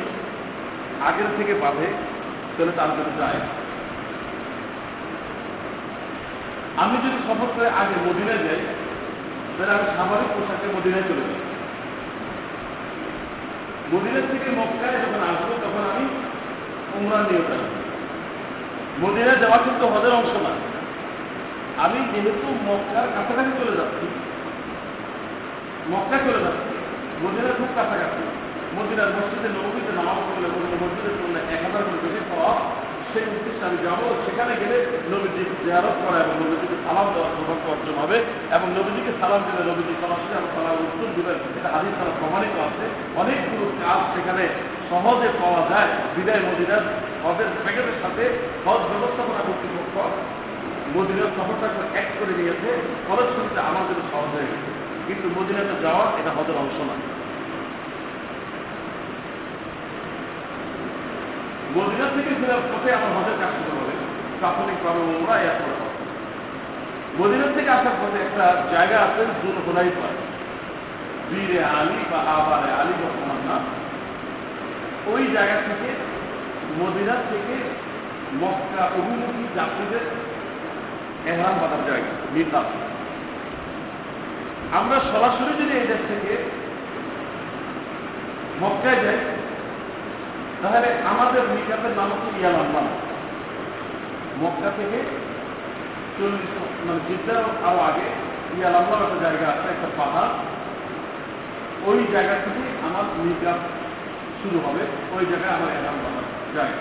আগের 1.08 1.26
থেকে 1.36 1.54
বাঁধে, 1.54 1.86
তাহলে 2.56 2.72
তার 2.76 2.88
জন্য 2.88 3.10
যায় 3.18 3.40
আমি 6.76 6.96
যদি 6.96 7.18
সফর 7.28 7.48
করে 7.56 7.68
আগে 7.80 7.96
মদিনায় 8.06 8.38
যাই, 8.38 8.60
তাহলে 9.54 9.72
আমি 9.72 9.86
স্বাভাবিক 9.94 10.30
পোশাকে 10.34 10.66
মদিনায় 10.76 11.02
চলে 11.02 11.24
যাই। 11.30 11.51
মদিনার 13.92 14.26
থেকে 14.32 14.48
মক্কায় 14.60 14.98
যখন 15.02 15.22
আসব, 15.30 15.50
তখন 15.64 15.82
আমি 15.92 16.04
উমরা 16.96 17.18
নিয়ে 17.28 17.42
যাব। 17.48 17.62
মদিনায় 19.02 19.40
যাওয়া 19.42 19.58
কিন্তু 19.64 19.84
হজের 19.92 20.12
অংশ 20.18 20.34
না। 20.46 20.52
আমি 21.84 21.98
যেহেতু 22.12 22.46
মক্কার 22.68 23.06
কাছাকাছি 23.14 23.52
চলে 23.60 23.74
যাচ্ছি 23.78 24.06
মক্কা 25.92 26.16
চলে 26.26 26.40
যাচ্ছি, 26.44 26.72
মদিনার 27.22 27.56
খুব 27.58 27.70
কাছাকাছি। 27.78 28.22
মদিনার 28.76 29.10
মসজিদে 29.16 29.48
নবীতে 29.56 29.92
নামাজ 29.98 30.18
করলে 30.26 30.46
মদিনা 30.54 30.76
মসজিদে 30.82 31.10
পড়লে 31.18 31.40
এক 31.54 31.60
হাজার 31.64 31.82
করে 31.86 31.98
বেশি 32.04 32.20
পাওয়া 32.30 32.52
সেই 33.12 33.24
সেখানে 34.26 34.52
গেলে 34.60 34.76
নবীজি 35.12 35.42
জিয়ারত 35.64 35.96
করা 36.02 36.18
এবং 36.24 36.34
নবীজিকে 36.42 36.76
সালাম 36.86 37.06
দেওয়ার 37.14 37.32
সৌভাগ্য 37.36 37.64
অর্জন 37.70 37.96
হবে 38.02 38.16
এবং 38.56 38.68
নবীজিকে 38.78 39.12
সালাম 39.20 39.40
দিলে 39.46 39.62
নবীজি 39.70 39.94
সরাসরি 40.00 40.34
আমার 40.38 40.52
সালাম 40.56 40.74
উত্তর 40.86 41.08
দিবেন। 41.16 41.38
এটা 41.58 41.68
দ্বারা 41.68 42.12
প্রমাণিত 42.20 42.54
আছে। 42.68 42.84
অনেকগুলো 43.16 43.66
কাজ 43.84 43.98
সেখানে 44.14 44.44
সহজে 44.90 45.28
পাওয়া 45.42 45.62
যায়। 45.70 45.90
বিদায় 46.16 46.42
মদিনার 46.48 46.84
হজের 47.24 47.50
প্যাকেটের 47.62 47.98
সাথে 48.02 48.24
হজ 48.66 48.80
ব্যবস্থাপনা 48.92 49.42
কর্তৃপক্ষ 49.46 49.94
মদিনার 50.96 51.30
সফরটাকে 51.36 51.98
এক 51.98 52.08
করে 52.18 52.34
নিয়েছে। 52.40 52.70
ফলশ্রুতিতে 53.08 53.60
আমার 53.60 53.84
জন্য 53.88 54.02
সহজ 54.12 54.30
হয়ে 54.36 54.50
গেছে। 54.52 54.70
কিন্তু 55.06 55.26
মদিনাতে 55.40 55.74
যাওয়া 55.82 56.04
এটা 56.20 56.30
হজের 56.30 56.56
অংশ 56.56 56.78
না 56.80 57.11
মদিনা 61.76 62.06
থেকে 62.14 62.34
ফেরার 62.40 62.62
পথে 62.72 62.94
আমার 62.94 63.12
হজের 63.16 63.36
কাজ 63.40 63.52
শুরু 63.58 63.76
হবে। 63.80 63.94
প্রাথমিকভাবে 64.40 65.00
ওমরা 65.00 65.34
হবে 65.34 65.92
মদিনা 67.20 67.46
থেকে 67.54 67.70
আসার 67.70 67.96
পথে 68.02 68.18
একটা 68.22 68.44
জায়গা 68.72 68.98
আছে 68.98 69.26
জুল 69.42 69.56
হোলাইফা। 69.66 70.08
বীরে 71.30 71.64
আলী 71.64 72.04
বা 72.10 72.18
আবারে 72.18 72.72
আলী 72.72 72.92
বর্তমান 73.02 73.38
নাম। 73.48 73.62
ওই 75.12 75.26
জায়গা 75.26 75.54
থেকে, 75.54 75.88
মদিনা 76.80 77.14
থেকে 77.30 77.56
মক্কা 78.32 78.84
অভিমুখী 78.84 79.44
যাত্রীদের 79.54 80.04
এহরাম 81.32 81.58
বাঁধার 81.58 81.90
জায়গা 81.90 82.12
মিতাম 82.32 82.64
আমরা 84.72 85.00
সরাসরি 85.00 85.64
যদি 85.64 85.78
এই 85.78 85.86
দেশ 85.86 86.02
থেকে 86.08 86.50
মক্কায় 88.60 89.04
যাই 89.04 89.16
তাহলে 90.62 90.88
আমাদের 91.12 91.42
মিকাতের 91.54 91.92
নাম 91.98 92.08
হচ্ছে 92.12 92.30
ইয়াল 92.40 92.54
আল্লাহ 92.54 92.84
মক্কা 94.42 94.70
থেকে 94.78 94.98
চল্লিশ 96.16 96.50
মানে 96.86 97.00
জিদ্দার 97.08 97.44
আরও 97.66 97.80
আগে 97.90 98.08
ইয়াল 98.56 98.74
আল্লাহ 98.74 98.98
একটা 99.02 99.18
জায়গা 99.24 99.46
আছে, 99.52 99.68
একটা 99.74 99.88
পাহাড়। 99.96 100.32
ওই 101.86 102.00
জায়গা 102.12 102.34
থেকে 102.44 102.62
আমার 102.86 103.04
মিকাত 103.24 103.60
শুরু 104.40 104.58
হবে। 104.66 104.82
ওই 105.16 105.24
জায়গায় 105.26 105.54
আমার 105.56 105.70
এলাম 105.78 105.96
বানার 106.04 106.26
জায়গা 106.56 106.80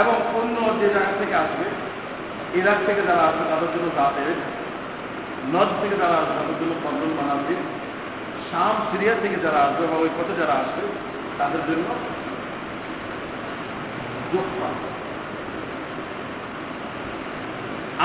এবং 0.00 0.14
অন্য 0.38 0.56
যে 0.80 0.88
জায়গা 0.94 1.12
থেকে 1.18 1.34
আসবে, 1.34 1.66
ইরাক 2.58 2.78
থেকে 2.86 3.02
যারা 3.08 3.22
আসবে, 3.28 3.44
তাদের 3.50 3.70
জন্য 3.74 3.88
দাঁতের, 3.96 4.36
নদ 5.54 5.68
থেকে 5.82 5.96
যারা 6.02 6.16
আসবে, 6.20 6.32
তাদের 6.38 6.56
জন্য 6.60 6.72
কন্দন 6.84 7.10
বানাবে, 7.18 7.54
শাম, 8.48 8.74
সিরিয়া 8.90 9.14
থেকে 9.22 9.36
যারা 9.42 9.58
আসবে 9.58 9.86
বা 9.86 9.96
ওই 9.96 10.08
পথে 10.18 10.34
যারা 10.40 10.54
আসবে 10.54 10.82
তাদের 11.38 11.62
জন্য 11.68 11.88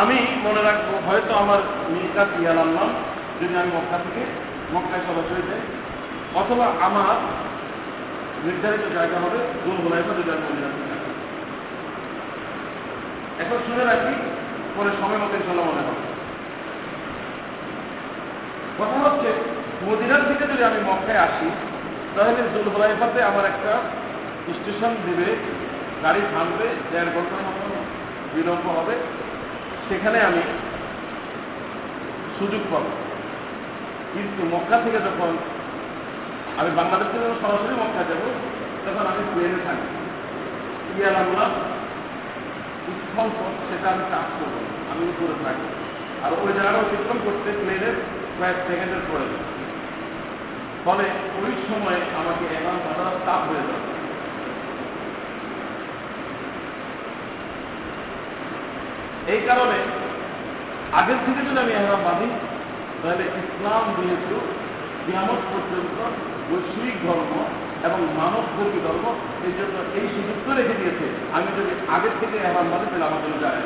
আমি 0.02 0.18
মনে 0.46 0.62
রাখব, 0.68 0.90
হয়তো 1.08 1.32
আমার 1.44 1.60
মিকাত 1.94 2.30
ইয়াল 2.42 2.60
আনলাম 2.64 2.90
যদি 3.40 3.54
আমি 3.62 3.72
মক্কা 3.78 3.98
থেকে, 4.06 4.24
মক্কায় 4.74 5.04
সরাসরি 5.08 5.42
যাই 5.50 5.64
অথবা 6.40 6.66
আমার 6.88 7.16
নির্ধারিত 8.46 8.86
জায়গা 8.98 9.18
হবে 9.24 9.40
জোন 9.64 9.78
গোলাইফা 9.84 10.14
যদি 10.20 10.30
আমি 10.36 10.44
থেকে 10.48 10.62
যাই। 10.64 10.76
এখন 13.44 13.58
শুনে 13.66 13.84
রাখি, 13.92 14.14
পরে 14.76 14.92
সময় 15.00 15.20
মতো 15.22 15.36
ইনশাল্লাহ 15.40 15.66
মনে 15.70 15.84
হবে 15.88 16.04
কথা 18.78 18.98
হচ্ছে, 19.06 19.30
মদিনার 19.88 20.24
থেকে 20.30 20.44
যদি 20.52 20.64
আমি 20.70 20.80
মক্কায় 20.90 21.24
আসি 21.28 21.48
তাহলে 22.16 22.41
জুলহুলাইফাতে 22.53 23.24
আমার 23.24 23.45
একটা 23.45 23.72
স্টেশন 24.53 24.91
দেবে, 25.05 25.36
গাড়ি 26.03 26.22
থামবে, 26.34 26.68
দেড় 26.91 27.09
ঘণ্টার 27.16 27.41
মতো 27.47 27.66
বিলম্ব 28.34 28.66
হবে। 28.80 28.95
সেখানে 29.88 30.22
আমি 30.22 30.41
সুযোগ 32.39 32.61
পাবো। 32.72 32.91
কিন্তু 34.14 34.55
মক্কা 34.55 34.78
থেকে 34.84 34.97
যখন 34.97 35.32
আমি 36.57 36.72
বাংলাদেশ 36.76 37.07
থেকে 37.11 37.28
সরাসরি 37.41 37.76
মক্কা 37.82 38.03
যাব, 38.09 38.24
তখন 38.86 39.05
আমি 39.11 39.24
প্লেনে 39.34 39.59
থাকি 39.66 39.88
ইয়ার 40.97 41.16
আমরা 41.16 41.45
স্থল 42.99 43.30
সেটা 43.70 43.88
আমি 43.89 44.03
কাজ 44.11 44.28
করব, 44.39 44.55
আমি 44.91 45.03
উপরে 45.09 45.36
থাকি 45.43 45.68
আর 46.24 46.32
ওই 46.43 46.51
জায়গাটা 46.53 46.78
অতিক্রম 46.78 47.18
করতে 47.26 47.49
প্লেনের 47.59 47.95
কয়েক 48.38 48.57
সেকেন্ডের 48.68 49.03
পরে। 49.11 49.28
ফলে 50.86 51.06
ওই 51.42 51.54
সময় 51.68 52.00
আমাকে 52.20 52.46
এখন 52.58 52.76
বাধা 52.86 53.06
তাপ 53.28 53.42
হয়ে 53.50 53.64
যাবে। 53.68 53.86
এই 59.34 59.42
কারণে 59.48 59.78
আগের 61.00 61.20
থেকে 61.26 61.42
যদি 61.48 61.60
আমি 61.64 61.74
এহরাম 61.76 62.02
বাঁধি 62.08 62.28
তাহলে 63.02 63.24
ইসলাম 63.42 63.84
যেহেতু 63.98 64.38
কিয়ামত 65.06 65.42
পর্যন্ত, 65.52 65.98
বৈশ্বিক 66.50 66.96
ধর্ম 67.06 67.32
এবং 67.88 68.00
মানব 68.20 68.44
ধর্মী 68.56 68.80
ধর্ম, 68.88 69.06
এই 69.48 69.54
জন্য 69.60 69.76
এই 69.98 70.06
সুযোগটা 70.16 70.52
রেখে 70.60 70.80
দিয়েছে। 70.80 71.06
আমি 71.36 71.50
যদি 71.58 71.72
আগের 71.96 72.14
থেকে 72.22 72.36
এহরাম 72.38 72.68
বাঁধি 72.72 72.86
তাহলে 72.92 73.06
আমার 73.10 73.22
জন্য 73.24 73.36
যায়। 73.46 73.62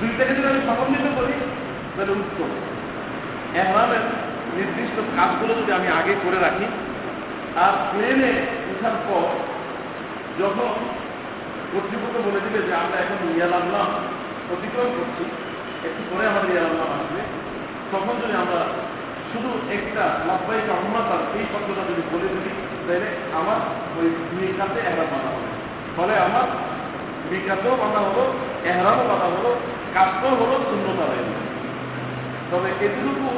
দুইটাকে 0.00 0.32
যদি 0.36 0.46
আমি 0.52 0.60
সমন্বিত 0.68 1.06
করি 1.18 1.34
তাহলে 1.94 2.12
উত্তম। 2.22 2.50
এহরামের 3.60 4.04
নির্দিষ্ট 4.56 4.96
কাজগুলো 5.16 5.52
যদি 5.60 5.72
আমি 5.78 5.88
আগে 5.98 6.14
করে 6.24 6.38
রাখি, 6.46 6.66
আর 7.64 7.72
প্লেনে 7.90 8.32
উঠার 8.70 8.96
পর 9.08 9.26
যখন 10.40 10.72
কর্তৃপক্ষ 11.72 12.16
বলে 12.26 12.40
দিবে 12.44 12.60
যে 12.68 12.72
আমরা 12.82 12.96
এখন 13.04 13.18
ইয়াল 13.36 13.52
আল্লাহ 13.60 13.86
অতিক্রম 14.54 14.88
করছি, 14.98 15.24
একটু 15.88 16.02
পরে 16.10 16.24
আমাদের 16.30 16.50
ইয়াল 16.54 16.66
আল্লাহ 16.72 16.88
আসবে, 16.98 17.20
তখন 17.92 18.14
যদি 18.22 18.34
আমরা 18.42 18.60
শুধু 19.30 19.50
একটা 19.76 20.04
লাভবাহী 20.28 20.62
রহমাতার 20.72 21.22
এই 21.36 21.44
শব্দটা 21.52 21.82
যদি 21.90 22.02
বলে 22.12 22.28
দিই, 22.34 22.54
তাহলে 22.86 23.08
আমার 23.40 23.58
ওই 23.98 24.08
মিকাতে 24.38 24.78
এহরাম 24.88 25.08
বাঁধা 25.12 25.30
হবে 25.34 25.50
ফলে 25.96 26.14
আমার 26.26 26.46
মিকাতেও 27.30 27.74
বাঁধা 27.82 28.00
হলো, 28.06 28.24
এহরামও 28.70 29.04
বাঁধা 29.10 29.28
হলো, 29.34 29.50
কাজটাও 29.94 30.34
হলো 30.40 30.54
শূন্যতা 30.68 31.06
গেল। 31.12 31.28
তবে 32.52 32.68
এতটুকু 32.86 33.28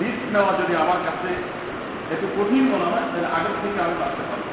রিস্ক 0.00 0.24
নেওয়া 0.34 0.52
যদি 0.60 0.74
আমার 0.84 1.00
কাছে 1.06 1.30
একটু 2.14 2.26
কঠিন 2.36 2.64
মনে 2.72 2.86
হয়, 2.92 3.06
তাহলে 3.12 3.28
আগের 3.36 3.56
থেকে 3.62 3.78
আমি 3.86 3.94
বাঁচতে 4.00 4.22
পারব। 4.28 4.46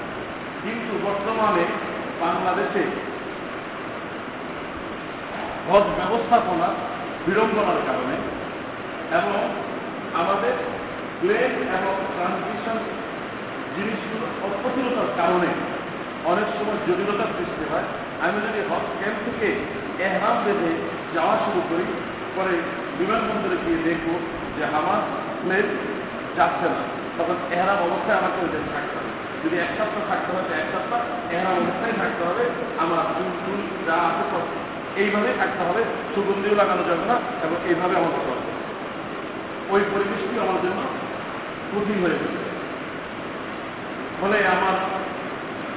কিন্তু 0.63 0.91
বর্তমানে 1.05 1.65
বাংলাদেশে 2.23 2.83
হজ 5.67 5.85
ব্যবস্থাপনা 5.99 6.69
বিড়ম্বনার 7.25 7.81
কারণে 7.87 8.15
এবং 9.19 9.39
আমাদের 10.21 10.53
প্লেন 11.19 11.53
এবং 11.77 11.93
ট্রান্সমিশন 12.15 12.77
জিনিসগুলো 13.75 14.25
অপ্রতুলতার 14.47 15.09
কারণে 15.17 15.49
অনেক 16.31 16.47
সময় 16.57 16.79
জটিলতার 16.87 17.31
সৃষ্টি 17.37 17.63
হয়। 17.71 17.87
আমি 18.25 18.37
যদি 18.45 18.59
হজ 18.69 18.85
ক্যাম্প 18.99 19.19
থেকে 19.25 19.49
এহরাম 20.05 20.37
বেঁধে 20.45 20.71
যাওয়া 21.15 21.35
শুরু 21.45 21.61
করি 21.69 21.87
পরে 22.39 22.55
বিমানবন্দরে 22.99 23.57
গিয়ে 23.65 23.79
দেখব 23.87 24.07
যে 24.55 24.63
আমার 24.79 24.99
প্লেন 25.41 25.67
যাচ্ছে 26.37 26.67
না। 26.75 26.81
তখন 27.17 27.37
এহরাম 27.55 27.79
অবস্থায় 27.87 28.17
আমাকে 28.21 28.37
ওই 28.41 28.49
দেশে 28.53 28.69
থাকতে 28.75 28.95
হবে। 28.99 29.11
যদি 29.43 29.55
এক 29.65 29.71
সপ্তাহ 29.77 30.03
থাকতে 30.09 30.29
তো 30.47 30.53
এক 30.61 30.67
সপ্তাহ 30.73 30.99
এহরাম 31.33 31.55
অবস্থায় 31.63 31.95
থাকতে 32.01 32.23
হবে। 32.29 32.43
আমার 32.83 33.03
চুল 33.15 33.29
টুল 33.43 33.59
যা 33.87 33.95
আছে 34.07 34.23
সব 34.31 34.43
এইভাবেই 35.01 35.35
থাকতে 35.39 35.61
হবে। 35.63 35.81
সুগন্ধিও 36.15 36.55
লাগানো 36.55 36.83
যাবে 36.89 37.05
না 37.11 37.15
এবং 37.45 37.57
এইভাবে 37.69 37.93
আমাকে 37.95 38.19
হবে। 38.29 38.43
ওই 39.73 39.81
পরিবেশটি 39.91 40.35
আমার 40.39 40.59
জন্য 40.63 40.79
কঠিন 41.71 41.97
হয়ে 42.03 42.17
গেছে 42.21 42.39
ফলে 44.19 44.37
আমার 44.55 44.75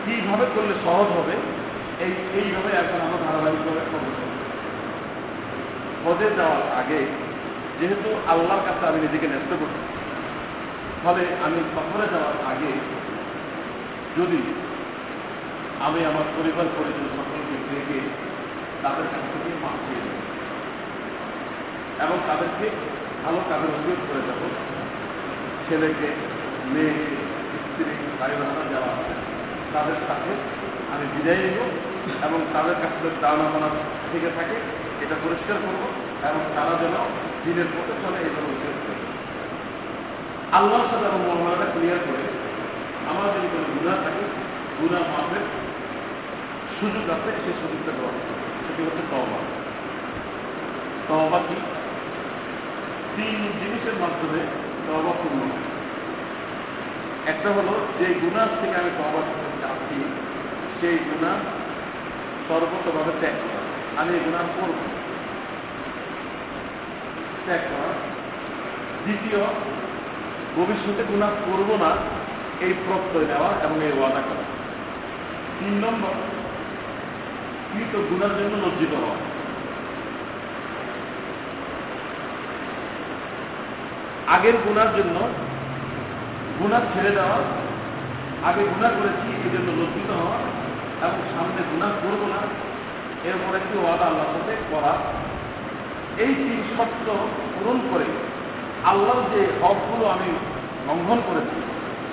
কীভাবে 0.05 0.47
করলে 0.55 0.75
সহজ 0.85 1.09
হবে, 1.19 1.35
এই, 2.05 2.13
এইভাবে 2.39 2.71
এখন 2.83 2.99
আমরা 3.07 3.19
ধারাবাহিকভাবে 3.27 3.83
করব 3.93 4.32
হজে 6.05 6.29
যাওয়ার 6.39 6.63
আগে 6.81 7.01
যেহেতু 7.79 8.09
আল্লাহর 8.33 8.63
কাছে 8.67 8.85
আমি 8.87 8.99
নিজেকে 9.01 9.27
ন্যস্ত 9.29 9.53
করছি, 9.61 9.83
ফলে 11.03 11.23
আমি 11.47 11.59
সফরে 11.75 12.07
যাওয়ার 12.15 12.37
আগে 12.53 12.73
যদি 14.19 14.41
আমি 15.87 16.01
আমার 16.11 16.27
পরিবার 16.37 16.67
পরিজন 16.77 17.07
সকলকে 17.17 17.57
দেখে 17.71 17.99
তাদের 18.83 19.07
কাছ 19.13 19.23
থেকে 19.33 19.51
চেয়ে 19.87 20.03
নেব। 20.07 20.21
এবং 22.05 22.17
তাদেরকে 22.29 22.67
ভালো 23.25 23.41
কাজের 23.49 23.71
অভিযোগ 23.77 24.01
করে 24.09 24.23
যাব 24.29 24.43
ছেলেকে, 25.67 26.09
মেয়েকে 26.73 27.17
স্ত্রী 27.65 27.93
বোনেরা 28.19 28.65
যারা 28.73 28.89
আছে 28.97 29.15
তাদের 29.75 29.99
সাথে 30.07 30.33
আমি 30.93 31.05
বিদায় 31.15 31.41
নেব 31.45 31.59
এবং 32.27 32.39
তাদের 32.55 32.77
কাছ 32.83 32.93
থেকে 33.03 33.17
দাওনা 33.21 33.47
মানা 33.55 33.69
থেকে 34.13 34.31
থাকে 34.39 34.57
এটা 35.03 35.17
পরিষ্কার 35.25 35.57
করব, 35.65 35.83
এবং 36.29 36.43
তারা 36.57 36.75
যেন 36.83 36.95
দিনের 37.45 37.69
পথে 37.75 37.95
চলে, 38.03 38.19
এই 38.27 38.33
জন্য 38.35 38.49
উচিত 38.55 38.77
আল্লাহর 40.59 40.89
সাথে 40.91 41.07
এবং 41.11 41.21
মহামারাটা 41.29 41.67
ক্লিয়ার 41.75 42.01
করে, 42.09 42.25
আমার 43.11 43.27
যদি 43.35 43.49
কোনো 43.53 43.67
গুণা 43.75 43.95
থাকে 44.05 44.25
গুণা 44.79 45.01
মাপের 45.13 45.45
সুযোগ 46.77 47.07
আছে, 47.17 47.31
সেই 47.43 47.55
সুযোগটা 47.61 47.93
দেওয়া 47.97 48.13
সেটি 48.65 48.81
হচ্ছে 48.87 49.05
তবা 49.13 49.41
তবা 51.09 51.39
কি? 51.49 51.57
তিন 53.17 53.39
জিনিসের 53.61 53.97
মাধ্যমে 54.03 54.41
তবা 54.87 55.13
পূর্ণ 55.21 55.41
একটা 57.33 57.49
হলো, 57.57 57.75
যে 57.99 58.07
গুণার 58.23 58.51
থেকে 58.61 58.75
আমি 58.83 58.93
তবা 58.99 59.21
করতে 59.29 59.49
চাচ্ছি, 59.63 59.97
সেই 60.79 60.97
গুণা 61.09 61.33
সর্বতভাবে 62.47 63.13
ত্যাগ 63.21 63.37
করা। 63.43 63.62
আমি 64.01 64.13
গুণা 64.25 64.43
করব 64.57 64.79
দ্বিতীয়, 69.05 69.41
ভবিষ্যতে 70.57 71.03
গুণা 71.11 71.29
করব 71.47 71.71
না, 71.85 71.91
এই 72.65 72.73
প্রত্যয় 72.85 73.27
নেওয়া 73.31 73.51
এবং 73.65 73.77
এই 73.87 73.93
ওয়াদা 73.97 74.23
করা। 74.29 74.45
তিন 75.59 75.75
নম্বর, 75.85 76.15
কৃত 77.71 77.93
গুণার 78.09 78.33
জন্য 78.39 78.55
লজ্জিত 78.65 78.93
হওয়া। 79.03 79.17
আগের 84.35 84.57
গুণার 84.65 84.91
জন্য 84.97 85.17
গুণা 86.59 86.79
ছেড়ে 86.93 87.13
দেওয়া, 87.19 87.39
আগে 88.49 88.63
গুণা 88.73 88.89
করেছি 88.99 89.27
এই 89.45 89.51
জন্য 89.55 89.69
লজ্জিত 89.81 90.11
হওয়া, 90.21 90.39
এবং 91.05 91.19
সামনে 91.33 91.61
গুণা 91.71 91.89
করব 92.03 92.23
না 92.35 92.41
এরপর 93.28 93.52
একটি 93.56 93.76
ওয়াদা 93.80 94.06
আল্লাহর 94.10 94.34
সাথে 94.36 94.54
করা 94.72 94.94
এই 96.24 96.34
তিন 96.40 96.60
শর্ত 96.74 97.08
পূরণ 97.54 97.78
করে 97.92 98.08
আল্লাহর 98.84 99.24
যে 99.34 99.42
হকগুলো 99.62 100.06
আমি 100.16 100.30
লঙ্ঘন 100.88 101.20
করেছি 101.28 101.58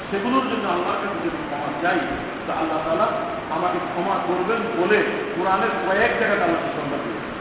সেগুলোর 0.09 0.45
জন্য 0.51 0.65
আল্লাহর 0.69 1.01
কাছে 1.03 1.17
যদি 1.17 1.39
ক্ষমা 1.43 1.71
চাই 1.83 1.99
তো 2.47 2.51
আল্লাহ 2.61 2.79
তালা 2.85 3.09
আমাকে 3.55 3.79
ক্ষমা 3.87 4.17
করবেন 4.29 4.61
বলে 4.79 4.99
কোরআনের 5.35 5.73
কয়েক 5.85 6.13
জায়গাতে 6.21 6.45
আল্লাহ 6.47 6.63
সুসংবাদ 6.67 7.01
দিয়েছে 7.07 7.33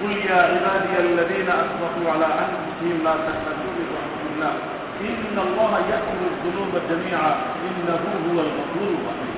قل 0.00 0.12
يا 0.24 0.38
عبادي 0.44 0.94
الذين 1.00 1.48
اسرفوا 1.56 2.06
على 2.12 2.28
انفسهم 2.42 2.96
لا 3.06 3.14
تقنطوا 3.16 3.72
من 3.76 3.86
رحمه 3.96 4.22
الله 4.30 4.54
ان 5.00 5.36
الله 5.46 5.72
يغفر 5.92 6.20
الذنوب 6.32 6.72
جميعا 6.90 7.30
انه 7.66 8.02
هو 8.26 8.36
الغفور 8.46 8.88
الرحيم 8.98 9.36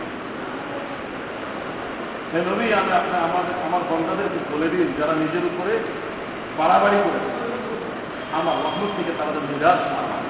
হে 2.32 2.38
নবী 2.50 2.66
আমি 2.80 2.92
আপনার 2.92 3.20
আমাদের 3.28 3.54
আমার 3.66 3.82
বন্ধাদেরকে 3.90 4.40
বলে 4.52 4.68
দিন 4.68 4.88
যারা 4.98 5.12
নিজের 5.12 5.44
উপরে 5.44 5.74
বাড়াবাড়ি 6.58 6.98
করেছে 7.04 7.30
আমার 8.32 8.56
রহমত 8.64 8.90
থেকে 8.96 9.12
তারা 9.18 9.30
যেন 9.32 9.44
নিরাশ 9.52 9.80
না 9.92 10.00
হয়। 10.10 10.28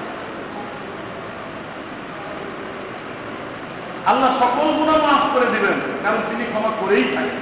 আল্লাহ 4.05 4.31
সকল 4.39 4.67
গুণা 4.77 4.95
মাফ 4.97 5.23
করে 5.33 5.45
দিবেন 5.45 5.77
কারণ 6.03 6.21
তিনি 6.29 6.43
ক্ষমা 6.43 6.71
করেই 6.81 7.05
থাকেন 7.15 7.39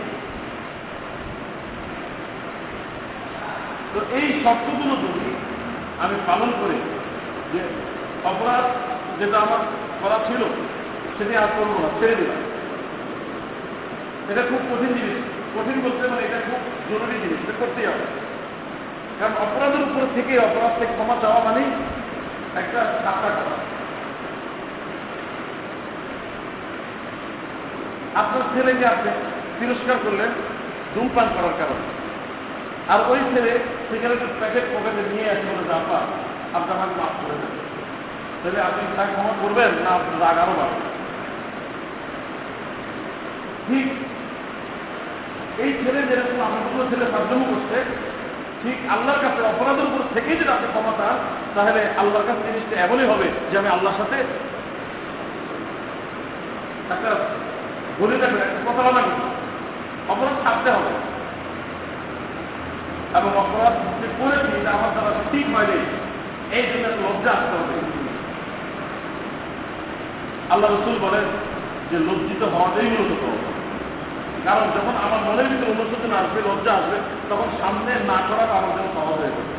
তো 3.94 4.00
এই 4.14 4.28
শর্তগুলো 4.44 4.94
যদি 4.96 5.30
আমি 6.00 6.16
পালন 6.28 6.50
করি 6.62 6.78
যে 7.53 7.61
অপরাধ 8.25 8.65
যেটা 9.21 9.39
আমার 9.39 9.59
করা 10.03 10.19
ছিল, 10.27 10.43
সেটি 11.19 11.37
আর 11.37 11.49
করব 11.57 11.79
না, 11.83 11.89
ছেড়ে 12.01 12.15
দিলাম। 12.15 12.41
এটা 14.31 14.43
খুব 14.49 14.59
কঠিন 14.59 14.89
জিনিস। 14.89 15.19
কঠিন 15.55 15.81
বলতে 15.85 16.09
মানে 16.09 16.23
এটা 16.23 16.39
খুব 16.51 16.61
জরুরি 16.91 17.19
জিনিস, 17.21 17.39
এটা 17.43 17.53
করতেই 17.59 17.87
হবে। 17.87 18.07
কারণ 19.21 19.33
অপরাধের 19.41 19.83
উপর 19.83 20.07
থেকে 20.15 20.39
অপরাধ 20.39 20.79
থেকে 20.79 20.93
ক্ষমা 20.93 21.17
চাওয়া 21.23 21.45
মানেই 21.45 21.65
একটা 22.57 22.85
সাক্ষা 22.85 23.29
করা। 23.29 23.57
আপনার 28.21 28.43
ছেলেকে 28.55 28.87
আপনি 28.87 29.11
তিরস্কার 29.61 29.97
করলেন 30.05 30.29
ধূমপান 30.95 31.29
করার 31.35 31.55
কারণে। 31.59 31.87
আর 32.89 33.11
ওই 33.11 33.19
ছেলে 33.19 33.59
সিগারেটের 33.91 34.27
প্যাকেট 34.39 34.65
পকেটে 34.65 35.15
নিয়ে 35.15 35.31
আসে 35.31 35.41
বলে 35.41 35.75
আপা 35.75 36.01
আপনি 36.59 36.71
আমাকে 36.77 36.95
মাফ 37.01 37.15
করে 37.21 37.37
দেবেন 37.43 37.65
তাহলে 38.41 38.61
আপনি 38.69 38.83
তাকে 38.97 39.13
ক্ষমা 39.17 39.35
করবেন, 39.43 39.71
না 39.85 39.91
আপনার 39.99 40.19
রাগ 40.25 40.37
আরও 40.43 40.55
বাড়বে। 40.61 40.81
ঠিক 43.67 43.87
এই 45.63 45.71
ছেলে 45.81 46.01
যেরকম 46.09 46.39
আমাদের 46.47 46.87
ছেলে 46.91 47.07
সাহায্য 47.13 47.33
করছে, 47.51 47.79
ঠিক 48.63 48.79
আল্লাহর 48.95 49.21
কাছে 49.25 49.41
অপরাধের 49.53 49.87
উপর 49.89 50.01
থেকেই 50.15 50.37
যদি 50.41 50.51
আপনি 50.57 50.69
ক্ষমা 50.75 50.93
চান, 50.99 51.17
তাহলে 51.55 51.81
আল্লাহর 52.01 52.27
কাছে 52.29 52.43
জিনিসটা 52.47 52.75
এমনই 52.85 53.07
হবে 53.11 53.27
যে 53.51 53.55
আমি 53.61 53.69
আল্লাহর 53.69 53.99
সাথে 54.01 54.19
একটা 56.95 57.11
বলে 58.01 58.17
থাকবেন 58.23 58.43
একটা 58.47 58.61
প্রতারণা 58.65 59.03
অপরাধ 60.13 60.37
ছাড়তে 60.45 60.69
হবে। 60.77 60.93
এবং 63.19 63.31
অপরাধ 63.43 63.75
যে 64.01 64.09
করেছি 64.19 64.53
আমার 64.77 64.91
দ্বারা 64.95 65.11
ঠিক 65.33 65.47
হয়নি 65.55 65.79
এই 66.53 66.63
জন্য 66.63 66.87
লজ্জা 67.05 67.33
আসতে 67.33 67.55
হবে 67.59 67.75
আল্লাহ 70.53 70.69
রসুল 70.71 70.97
বলেন 70.99 71.27
যে 71.91 71.97
লজ্জিত 71.99 72.43
হওয়াটাই 72.43 72.89
মূলত 72.95 73.13
তওবা। 73.23 73.51
কারণ 74.45 74.67
যখন 74.77 74.95
আমার 75.05 75.21
মনের 75.27 75.49
ভিতরে 75.51 75.71
অনুশোচন 75.71 76.13
আসবে, 76.13 76.41
লজ্জা 76.49 76.73
আসবে, 76.75 76.97
তখন 77.31 77.49
সামনে 77.61 77.93
না 78.11 78.19
করার 78.29 78.51
আমার 78.59 78.73
জন্য 78.77 78.89
সহজ 78.95 79.17
হয়ে 79.21 79.35
যাবে। 79.37 79.55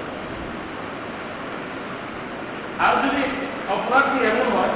আর 2.86 2.94
যদি 3.04 3.24
অপরাধটি 3.70 4.18
এমন 4.26 4.48
হয় 4.58 4.74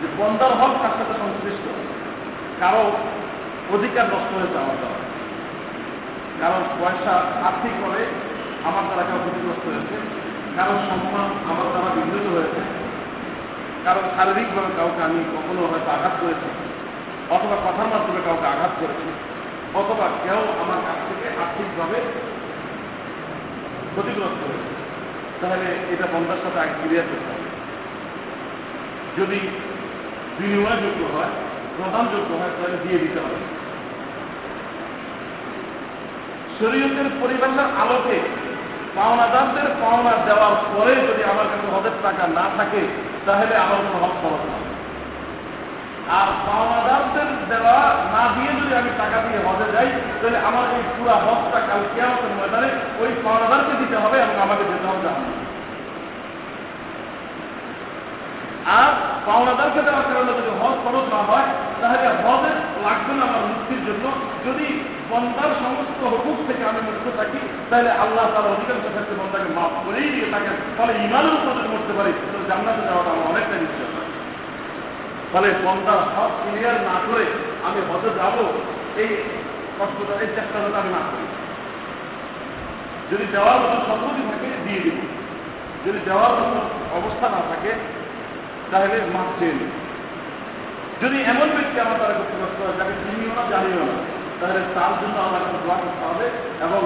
যে 0.00 0.06
বন্দার 0.18 0.52
হক 0.60 0.72
তার 0.82 0.94
সাথে 0.98 1.14
সংশ্লিষ্ট, 1.22 1.64
কারও 2.60 2.84
অধিকার 3.74 4.06
নষ্ট 4.12 4.30
হয়েছে 4.38 4.58
আমার 4.58 4.76
দ্বারা 4.80 4.98
কারণ 6.40 6.62
পয়সা 6.80 7.14
আর্থিকভাবে 7.48 8.02
আমার 8.68 8.84
দ্বারা 8.88 9.02
কারও 9.08 9.20
ক্ষতিগ্রস্ত 9.24 9.64
হয়েছে 9.68 10.25
কারও 10.56 10.76
সম্মান 10.88 11.28
আমার 11.50 11.68
দ্বারা 11.72 11.90
বিঘ্নিত 11.94 12.26
হয়েছে। 12.34 12.60
কারণ 13.84 14.04
শারীরিকভাবে 14.16 14.70
কাউকে 14.76 15.02
আমি 15.02 15.18
কখনো 15.34 15.60
হয়তো 15.66 15.90
আঘাত 15.90 16.14
করেছি, 16.20 16.48
অথবা 17.30 17.56
কথার 17.56 17.86
মাধ্যমে 17.86 18.20
কাউকে 18.24 18.46
আঘাত 18.46 18.72
করেছি, 18.80 19.08
অথবা 19.74 20.06
কেউ 20.24 20.40
আমার 20.62 20.80
কাছ 20.86 20.98
থেকে 21.08 21.26
আর্থিকভাবে 21.42 21.98
ক্ষতিগ্রস্ত 23.92 24.40
হয়েছে। 24.50 24.72
তাহলে 25.40 25.66
এটা 25.92 26.06
বন্ধার 26.12 26.40
সাথে 26.42 26.58
আগে 26.60 26.74
ক্লিয়ার 26.82 27.06
করতে 27.10 27.28
হবে। 27.32 27.48
যদি 29.18 29.38
বিনিময়যোগ্য 30.38 31.16
হয়, 31.16 31.32
প্রদানযোগ্য 31.76 32.30
হয়, 32.34 32.52
তাহলে 32.56 32.76
দিয়ে 32.88 32.98
দিতে 32.98 33.18
হবে। 33.20 33.38
শরীয়তের 36.58 37.08
পরিভাষার 37.20 37.68
আলোকে 37.82 38.45
পাওনাদারদের 38.96 39.68
পাওনা 39.82 40.12
দেওয়ার 40.26 40.54
পরে 40.72 40.94
যদি 41.08 41.22
আমার 41.32 41.46
কাছে 41.52 41.66
হজের 41.74 41.96
টাকা 42.02 42.24
না 42.38 42.44
থাকে, 42.58 42.82
তাহলে 43.26 43.54
আমার 43.64 43.78
কোনো 43.84 43.98
হক 44.02 44.14
খরচ 44.22 44.42
না 44.50 44.56
আর 46.18 46.28
পাওনাদারদের 46.46 47.28
দেওয়া 47.50 47.76
না 48.14 48.22
দিয়ে 48.34 48.52
যদি 48.60 48.72
আমি 48.80 48.90
টাকা 49.00 49.18
দিয়ে 49.24 49.40
হজে 49.46 49.66
যাই, 49.74 49.88
তাহলে 50.20 50.38
আমার 50.48 50.66
এই 50.76 50.82
পুরা 50.94 51.16
হজটা 51.24 51.58
কাল 51.68 51.82
কেয়ামতের 51.94 52.32
ময়দানে 52.38 52.70
ওই 53.02 53.10
পাওনাদারকে 53.24 53.74
দিতে 53.82 53.96
হবে 54.02 54.16
এবং 54.24 54.36
আমাকে 54.46 54.64
যেতে 54.70 54.86
হবে 54.88 55.00
জাহান্নামে। 55.06 55.45
আর 58.66 58.90
পাওনাদারকে 59.26 59.82
দেওয়ার 59.82 60.02
কারণে 60.02 60.32
যদি 60.32 60.50
হজ 60.60 60.76
খরচ 60.84 61.06
না 61.14 61.20
হয়, 61.22 61.48
তাহলে 61.80 62.08
হজের 62.24 62.56
লাগবে 62.84 63.14
না 63.14 63.24
আমার 63.24 63.44
মুক্তির 63.46 63.86
জন্য। 63.86 64.04
যদি 64.46 64.66
বন্দার 65.10 65.50
সমস্ত 65.62 66.04
হুকুক 66.04 66.38
থেকে 66.46 66.64
আমি 66.64 66.80
মুক্ত 66.80 67.06
থাকি, 67.16 67.38
তাহলে 67.70 67.90
আল্লাহ 67.90 68.26
তার 68.34 68.46
অধিকাংশ 68.46 68.84
ক্ষেত্রে 68.88 69.14
বন্দাকে 69.20 69.48
মাফ 69.54 69.72
করেই 69.86 70.08
দিয়ে 70.10 70.32
থাকেন। 70.32 70.54
ফলে 70.78 70.92
ইমানের 70.92 71.34
উপর 71.34 71.54
করতে 71.70 71.92
পারি 71.92 72.12
তাহলে 72.12 72.48
জান্নাতে 72.48 72.82
যাওয়াটা 72.82 73.10
আমার 73.10 73.26
অনেকটা 73.30 73.56
নিশ্চয় 73.56 73.88
হয়। 73.94 74.08
ফলে 75.32 75.48
বন্দার 75.64 75.98
হক 75.98 76.30
ক্লিয়ার 76.42 76.74
না 76.74 76.96
করে 77.06 77.26
আমি 77.64 77.80
হজে 77.90 78.10
যাব, 78.16 78.36
এই 78.96 79.08
কষ্টটা, 79.78 80.14
এই 80.20 80.26
চেষ্টাটা 80.26 80.78
আমি 80.78 80.90
না 80.90 81.02
করি। 81.10 81.26
যদি 83.10 83.24
দেওয়ার 83.32 83.58
মতো 83.60 83.76
সম্পত্তি 83.86 84.22
থাকে, 84.30 84.48
দিয়ে 84.64 84.80
দিব। 84.80 84.96
যদি 85.86 85.98
দেওয়ার 86.04 86.30
মতো 86.30 86.58
অবস্থা 86.96 87.28
না 87.28 87.40
থাকে 87.48 87.72
তাহলে 88.70 88.96
মাপ 89.14 89.28
চেয়ে 89.38 89.56
নিই 89.60 89.72
যদি 91.02 91.16
এমন 91.32 91.48
ব্যক্তি 91.56 91.76
আমার 91.84 91.98
দ্বারা 92.00 92.14
ক্ষতিগ্রস্ত 92.18 92.58
হয়, 92.64 92.76
যাকে 92.78 92.94
চিনিও 93.02 93.32
না, 93.38 93.42
জানিও 93.52 93.84
না, 93.90 93.96
তাহলে 94.40 94.60
তার 94.76 94.92
জন্য 95.00 95.16
আমার 95.26 95.40
কাছে 95.44 95.58
দোয়া 95.64 95.76
করতে 95.82 96.04
হবে 96.10 96.26
এবং 96.66 96.80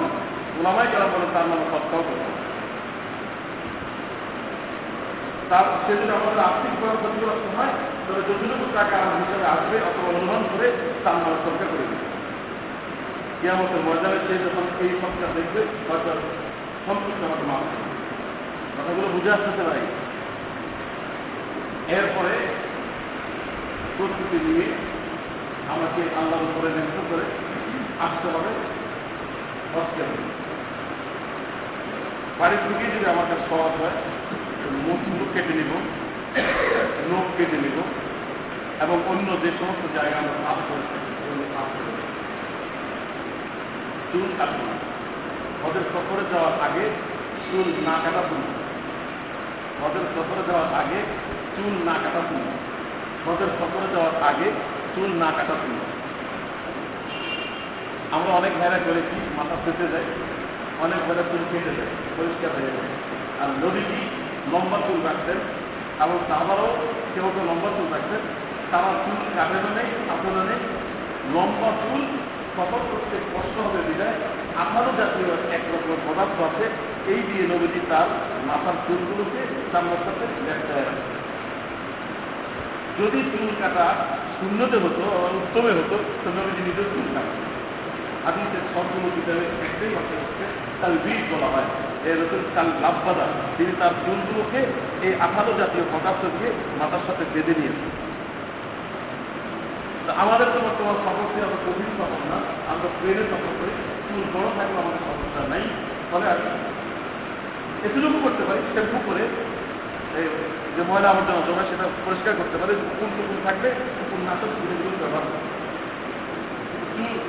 ওলামাই 0.57 0.87
যারা 0.93 1.07
বলে 1.13 1.27
তার 1.35 1.45
নামে 1.49 1.65
সৎকাও 1.71 2.03
করতে 2.07 2.23
হবে। 2.27 2.39
তার 5.49 5.65
সে 5.83 5.91
যদি 5.99 6.11
আমাদের 6.17 6.43
আর্থিকভাবে 6.47 6.97
ক্ষতিগ্রস্ত 7.01 7.45
হয়, 7.57 7.73
তাহলে 8.03 8.21
যতটুকু 8.27 8.65
টাকা 8.77 8.95
আমার 9.03 9.17
হিসাবে 9.21 9.45
আসবে 9.55 9.75
অথবা 9.89 10.07
অনুমান 10.11 10.41
করে 10.51 10.67
তার 11.03 11.15
নামে 11.21 11.37
সরকার 11.45 11.67
করে 11.71 11.85
দিবে। 11.91 12.07
কিয়ামতের 13.39 13.81
ময়দানে 13.85 14.19
সে 14.25 14.33
যখন 14.45 14.65
এই 14.83 14.91
সবটা 15.01 15.27
দেখবে, 15.37 15.61
হয়তো 15.87 16.09
আমাকে 17.25 17.45
মাফ 17.49 17.63
করবে। 17.71 17.91
কথাগুলো 18.75 19.07
বুঝে 19.15 19.29
আসতে 19.35 19.63
ভাই? 19.69 19.83
এরপরে 21.87 22.33
প্রস্তুতি 23.97 24.37
নিয়ে 24.45 24.65
আমাকে 25.69 26.01
আল্লাহর 26.19 26.43
উপরে 26.43 26.69
নির্ভর 26.69 27.03
করে 27.09 27.25
আসতে 27.99 28.27
হবে। 28.27 28.51
হবে 29.75 30.23
বাড়ি 32.39 32.57
থেকে 32.57 32.85
যদি 32.91 33.05
আমার 33.09 33.25
কাছে 33.29 33.45
সহজ 33.49 33.73
হয় 33.81 33.97
মুখ 34.71 34.99
মুখ 35.07 35.27
কেটে 35.33 35.53
নিব 35.53 35.71
নখ 37.11 37.27
কেটে 37.37 37.57
নিব 37.57 37.77
এবং 38.81 38.97
অন্য 39.07 39.27
যে 39.43 39.51
সমস্ত 39.59 39.83
জায়গা 39.97 40.17
আমরা 40.17 40.33
কাজ 40.45 40.57
করেছি 40.69 40.95
সেগুলো 41.21 41.43
করে। 41.73 41.91
চুল 44.11 44.29
কাটবো 44.37 44.63
না। 44.69 44.75
হজের 45.63 45.85
সফরে 45.93 46.23
যাওয়ার 46.31 46.53
আগে 46.61 46.85
চুল 47.51 47.67
না 47.89 47.95
কাটা 48.03 48.21
তুলব 48.29 48.49
হজের 49.81 50.05
সফরে 50.15 50.43
যাওয়ার 50.51 50.69
আগে 50.73 50.99
চুল 51.55 51.73
না 51.87 51.95
কাটা 52.03 52.21
তুলব 52.29 52.49
হজের 53.25 53.51
সফরে 53.59 53.87
যাওয়ার 53.93 54.15
আগে 54.29 54.47
চুল 54.93 55.09
না 55.21 55.29
কাটা 55.37 55.55
তুলব 55.61 55.81
আমরা 58.15 58.31
অনেক 58.39 58.53
ভাইরা 58.59 58.79
করেছি 58.87 59.17
মাথা 59.37 59.55
ফেটে 59.63 59.85
যায়, 59.93 60.07
অনেক 60.85 60.99
ভাইরা 61.07 61.23
চুল 61.31 61.43
কেটে 61.51 61.71
যায় 61.77 61.91
পরিষ্কার 62.17 62.51
হয়ে 62.57 62.71
যায়। 62.75 62.91
আর 63.41 63.49
নদীটি 63.63 63.99
লম্বা 64.51 64.77
চুল 64.87 64.99
রাখতেন, 65.07 65.39
এবং 66.03 66.17
তারপরও 66.29 66.69
কেউ 67.13 67.25
কেউ 67.35 67.45
লম্বা 67.49 67.69
চুল 67.77 67.87
রাখতেন। 67.95 68.21
তারা 68.71 68.91
চুল 69.03 69.17
কাটেন 69.37 69.65
নেই 69.77 69.89
আপনারা 70.13 70.41
নেই। 70.49 70.61
লম্বা 71.33 71.69
চুল 71.81 72.01
সফর 72.55 72.81
করতে 72.91 73.15
কষ্ট 73.33 73.55
হবে 73.65 73.79
বিদায় 73.89 74.17
আঠারো 74.61 74.91
জাতীয় 74.99 75.31
এক 75.57 75.63
রকম 75.73 75.91
পদার্থ 76.07 76.37
আছে। 76.49 76.65
এই 77.11 77.21
দিয়ে 77.27 77.43
নবীজি 77.51 77.81
তার 77.91 78.07
মাথার 78.47 78.77
চুলগুলোকে 78.85 79.41
তার 79.71 79.85
সাথে 80.05 80.25
লেপটায় 80.45 80.85
রাখে 80.87 81.20
যদি 82.99 83.19
চুল 83.31 83.47
কাটা 83.59 83.85
শূন্যতে 84.39 84.77
হতো, 84.77 85.03
উত্তমে 85.39 85.71
হতো 85.71 85.95
তো 86.23 86.29
নবীজি 86.37 86.61
নিজের 86.67 86.87
চুল 86.93 87.07
কাটতেন 87.15 87.51
হাদিসের 88.25 88.63
সবগুলো 88.73 89.07
কিতাবে 89.15 89.43
একটাই 89.65 89.91
কথা 89.95 90.13
হচ্ছে 90.21 90.45
তার 90.81 90.93
বীজ 91.03 91.21
বলা 91.33 91.47
হয়। 91.47 91.67
এর 92.05 92.17
হচ্ছে 92.21 92.37
তার 92.55 92.67
লাভবাদা 92.81 93.25
তিনি 93.57 93.71
তার 93.79 93.93
চুলগুলোকে 94.05 94.59
এই 95.07 95.13
আঠারো 95.15 95.51
জাতীয় 95.57 95.83
পদার্থকে 95.93 96.47
মাথার 96.79 97.03
সাথে 97.07 97.23
বেঁধে 97.33 97.53
নিয়েছেন? 97.57 97.91
আমাদের 100.17 100.47
তো 100.53 100.59
বর্তমান 100.59 100.95
সফরটি 101.05 101.39
আমরা 101.41 101.59
কঠিন 101.65 101.91
না। 102.29 102.37
আমরা 102.71 102.87
ট্রেনে 102.99 103.23
সফর 103.31 103.53
করি। 103.59 103.73
চুল 104.07 104.23
বড় 104.33 104.47
থাকলে 104.57 104.77
আমাদের 104.81 105.01
সমস্যা 105.07 105.41
নাই। 105.49 105.63
ফলে 106.11 106.25
আমি 106.31 106.47
এতটুকু 107.85 108.17
করতে 108.23 108.43
পারি 108.47 108.61
শ্যাম্পু 108.73 108.97
করে 109.05 109.23
যে 110.75 110.81
ময়লা 110.89 111.09
আবর্জনা 111.11 111.41
জমা 111.47 111.63
সেটা 111.69 111.85
পরিষ্কার 112.05 112.33
করতে 112.39 112.57
পারি 112.61 112.73
কুকুর 112.81 113.09
টুকুর 113.15 113.39
থাকলে 113.45 113.67
কুকুর 113.97 114.21
নাটক 114.27 114.51
চুলগুলো 114.57 114.97
ব্যবহার 115.01 115.25
করে 115.31 115.45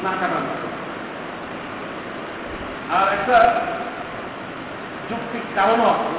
না 0.05 0.13
কাটানো 0.21 0.53
আর 2.97 3.07
একটা 3.17 3.37
যুক্তির 5.09 5.45
কারণও 5.57 5.87
আছে। 5.93 6.11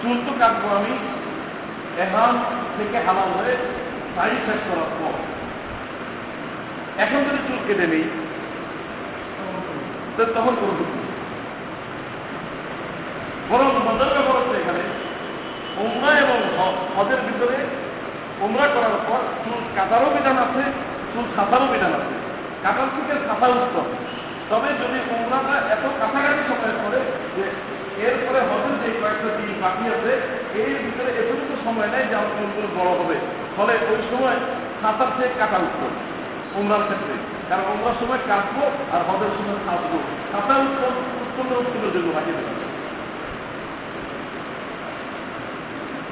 চুল 0.00 0.16
তো 0.26 0.32
কাটবো 0.40 0.68
আমি 0.78 0.92
এহান 2.02 2.34
থেকে 2.76 2.98
হালাল 3.06 3.30
হয়ে 3.38 3.54
সাইড 4.14 4.36
শেষ 4.46 4.60
করার 4.68 4.90
পর। 4.98 5.14
এখন 7.04 7.18
যদি 7.26 7.40
চুল 7.46 7.58
কেটে 7.66 7.86
নেই 7.92 8.04
তখন 10.36 10.54
কোনো। 10.60 10.84
বরং 13.50 13.68
মজার 13.86 14.10
ব্যাপার 14.14 14.34
হচ্ছে 14.38 14.56
এখানে 14.62 14.82
উমরা 15.80 16.18
এবং 16.18 16.38
হজের 16.96 17.16
ভিতরে 17.16 17.56
উমরা 18.40 18.66
করার 18.66 18.96
পর 19.08 19.18
চুল 19.44 19.60
কাটারও 19.76 20.10
বিধান 20.10 20.38
আছে, 20.38 20.62
চুল 21.14 21.24
সাঁতারও 21.36 21.66
বিধান 21.66 21.92
আছে। 21.92 22.14
কাটার 22.62 22.86
থেকে 22.96 23.20
ছাতা 23.28 23.46
উত্তম। 23.46 23.84
তবে 24.50 24.68
যদি 24.68 24.98
উমরাটা 25.10 25.72
এত 25.72 25.88
কাছাকাছি 25.98 26.42
সময় 26.48 26.72
করে 26.84 26.98
যে 27.36 27.44
এরপরে 28.06 28.40
হজের 28.40 28.84
যে 28.84 29.00
কয়েকটা 29.00 29.36
দিন 29.36 29.54
বাকি 29.60 29.88
আছে, 29.88 30.12
এর 30.54 30.82
ভিতরে 30.82 31.10
এতটুকু 31.12 31.56
সময় 31.64 31.86
নেই 31.86 32.08
যে 32.08 32.14
আমার 32.14 32.26
চুলগুলো 32.26 32.80
বড় 32.80 32.98
হবে। 32.98 33.14
ফলে 33.56 33.72
ওই 33.72 34.02
সময় 34.10 34.36
সাঁতার 34.82 35.06
থেকে 35.16 35.34
কাটা 35.38 35.56
উত্তম 35.56 35.90
উমরার 36.60 36.82
ক্ষেত্রে। 36.82 37.14
কারণ 37.48 37.62
উমরার 37.72 37.94
সময় 38.00 38.18
কাটবো 38.28 38.66
আর 38.92 39.02
হজের 39.02 39.28
সময় 39.38 39.58
কাটবো 39.66 39.98
ছাতা 40.32 40.54
উত্তম 40.56 40.92
উত্তম 41.22 41.56
উত্তম 41.56 41.90
যেগুলো 41.90 42.12
বাকি 42.12 42.32
দেবে 42.32 42.42
কথা 42.42 42.58
বুঝে 42.58 42.66
আসলো 45.74 45.76
জি 45.76 45.76
এই 45.78 45.84
এই 45.84 45.94
এই- 45.94 46.02
এই- 46.02 46.07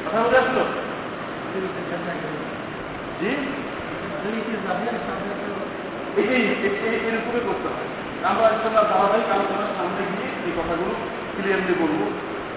এরকমই 7.07 7.43
করতে 7.49 7.69
হয় 7.69 7.89
আমরা 8.29 8.47
ইনশাল্লাহ 8.49 8.85
ধারাবাহিক 8.93 9.29
আলোচনার 9.31 9.73
সামনে 9.79 10.03
গিয়ে 10.11 10.29
এই 10.47 10.53
কথাগুলো 10.59 10.93
ক্লিয়ারলি 11.35 11.75
বলব 11.83 12.01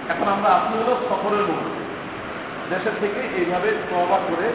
এখন 0.09 0.27
আমরা 0.35 0.49
আপনি 0.49 0.73
হলো 0.81 0.93
সফরের 1.09 1.43
লোক 1.49 1.61
দেশের 2.69 2.95
থেকে 3.01 3.21
এইভাবে 3.39 3.69
তবা 3.89 4.17
করে 4.27 4.47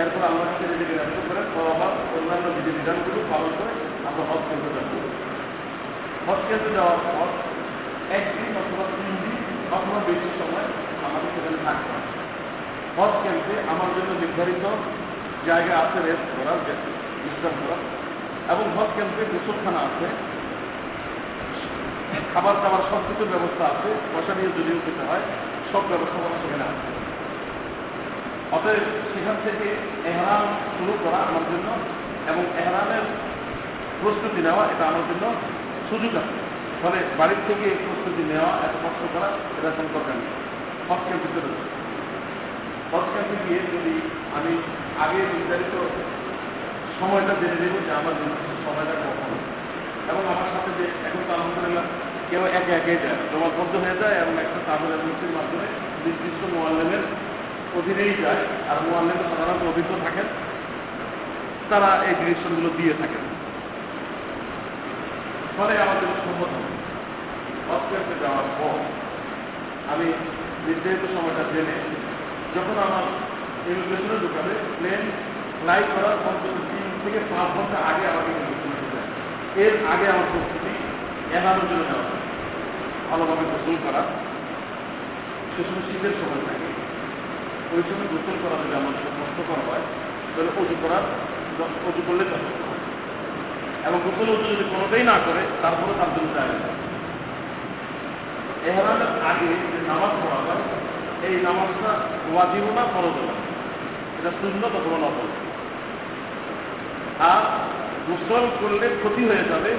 এরপর 0.00 0.22
আল্লাহ 0.28 0.46
কাছে 0.46 0.64
নিজেকে 0.72 0.94
ব্যস্ত 0.98 1.18
করে 1.28 1.42
তবা 1.54 1.88
অন্যান্য 2.14 2.46
বিধিবিধানগুলো 2.56 3.20
পালন 3.30 3.52
করে 3.58 3.72
আমরা 4.08 4.22
হজ 4.28 4.42
কেন্দ্র 4.48 4.68
যাব 4.76 4.92
হজ 6.26 6.40
কেন্দ্রে 6.48 6.70
যাওয়ার 6.76 7.00
পর 7.06 7.26
একদিন 8.18 8.50
অথবা 8.60 8.84
তিন 8.92 9.14
দিন 9.22 9.36
অথবা 9.70 9.98
বেশি 10.06 10.28
সময় 10.40 10.68
আমাদের 11.16 11.32
সেখানে 11.34 11.58
থাকতে 11.66 11.90
হজ 12.96 13.12
ক্যাম্পে 13.22 13.54
আমার 13.72 13.90
জন্য 13.96 14.10
নির্ধারিত 14.22 14.64
জায়গা 15.48 15.74
আছে 15.82 15.98
রেস্ট 15.98 16.28
করার 16.36 16.60
বিশ্রাম 17.22 17.54
করার 17.60 17.82
এবং 18.52 18.64
হজ 18.76 18.90
ক্যাম্পে 18.96 19.22
গোসলখানা 19.32 19.80
আছে, 19.88 20.06
খাবার 22.32 22.56
দাবার 22.62 22.82
সব 22.90 23.00
কিছুর 23.08 23.32
ব্যবস্থা 23.34 23.64
আছে, 23.72 23.88
পয়সা 24.12 24.32
নিয়ে 24.38 24.50
যদিও 24.56 24.78
খেতে 24.84 25.02
হয়, 25.08 25.24
সব 25.70 25.82
ব্যবস্থাপনা 25.90 26.36
সেখানে 26.42 26.64
আছে। 26.72 26.88
অতএব 28.56 28.84
সেখান 29.12 29.36
থেকে 29.44 29.66
এহরাম 30.10 30.44
শুরু 30.76 30.92
করা 31.04 31.18
আমার 31.30 31.44
জন্য 31.52 31.68
এবং 32.30 32.42
এহরামের 32.62 33.04
প্রস্তুতি 34.00 34.40
নেওয়া, 34.46 34.62
এটা 34.72 34.84
আমার 34.90 35.04
জন্য 35.10 35.24
সুযোগ 35.88 36.12
আছে। 36.20 36.36
ফলে 36.82 36.98
বাড়ির 37.18 37.42
থেকে 37.48 37.66
প্রস্তুতি 37.84 38.22
নেওয়া, 38.32 38.50
এত 38.66 38.74
কষ্ট 38.84 39.02
করা, 39.14 39.28
এটা 39.56 39.70
দরকার 39.96 40.16
নেই। 40.20 40.32
হজ 40.88 41.00
ক্যাম্পে 41.06 41.28
চলে 41.34 41.48
যাবে 41.52 41.68
হজ 42.92 43.06
ক্যাম্পে 43.12 43.36
গিয়ে 43.44 43.60
যদি 43.74 43.94
আমি 44.36 44.52
আগে 45.04 45.18
নির্ধারিত 45.32 45.74
সময়টা 46.98 47.34
জেনে 47.40 47.58
নেব 47.62 47.74
যে 47.86 47.92
আমার 48.00 48.14
সময়টা 48.64 48.94
কখন। 49.04 49.32
এবং 50.10 50.22
আমার 50.32 50.48
সাথে 50.52 50.70
যে 50.78 50.84
এখন 51.06 51.20
তো 51.26 51.30
আলহামদুলিল্লাহ 51.34 51.84
কেউ 52.30 52.42
একে 52.58 52.72
একে 52.72 52.92
যায় 53.02 53.18
জমাবদ্ধ 53.32 53.74
হয়ে 53.84 53.96
যায় 54.00 54.16
এবং 54.22 54.34
একটা 54.44 54.58
তাদের 54.66 54.90
এজেন্সির 54.96 55.32
মাধ্যমে 55.36 55.66
নির্দিষ্ট 56.04 56.40
মোয়াল্লেমের 56.54 57.02
অধীনেই 57.78 58.14
যায়। 58.22 58.42
আর 58.70 58.76
মোয়াল্লেম 58.86 59.18
সাধারণত 59.30 59.62
অভিজ্ঞ 59.72 59.92
থাকেন, 60.04 60.26
তারা 61.70 61.90
এই 62.08 62.14
ডিরেকশনগুলো 62.18 62.70
দিয়ে 62.76 62.94
থাকেন। 63.00 63.22
ফলে 65.56 65.74
আমাদের 65.82 66.08
সম্মত 66.24 66.50
হবে 66.56 66.76
ক্যাম্পে 67.90 68.14
যাওয়ার 68.22 68.48
পর 68.58 68.76
আমি 69.92 70.08
নির্ধারিত 70.64 71.04
সময়টা 71.14 71.44
জেনে 71.52 71.76
যখন 72.54 72.76
আমার 72.86 73.04
ইমিগ্রেশনে 73.70 74.16
ঢুকাবে 74.20 74.52
প্লেন 74.78 75.02
ফ্লাই 75.60 75.80
করার 75.94 76.16
অন্তত 76.28 76.56
তিন 76.70 76.86
থেকে 77.04 77.18
পাঁচ 77.30 77.48
ঘণ্টা 77.56 77.78
আগে 77.90 78.04
আমাকে 78.06 78.32
এর 79.62 79.74
আগে 79.92 80.06
আমার 80.08 80.28
প্রস্তুতি 80.32 80.72
এগারোর 81.36 81.66
জন্য 81.70 81.82
নেওয়া। 81.82 82.06
ভালোভাবে 83.10 83.44
গোসল 83.52 83.76
করা। 83.84 84.02
সে 85.52 85.62
সময় 85.64 85.84
শীতের 85.88 86.14
সময় 86.20 86.42
থাকে। 86.46 86.68
ওই 87.72 87.82
সময় 87.88 88.08
গোসল 88.12 88.36
করা 88.42 88.56
যদি 88.62 88.74
আমার 88.76 88.94
কষ্টকর 89.18 89.60
হয়, 89.68 89.84
তাহলে 90.34 90.50
অজু 90.60 90.76
করার 90.82 91.04
অজু 91.88 92.02
করলে 92.06 92.24
যথেষ্ট 92.24 92.62
এবং 93.86 93.98
গোসল 94.04 94.28
অজু 94.34 94.44
যদি 94.54 94.64
কোনোটাই 94.70 95.02
না 95.02 95.16
করে 95.26 95.42
তারপরে 95.62 95.92
তার 95.98 96.10
জন্য 96.16 96.28
যায় 96.34 96.48
না। 96.48 96.85
এহরামের 98.68 99.12
আগে 99.30 99.48
যে 99.72 99.78
নামাজ 99.90 100.12
পড়া 100.22 100.38
হয় 100.46 100.62
এই 101.26 101.34
নামাজটা 101.46 101.90
ওয়াজিব 102.32 102.66
না 102.76 102.82
ফরজ 102.92 103.16
না। 103.28 103.34
এটা 104.18 104.30
শূন্য 104.38 104.62
অথবা 104.68 104.98
নফল 105.04 105.28
আর 107.30 107.42
গোসল 108.06 108.44
করলে 108.60 108.86
ক্ষতি 109.00 109.22
হয়ে 109.28 109.44
যাবে, 109.50 109.72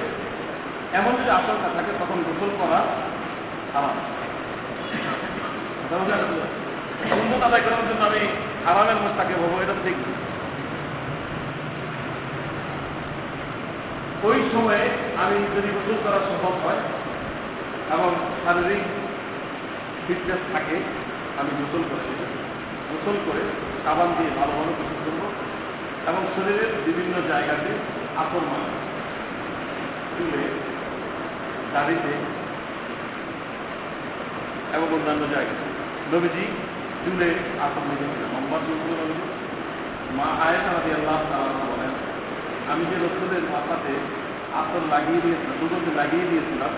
এমন 0.98 1.12
যদি 1.18 1.30
আশঙ্কা 1.38 1.68
থাকে, 1.76 1.92
তখন 2.00 2.18
গোসল 2.26 2.50
করা 2.60 2.78
হারাম। 3.74 3.96
সুন্দর 7.08 7.46
আদায় 7.46 7.62
করার 7.66 7.84
জন্য 7.88 8.02
আমি 8.10 8.22
হারামের 8.66 8.98
মোস্তাকে 9.02 9.34
হব 9.40 9.52
এটা 9.64 9.74
ঠিক 9.84 9.96
ওই 14.28 14.38
সময়ে 14.52 14.84
আমি 15.22 15.36
যদি 15.54 15.68
গোসল 15.76 15.98
করা 16.04 16.18
সম্ভব 16.28 16.54
হয় 16.64 16.80
এবং 17.94 18.10
শারীরিক 18.42 18.84
ফিটনেস 20.04 20.42
থাকে, 20.52 20.76
আমি 21.38 21.50
গোসল 21.58 21.82
করে 21.90 22.04
গোসল 22.90 23.16
করে 23.26 23.42
সাবান 23.84 24.10
দিয়ে 24.16 24.30
ভালো 24.38 24.52
ভালো 24.58 24.72
গোসল 24.78 24.98
করব 25.04 25.22
এবং 26.10 26.22
শরীরের 26.34 26.70
বিভিন্ন 26.86 27.14
জায়গাতে 27.30 27.72
আপর 28.22 28.42
মানা 28.50 28.70
চুলে 30.16 30.42
দাড়িতে 31.72 32.12
এবং 34.76 34.86
অন্যান্য 34.96 35.22
জায়গাতে। 35.34 35.64
নবীজি 36.12 36.44
চুলে 37.04 37.28
আপর 37.66 37.82
মেখেছিলেন 37.88 38.28
লম্বা 38.34 38.58
চুলগুলো 38.66 39.04
মা 40.18 40.26
আয়েশা 40.46 40.70
রাজি 40.76 40.90
আল্লাহ 40.98 41.18
বলেন, 41.70 41.92
আমি 42.72 42.82
যে 42.90 42.96
রসুলের 43.04 43.44
মাথাতে 43.54 43.94
আতর 44.60 44.82
লাগিয়ে 44.92 45.20
দিয়েছিলাম 45.24 45.54
সুগন্ধি 45.60 45.90
লাগিয়ে 46.00 46.26
দিয়েছিলাম 46.30 46.72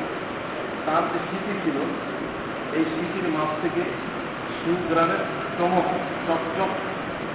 তার 0.91 1.03
যে 1.03 1.19
স্মৃতি 1.27 1.55
ছিল, 1.65 1.79
এই 2.77 2.85
স্মৃতির 2.85 3.29
মাছ 3.35 3.51
থেকে 3.63 3.83
সুগ্রামের 4.61 5.23
চমক, 5.59 5.87
চকচক 6.27 6.71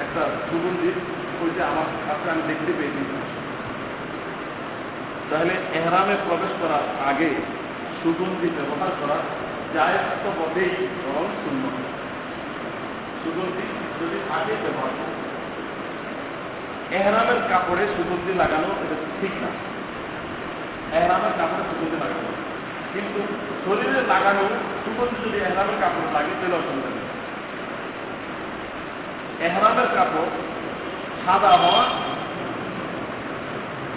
একটা 0.03 0.21
সুগন্ধির 0.47 0.97
ওইটা 1.41 1.63
আমার 1.67 1.87
কাছে 2.07 2.31
আমি 2.31 2.41
দেখতে 2.47 2.71
পেয়েছি। 2.77 3.03
তাহলে 5.29 5.53
এহরামে 5.73 6.15
প্রবেশ 6.27 6.51
করার 6.61 6.85
আগে 7.09 7.29
সুগন্ধি 8.03 8.47
ব্যবহার 8.57 8.91
করা 9.01 9.17
যায় 9.73 9.97
তো 10.23 10.29
বটেই 10.39 10.73
বরং 11.03 11.27
শূন্য। 11.41 11.63
সুগন্ধি 13.23 13.65
যদি 13.99 14.17
আগে 14.37 14.53
ব্যবহার 14.63 14.91
করা 14.97 15.13
এহরামের 16.97 17.39
কাপড়ে 17.49 17.83
সুগন্ধি 17.97 18.33
লাগানো 18.33 18.69
এটা 18.83 18.97
ঠিক 19.21 19.33
না। 19.43 19.49
এহরামের 20.97 21.33
কাপড়ে 21.37 21.63
সুগন্ধি 21.69 21.97
লাগানো 22.03 22.44
কিন্তু 22.95 23.19
শরীরে 23.63 24.01
লাগানো 24.11 24.45
সুগন্ধি 24.83 25.17
যদি 25.25 25.37
এহরামের 25.47 25.77
কাপড় 25.81 26.09
লাগে 26.15 26.33
তাহলে 26.39 26.55
অসুবিধা 26.59 26.89
নেই 26.95 27.07
এহরামের 29.47 29.87
কাপড় 29.95 30.29
সাদা 31.23 31.51
হওয়া 31.63 31.83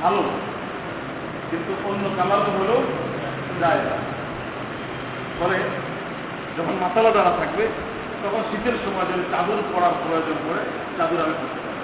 ভালো, 0.02 0.22
কিন্তু 1.50 1.72
অন্য 1.88 2.04
কালার 2.18 2.42
হলেও 2.56 2.80
যায় 3.60 3.82
না। 3.86 3.94
ফলে 5.38 5.58
যখন 6.56 6.74
মাতালা 6.82 7.10
দ্বারা 7.10 7.32
থাকবে, 7.40 7.64
তখন 8.22 8.40
শীতের 8.50 8.76
সময় 8.84 9.06
যদি 9.10 9.24
চাদর 9.32 9.60
পরার 9.72 9.94
প্রয়োজন 10.02 10.38
পড়ে, 10.46 10.62
চাদর 10.98 11.20
আমি 11.24 11.34
করতে 11.40 11.58
পারি 11.64 11.80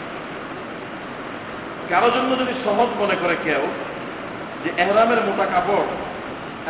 কারও 1.91 2.11
জন্য 2.17 2.31
যদি 2.41 2.55
সহজ 2.65 2.89
মনে 3.01 3.17
করে 3.23 3.37
কেউ 3.47 3.63
যে 4.63 4.71
এহরামের 4.83 5.21
মোটা 5.27 5.47
কাপড় 5.55 5.89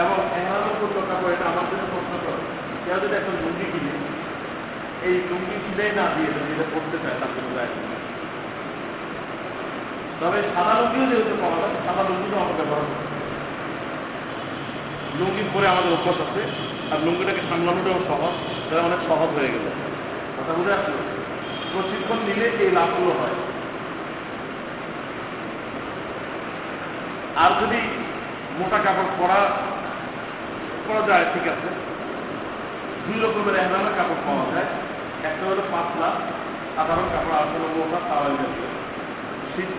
এবং 0.03 0.17
এহরামের 0.39 0.77
মোটা 0.81 1.03
কাপড় 1.09 1.33
এটা 1.35 1.45
আমার 1.53 1.67
জন্য 1.71 1.85
প্রশ্ন 1.93 2.15
করে। 2.25 2.43
কেউ 2.85 2.97
যদি 3.03 3.15
একটা 3.19 3.33
লুঙ্গি 3.43 3.67
কিনে, 3.73 3.93
এই 5.07 5.15
লুঙ্গি 5.31 5.57
কিনে 5.65 5.87
না 5.99 6.05
দিয়ে 6.15 6.31
এটা 6.53 6.67
পড়তে 6.73 6.97
চায় 7.03 7.17
তার 7.21 7.31
জন্য 7.37 7.51
যায় 7.57 7.73
তবে 10.21 10.39
সাদা 10.55 10.73
লুঙ্গিও 10.79 11.07
যেহেতু 11.11 11.35
পাওয়া 11.43 11.57
যায়, 11.61 11.75
সাদা 11.87 12.03
লুঙ্গিও 12.09 12.39
আমরা 12.43 12.57
ব্যবহার 12.61 12.85
করি 12.91 13.07
লুঙ্গি 15.19 15.43
পরে 15.55 15.67
আমাদের 15.73 15.93
অভ্যাস 15.97 16.19
আছে, 16.27 16.43
আর 16.93 16.99
লুঙ্গিটাকে 17.05 17.43
সামলানোটাও 17.49 18.01
সহজ 18.11 18.35
তারা 18.69 18.83
অনেক 18.89 19.01
সহজ 19.09 19.31
হয়ে 19.37 19.51
গেল 19.55 19.67
কথা 20.37 20.53
বুঝে 20.59 20.73
আসলো? 20.79 20.99
প্রশিক্ষণ 21.73 22.19
নিলে 22.27 22.47
এই 22.63 22.71
লাভগুলো 22.79 23.13
হয়। 23.21 23.37
আর 27.43 27.51
যদি 27.61 27.81
মোটা 28.59 28.79
কাপড় 28.85 29.11
পরা 29.19 29.41
পরা 30.89 31.07
যায় 31.07 31.25
ঠিক 31.35 31.49
আছে? 31.49 31.69
দুই 33.07 33.23
রকমের 33.23 33.55
এহরামের 33.55 33.95
কাপড় 33.97 34.21
পাওয়া 34.27 34.45
যায়। 34.55 34.69
একটা 35.25 35.47
হলো 35.47 35.63
পাতলা, 35.73 36.11
সাধারণ 36.77 37.09
কাপড় 37.13 37.37
আর 37.37 37.47
হলো 37.47 37.67
মোটা 37.75 37.99
জাতীয় 37.99 38.69
শীত, 39.57 39.71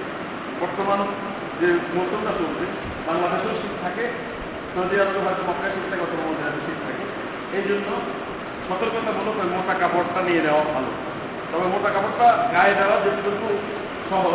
বর্তমান 0.61 0.99
যে 1.59 1.67
মৌসুমটা 1.95 2.31
চলছে, 2.31 2.65
বাংলাদেশেও 3.07 3.61
শীত 3.61 3.71
থাকে, 3.83 4.07
সৌদি 4.75 4.99
আরবে 4.99 5.19
হয়তো 5.19 5.43
মক্কা 5.47 5.69
শীত 5.69 5.85
থাকে, 5.89 6.01
অথবা 6.01 6.23
মধ্যে 6.29 6.61
শীত 6.65 6.77
থাকে। 6.85 7.03
এই 7.57 7.63
জন্য 7.69 7.87
সতর্কতা 8.69 9.01
সতর্কতামূলক 9.01 9.39
ওই 9.39 9.57
মোটা 9.57 9.73
কাপড়টা 9.73 10.21
নিয়ে 10.21 10.41
নেওয়া 10.41 10.63
ভালো। 10.63 10.91
তবে 11.51 11.67
মোটা 11.67 11.89
কাপড়টা 11.89 12.49
গায়ে 12.53 12.73
দেওয়া 12.73 12.99
যেটুকু 12.99 13.57
সহজ 14.09 14.33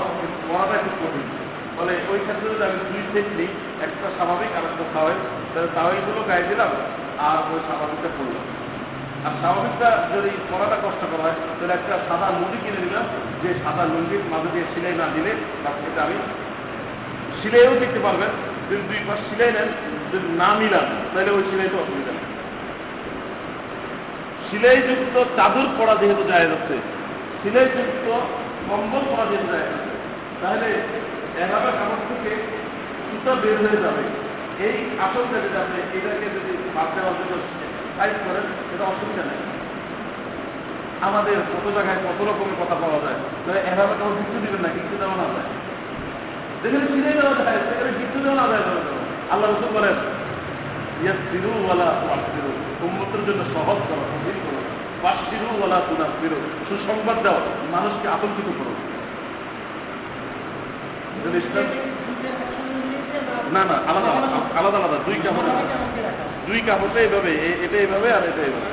পরাটা 0.49 0.75
একটু 0.75 0.91
কঠিন। 0.91 1.40
ফলে 1.81 1.95
ওই 2.13 2.21
ক্ষেত্রে 2.25 2.47
যদি 2.53 2.65
আমি 2.69 2.79
দুই 2.91 3.03
সেট 3.13 3.29
নিই, 3.39 3.51
একটা 3.87 4.07
স্বাভাবিক 4.17 4.51
আর 4.59 4.65
একটা 4.71 4.85
তাওয়াই 4.95 5.19
তাহলে 5.53 5.69
তাওয়াইগুলো 5.77 6.21
গায়ে 6.31 6.49
দিলাম 6.51 6.71
আর 7.29 7.39
ওই 7.53 7.61
স্বাভাবিকটা 7.69 8.11
পড়লাম 8.17 8.45
আর 9.27 9.33
স্বাভাবিকটা 9.43 9.89
যদি 10.15 10.31
পড়াটা 10.51 10.77
কষ্ট 10.85 11.03
করা 11.11 11.25
হয়, 11.27 11.39
তাহলে 11.57 11.75
একটা 11.79 11.95
সাদা 12.09 12.29
লুঙ্গি 12.37 12.59
কিনে 12.65 12.81
নিলাম 12.87 13.07
যে 13.43 13.49
সাদা 13.63 13.85
লুঙ্গির 13.93 14.23
মাঝে 14.33 14.49
দিয়ে 14.55 14.67
সিলাই 14.73 14.95
না 15.03 15.07
দিলে 15.15 15.33
সেটা 15.83 16.01
আমি 16.07 16.17
সিলাইও 17.39 17.75
দিতে 17.83 18.01
পারবেন। 18.07 18.31
যদি 18.69 18.83
দুই 18.91 19.01
পাশ 19.09 19.21
সিলাই 19.29 19.51
নেন, 19.57 19.69
যদি 20.13 20.27
না 20.41 20.49
মিলান, 20.61 20.87
তাহলে 21.13 21.31
ওই 21.37 21.43
সিলাইতে 21.51 21.77
অসুবিধা 21.83 22.13
নেই। 22.17 22.27
সিলাইযুক্ত 24.47 25.15
চাদর 25.37 25.69
পরা 25.79 25.95
যেহেতু 26.01 26.23
যায় 26.33 26.47
যাচ্ছে, 26.51 26.77
সিলাইযুক্ত 27.41 28.07
কম্বল 28.69 29.03
পরা 29.11 29.25
যেহেতু 29.31 29.49
যায় 29.55 29.67
যাচ্ছে, 29.71 29.93
তাহলে 30.41 30.69
এভাবে 31.37 31.71
কাপড় 31.79 32.03
থেকে 32.09 32.37
সুতা 33.09 33.35
বের 33.35 33.57
হয়ে 33.63 33.83
যাবে। 33.83 34.03
এই 34.67 34.77
আশঙ্কা 35.01 35.39
যদি 35.41 35.57
আপনি 35.57 35.77
এটাকে 35.99 36.27
যদি 36.37 36.53
বাদ 36.75 36.89
দেওয়ার 36.95 37.15
জন্য 37.19 37.33
সাইজ 37.97 38.15
করেন 38.27 38.45
এটা 38.75 38.85
অসুবিধা 38.85 39.23
নেই। 39.23 39.41
আমাদের 41.01 41.37
কত 41.53 41.75
জায়গায় 41.75 41.97
কত 41.97 42.29
রকমের 42.29 42.57
কথা 42.61 42.75
পাওয়া 42.75 42.99
যায়। 43.01 43.19
তাহলে 43.45 43.61
এভাবে 43.61 43.95
কাপড় 43.99 44.17
কিছু 44.19 44.41
দিবেন 44.41 44.61
না 44.61 44.69
কিছু 44.69 44.97
দেওয়া 44.99 45.17
না 45.17 45.27
যায়। 45.35 45.49
যেখানে 46.63 46.87
সিলাই 46.87 47.13
দেওয়া 47.13 47.35
যায়, 47.45 47.59
সেখানে 47.69 47.93
কিছু 47.99 48.19
দেওয়া 48.25 48.37
না 48.41 48.47
যায়। 48.49 48.63
আল্লাহ 49.31 49.51
রসুল 49.51 49.73
বলেন 49.79 49.97
ইয়াসিরু 51.03 51.51
ওয়ালা 51.65 51.89
তুআসিরু 52.01 52.51
উম্মতের 52.87 53.23
জন্য 53.27 53.45
সহজ 53.55 53.79
করো, 53.89 54.03
কঠিন 54.13 54.37
করো। 54.45 54.61
বাসিরু 55.03 55.49
ওয়ালা 55.59 55.81
তুনাসিরু 55.89 56.37
সুসংবাদ 56.69 57.19
দাও 57.23 57.41
মানুষকে 57.71 58.09
আতঙ্কিত 58.09 58.49
করো। 58.59 58.90
না 63.55 63.63
না 63.71 63.77
আলাদা 63.89 64.11
আলাদা 64.59 64.79
আলাদা 64.79 64.99
দুই 65.07 65.19
কাপড় 65.25 65.49
দুই 66.47 66.61
কাপড়টা 66.69 66.99
এইভাবে 67.05 67.31
এটা 67.65 67.77
এইভাবে 67.85 68.09
আর 68.17 68.25
এটা 68.31 68.43
এইভাবে। 68.49 68.71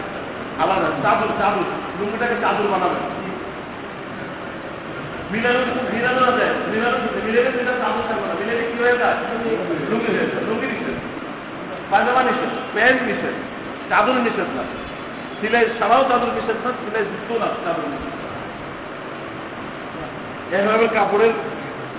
আলাদা 0.61 0.87
চাদর 1.03 1.29
চাদর 1.39 1.65
লুঙ্গিটাকে 1.99 2.35
চাদর 2.43 2.67
বানাবে। 2.73 2.99
মিলানো 5.31 5.59
মিলানো 5.93 6.21
যায় 6.37 6.53
মিলানো 6.71 6.97
মিলেলে 7.25 7.49
সেটা 7.57 7.73
চাদর 7.81 8.03
থাকবে 8.09 8.25
না 8.29 8.35
মিলেলে 8.41 8.63
কি 8.71 8.77
হয়ে 8.83 8.97
যায়? 9.01 9.17
লুঙ্গি 9.89 10.09
হয়ে 10.15 10.27
যায় 10.31 10.43
লুঙ্গি 10.49 10.67
নিষেধ। 10.71 10.97
পায়জামা 11.91 12.21
নিষেধ 12.27 12.51
প্যান্ট 12.73 12.99
নিষেধ 13.09 13.35
চাদর 13.89 14.17
নিষেধ 14.25 14.49
না। 14.57 14.63
সিলাই 15.39 15.65
ছাড়াও 15.77 16.01
চাদর 16.09 16.29
নিষেধ 16.37 16.57
না 16.65 16.71
সিলাই 16.81 17.03
যুক্ত 17.11 17.29
না 17.41 17.47
চাদর 17.63 17.85
নিষেধ। 17.93 18.15
এভাবে 20.57 20.85
কাপড়ের 20.95 21.33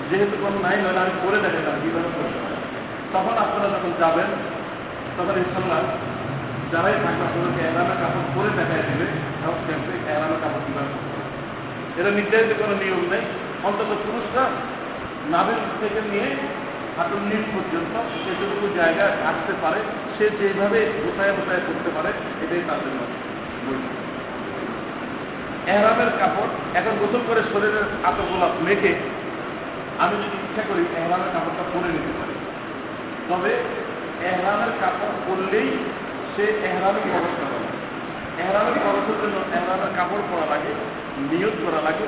যেহেতু 0.08 0.34
কোনো 0.44 0.56
নাই 0.66 0.76
নয় 0.84 0.98
আমি 1.04 1.14
করে 1.24 1.38
দেখালাম 1.44 1.76
কীভাবে 1.82 2.10
করতে 2.16 2.38
তখন 3.14 3.34
আপনারা 3.44 3.68
যখন 3.74 3.92
যাবেন, 4.02 4.28
তখন 5.16 5.34
ইনশাল্লাহ 5.42 5.80
যারাই 6.72 6.98
থাকবে, 7.04 7.22
আপনাদেরকে 7.28 7.62
এলামে 7.70 7.94
কাপড় 8.00 8.28
করে 8.36 8.50
দেখায় 8.58 8.84
দেবে 8.88 9.06
সেমনি 9.64 9.94
এলামে 10.14 10.36
কাপড় 10.42 10.62
কীভাবে 10.66 10.92
এটা 11.98 12.10
নির্ধারিত 12.18 12.52
কোনো 12.62 12.74
নিয়ম 12.82 13.02
নেই, 13.12 13.24
অন্তত 13.68 13.90
পুরুষরা 14.04 14.44
নাভের 15.32 15.60
থেকে 15.80 16.00
নিয়ে 16.12 16.28
হাঁটুর 16.96 17.22
নিচ 17.30 17.44
পর্যন্ত 17.54 17.94
যেটুকু 18.24 18.66
জায়গায় 18.80 19.14
আসতে 19.30 19.52
পারে, 19.62 19.80
সে 20.14 20.24
যেভাবে 20.38 20.78
গোটায় 21.02 21.32
গোটায় 21.38 21.62
করতে 21.68 21.90
পারে, 21.96 22.10
এটাই 22.42 22.62
তার 22.68 22.80
জন্য। 22.84 23.00
এহরামের 25.72 26.10
কাপড় 26.20 26.50
এখন 26.78 26.94
গোসল 27.00 27.22
করে 27.28 27.40
শরীরের 27.50 27.86
আতর 28.08 28.26
গোলাপ 28.30 28.54
মেখে 28.66 28.92
আমি 30.02 30.14
যদি 30.22 30.36
ইচ্ছা 30.46 30.62
করি 30.68 30.82
এহরামের 30.98 31.30
কাপড়টা 31.34 31.64
পরে 31.72 31.88
নিতে 31.94 32.12
পারি। 32.18 32.34
তবে 33.28 33.52
এহরামের 34.30 34.72
কাপড় 34.80 35.16
পরলেই 35.26 35.68
সে 36.32 36.44
এহরামে 36.68 37.00
প্রবেশ 37.10 37.34
করা 37.38 37.50
লাগে 37.54 37.70
এহরামে 38.42 38.72
জন্য 39.22 39.36
এহরামের 39.56 39.92
কাপড় 39.96 40.22
পরা 40.30 40.46
লাগে 40.52 40.72
নিয়োগ 41.30 41.54
করা 41.64 41.80
লাগে 41.84 42.06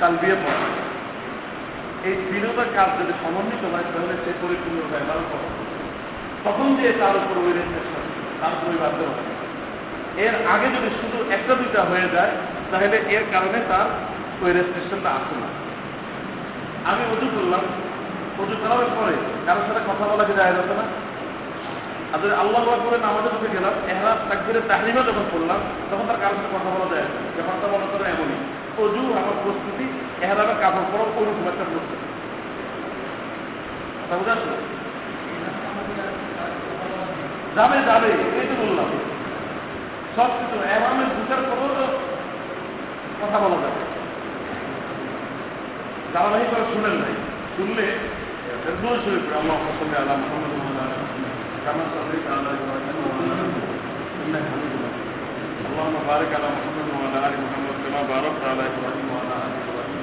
তালবিয়ে 0.00 0.36
পড়া 0.44 0.58
লাগে 0.64 0.82
এই 2.08 2.14
তিনটা 2.28 2.64
কাজ 2.76 2.88
যদি 3.00 3.12
সমন্বিত 3.22 3.64
হয়, 3.72 3.86
তাহলে 3.92 4.14
সে 4.24 4.32
পরিপূর্ণ 4.42 4.78
এহরাম 4.96 5.22
করা 5.30 5.48
তখন 6.44 6.76
যে 6.76 6.92
তার 7.00 7.16
উপর 7.16 7.36
ওই 7.38 7.52
তার 8.40 8.52
উপর 8.52 8.70
বাধ্য 8.82 9.00
হবে। 9.02 9.22
এর 10.26 10.34
আগে 10.54 10.66
যদি 10.66 10.88
শুধু 11.00 11.18
একটা 11.30 11.54
দুইটা 11.54 11.82
হয়ে 11.82 12.08
যায়, 12.12 12.32
তাহলে 12.70 12.96
এর 13.16 13.24
কারণে 13.32 13.58
তার 13.68 13.86
ওই 14.42 14.52
রেস্ট্রিকশনটা 14.52 15.10
আসে 15.10 15.34
আমি 16.84 17.02
উজু 17.12 17.26
করলাম। 17.34 17.60
প্রচুর 18.36 18.56
করার 18.62 18.90
পরে 18.96 19.14
কারোর 19.46 19.64
সাথে 19.66 19.80
কথা 19.88 20.04
বলা 20.12 20.24
কি 20.24 20.32
যায় 20.32 20.52
যাচ্ছে 20.52 20.74
না? 20.74 20.84
আর 22.12 22.18
যদি 22.22 22.34
আল্লাহ 22.34 22.62
করে 22.64 22.98
নামাজে 22.98 23.28
ঢুকে 23.32 23.48
গেলাম 23.56 23.74
এহরাম 23.88 24.18
তাকবিরে 24.28 24.60
তাহরিমা 24.68 25.00
যখন 25.00 25.24
করলাম, 25.32 25.60
তখন 25.90 26.04
তার 26.08 26.16
কারোর 26.20 26.36
সাথে 26.36 26.50
কথা 26.54 26.70
বলা 26.74 26.88
যায় 26.94 27.02
না। 27.02 27.20
ব্যাপারটা 27.36 27.66
মনে 27.66 27.86
করে 27.92 28.04
এমনই। 28.10 28.38
অজু 28.82 29.02
আমার 29.12 29.36
প্রস্তুতি 29.44 29.86
এহরামের 30.24 30.54
কাপড় 30.60 30.86
পরাও 30.92 31.12
ওরকম 31.16 31.44
একটা 31.48 31.64
প্রস্তুতি। 31.72 32.06
কথা 34.10 34.34
যাবে 37.56 37.76
যাবে, 37.82 38.08
এই 38.40 38.46
তো 38.50 38.54
বললাম। 38.62 38.88
সব 40.16 40.30
কিছু 40.38 40.56
এহরামের 40.68 41.08
ঢুকার 41.16 41.42
পরেও 41.50 41.86
কথা 43.20 43.38
বলা 43.38 43.56
যাবে 43.62 43.93
ধারাবাহিক 46.13 46.47
করে 46.51 46.65
শুনেন 46.73 46.95
নাই 47.01 47.15
শুনলে 47.55 47.85
দূর 48.81 48.95
শুনে 49.03 49.19
পড়ে 49.23 49.35
আল্লাহ 49.41 49.57
সাল্লাহ 49.79 49.99
আল্লাহ 50.03 50.17
মোহাম্মদ 50.21 50.49
كما 51.65 51.85
صليت 51.95 52.25
على 52.27 52.49
ابراهيم 52.57 52.97
وعلى 53.05 53.33
انك 54.23 54.45
حميد 54.51 54.73
مجيد 54.75 55.03
اللهم 55.69 55.97
بارك 56.11 56.29
على 56.37 56.47
محمد 56.55 56.87
وعلى 56.93 57.17
ال 57.27 57.35
محمد 57.45 57.75
كما 57.83 58.01
باركت 58.13 58.41
على 58.51 58.63
ابراهيم 58.71 59.07
وعلى 59.13 59.33
ال 59.39 59.53
ابراهيم 59.61 59.97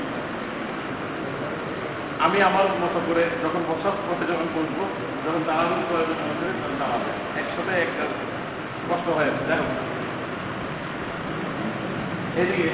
আমি 2.27 2.39
আমার 2.49 2.67
মতো 2.83 2.99
করে 3.09 3.25
যখন 3.45 3.63
বসার 3.71 3.97
পথে 4.07 4.25
যখন 4.33 4.49
বসবো 4.57 4.85
যখন 5.25 5.43
দাঁড়ানোর 5.49 5.83
প্রয়োজন 5.89 6.19
হবে 6.29 6.47
তখন 6.61 6.75
দাঁড়াবো 6.83 7.09
একসাথে 7.41 7.73
একটা 7.87 8.05
কষ্ট 8.89 9.07
হয়ে 9.17 9.29
যাচ্ছে 9.29 9.45
দেখো 9.51 9.67
এদিকে 12.41 12.69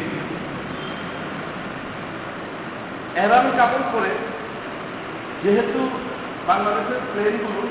এহরামি 3.18 3.52
কাপড় 3.58 3.86
পরে, 3.94 4.12
যেহেতু 5.44 5.80
বাংলাদেশের 6.48 7.02
ট্রেনগুলো 7.12 7.62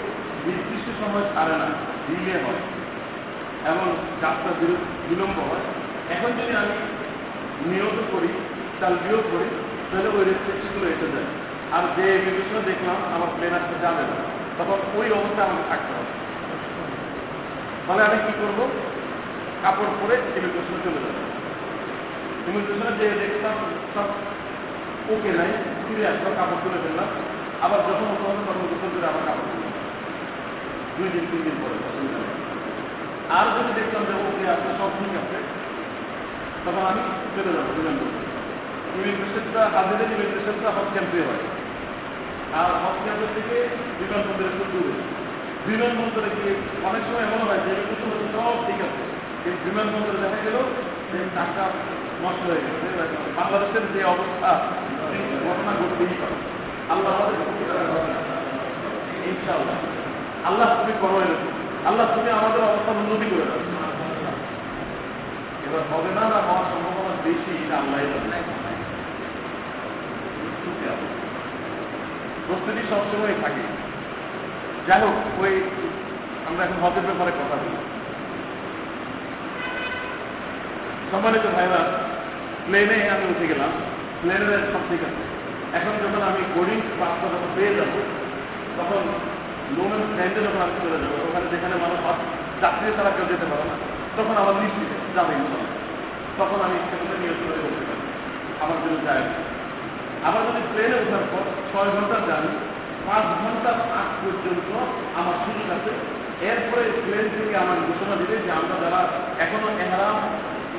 নির্দিষ্ট 0.46 0.86
সময় 1.00 1.26
ছাড়ে 1.34 1.54
না, 1.62 1.68
ডিলে 2.06 2.34
হয় 2.44 2.62
এবং 3.70 3.86
যাত্রা 4.22 4.50
বিলম্ব 5.08 5.38
হয়, 5.50 5.64
এখন 6.14 6.30
যদি 6.38 6.52
আমি 6.62 6.76
নিয়ত 7.70 7.98
করি 8.12 8.30
তার 8.80 8.94
বিয়োগ 9.02 9.24
করি, 9.32 9.48
তাহলে 9.90 10.08
ওই 10.08 10.24
রেস্ট্রিকশনগুলো 10.24 10.86
এসে 10.94 11.08
যায়। 11.14 11.28
আর 11.74 11.84
যে 11.96 12.04
ইমিগ্রেশনে 12.16 12.62
দেখলাম, 12.70 12.98
আমার 13.14 13.30
প্লেন 13.36 13.54
আসতে 13.58 13.76
যাবে 13.84 14.02
না। 14.10 14.16
তখন 14.58 14.78
ওই 14.98 15.06
অবস্থায় 15.18 15.48
আমাকে 15.48 15.66
থাকতে 15.70 15.92
হবে। 15.96 16.12
তাহলে 17.86 18.02
আমি 18.04 18.18
কি 18.26 18.32
করব? 18.40 18.58
কাপড় 19.62 19.92
পরে 20.00 20.16
ইমিগ্রেশনে 20.36 20.78
চলে 20.84 21.00
যাব। 21.04 21.16
ইমিগ্রেশনে 22.48 22.92
যে 22.98 23.06
দেখলাম, 23.22 23.56
সব 23.94 24.08
ওকে 25.12 25.30
নাই, 25.38 25.50
ফিরে 25.86 26.04
আসলাম 26.10 26.32
কাপড় 26.38 26.60
তুলে 26.62 26.78
ফেললাম 26.84 27.08
আবার 27.64 27.80
যখন 27.88 28.06
ওকে 28.12 28.24
হবে, 28.28 28.42
তখন 28.48 28.64
গোসল 28.70 28.90
করে 28.94 29.06
আবার 29.10 29.22
কাপড় 29.28 29.48
তুলে 29.52 29.68
দুই 30.96 31.08
দিন, 31.14 31.24
তিন 31.30 31.40
দিন 31.46 31.56
পরে 31.62 31.76
অসুবিধা 31.88 32.20
আর 33.36 33.46
যদি 33.54 33.70
দেখলাম 33.78 34.02
যে 34.08 34.14
ওকে 34.26 34.44
আসলে 34.54 34.72
সব 34.80 34.90
ঠিক 34.98 35.12
আছে, 35.20 35.38
তখন 36.64 36.82
আমি 36.90 37.02
চলে 37.34 37.50
যাব 37.56 37.68
বিমান 37.76 37.96
ইমিগ্রেশনটা 38.96 39.62
হাজিরের 39.74 40.10
ইমিগ্রেশনটা 40.14 40.68
হজ 40.76 40.88
ক্যাম্পে 40.94 41.20
হয়। 41.28 41.42
আর 42.58 42.70
হজ 42.82 42.96
ক্যাম্পের 43.04 43.30
থেকে 43.36 43.56
বিমানবন্দর 43.98 44.50
একটু 44.50 44.64
দূরে। 44.72 44.94
বিমানবন্দরে 45.66 46.30
গিয়ে 46.36 46.52
অনেক 46.88 47.02
সময় 47.08 47.24
এমন 47.28 47.40
হয় 47.48 47.62
যে 47.66 47.72
সব 48.34 48.56
ঠিক 48.66 48.78
আছে, 48.86 49.02
কিন্তু 49.42 49.58
বিমানবন্দরে 49.66 50.18
দেখা 50.24 50.40
গেল 50.46 50.56
যে 51.10 51.18
টাকা 51.38 51.64
নষ্ট 52.22 52.42
হয়ে 52.50 52.62
গেছে। 52.64 52.86
বাংলাদেশের 53.38 53.84
যে 53.94 54.00
অবস্থা 54.14 54.50
ঘটনা 55.44 55.72
ঘটতেই 55.72 56.06
পারে 56.06 56.36
আল্লাহ 56.92 57.12
আল্লাহ 60.44 60.80
তুমি 60.80 60.92
করো 61.00 61.20
এরকম 61.20 61.86
আল্লাহ 61.86 62.06
তুমি 62.14 62.30
আমাদের 62.30 62.62
অবস্থা 62.62 62.92
উন্নতি 62.92 63.26
করে 63.30 63.44
দাও 63.44 63.76
এবার 65.66 65.80
হবে 65.80 66.14
না 66.14 66.20
না 66.20 66.36
হওয়ার 66.36 66.64
সম্ভাবনা 66.64 67.16
বেশি 67.24 67.74
আল্লাহ 67.74 68.26
প্রস্তুতি 72.48 72.82
সবসময় 72.90 73.34
থাকে, 73.42 73.62
যাই 74.86 75.00
হোক, 75.00 75.40
ওই, 75.40 75.62
আমরা 76.46 76.64
এখন 76.64 76.74
হজের 76.82 77.02
ব্যাপারে 77.02 77.30
কথা 77.30 77.56
বলি। 77.56 77.76
সম্মানিত 81.12 81.42
ভাইরা, 81.54 81.78
প্লেনে 82.66 83.10
আমি 83.10 83.24
উঠে 83.24 83.46
গেলাম। 83.46 83.95
প্লেনের 84.26 84.62
সব 84.72 84.82
ঠিক 84.90 85.02
আছে। 85.08 85.22
এখন 85.78 85.92
যখন 86.02 86.22
আমি 86.30 86.42
বোর্ডিং 86.54 86.78
পাসটা 87.00 87.26
যখন 87.34 87.50
পেয়ে 87.56 87.72
যাব, 87.78 87.92
তখন 88.78 89.02
লোনের 89.76 90.02
স্ট্যান্ডে 90.08 90.40
যখন 90.46 90.60
আমি 90.66 90.74
চলে 90.82 90.98
যাব, 91.02 91.14
ওখানে 91.26 91.46
যেখানে 91.52 91.74
মানুষ 91.84 91.98
যাত্রী 92.62 92.86
তারা 92.98 93.10
কেউ 93.16 93.26
যেতে 93.32 93.46
পারে 93.50 93.64
না। 93.70 93.76
তখন 94.16 94.34
আমার 94.42 94.54
নিশ্চিত 94.62 94.90
যাবে 95.16 95.34
তখন 96.38 96.58
আমি 96.66 96.76
সেখানে 96.90 97.16
নিয়ে 97.22 97.34
চলে 97.40 97.56
করতে 97.64 97.82
পারি, 97.88 98.04
আমার 98.62 98.78
জন্য 98.82 98.96
যায় 99.06 99.24
আবার 100.26 100.40
যদি 100.48 100.60
প্লেনে 100.70 100.96
ওঠার 101.02 101.24
পর 101.32 101.44
ছয় 101.70 101.90
ঘণ্টার 101.94 102.22
জানি 102.30 102.50
পাঁচ 103.06 103.24
ঘণ্টার 103.42 103.76
আগ 104.00 104.08
পর্যন্ত 104.20 104.70
আমার 105.20 105.36
সুযোগ 105.44 105.68
আছে। 105.76 105.92
এরপরে 106.48 106.84
প্লেন 107.04 107.26
থেকে 107.34 107.54
আমার 107.64 107.78
ঘোষণা 107.88 108.14
দিবে 108.20 108.36
যে 108.44 108.50
আমরা 108.58 108.76
যারা 108.82 109.00
এখনও 109.44 109.68
এহরাম 109.84 110.18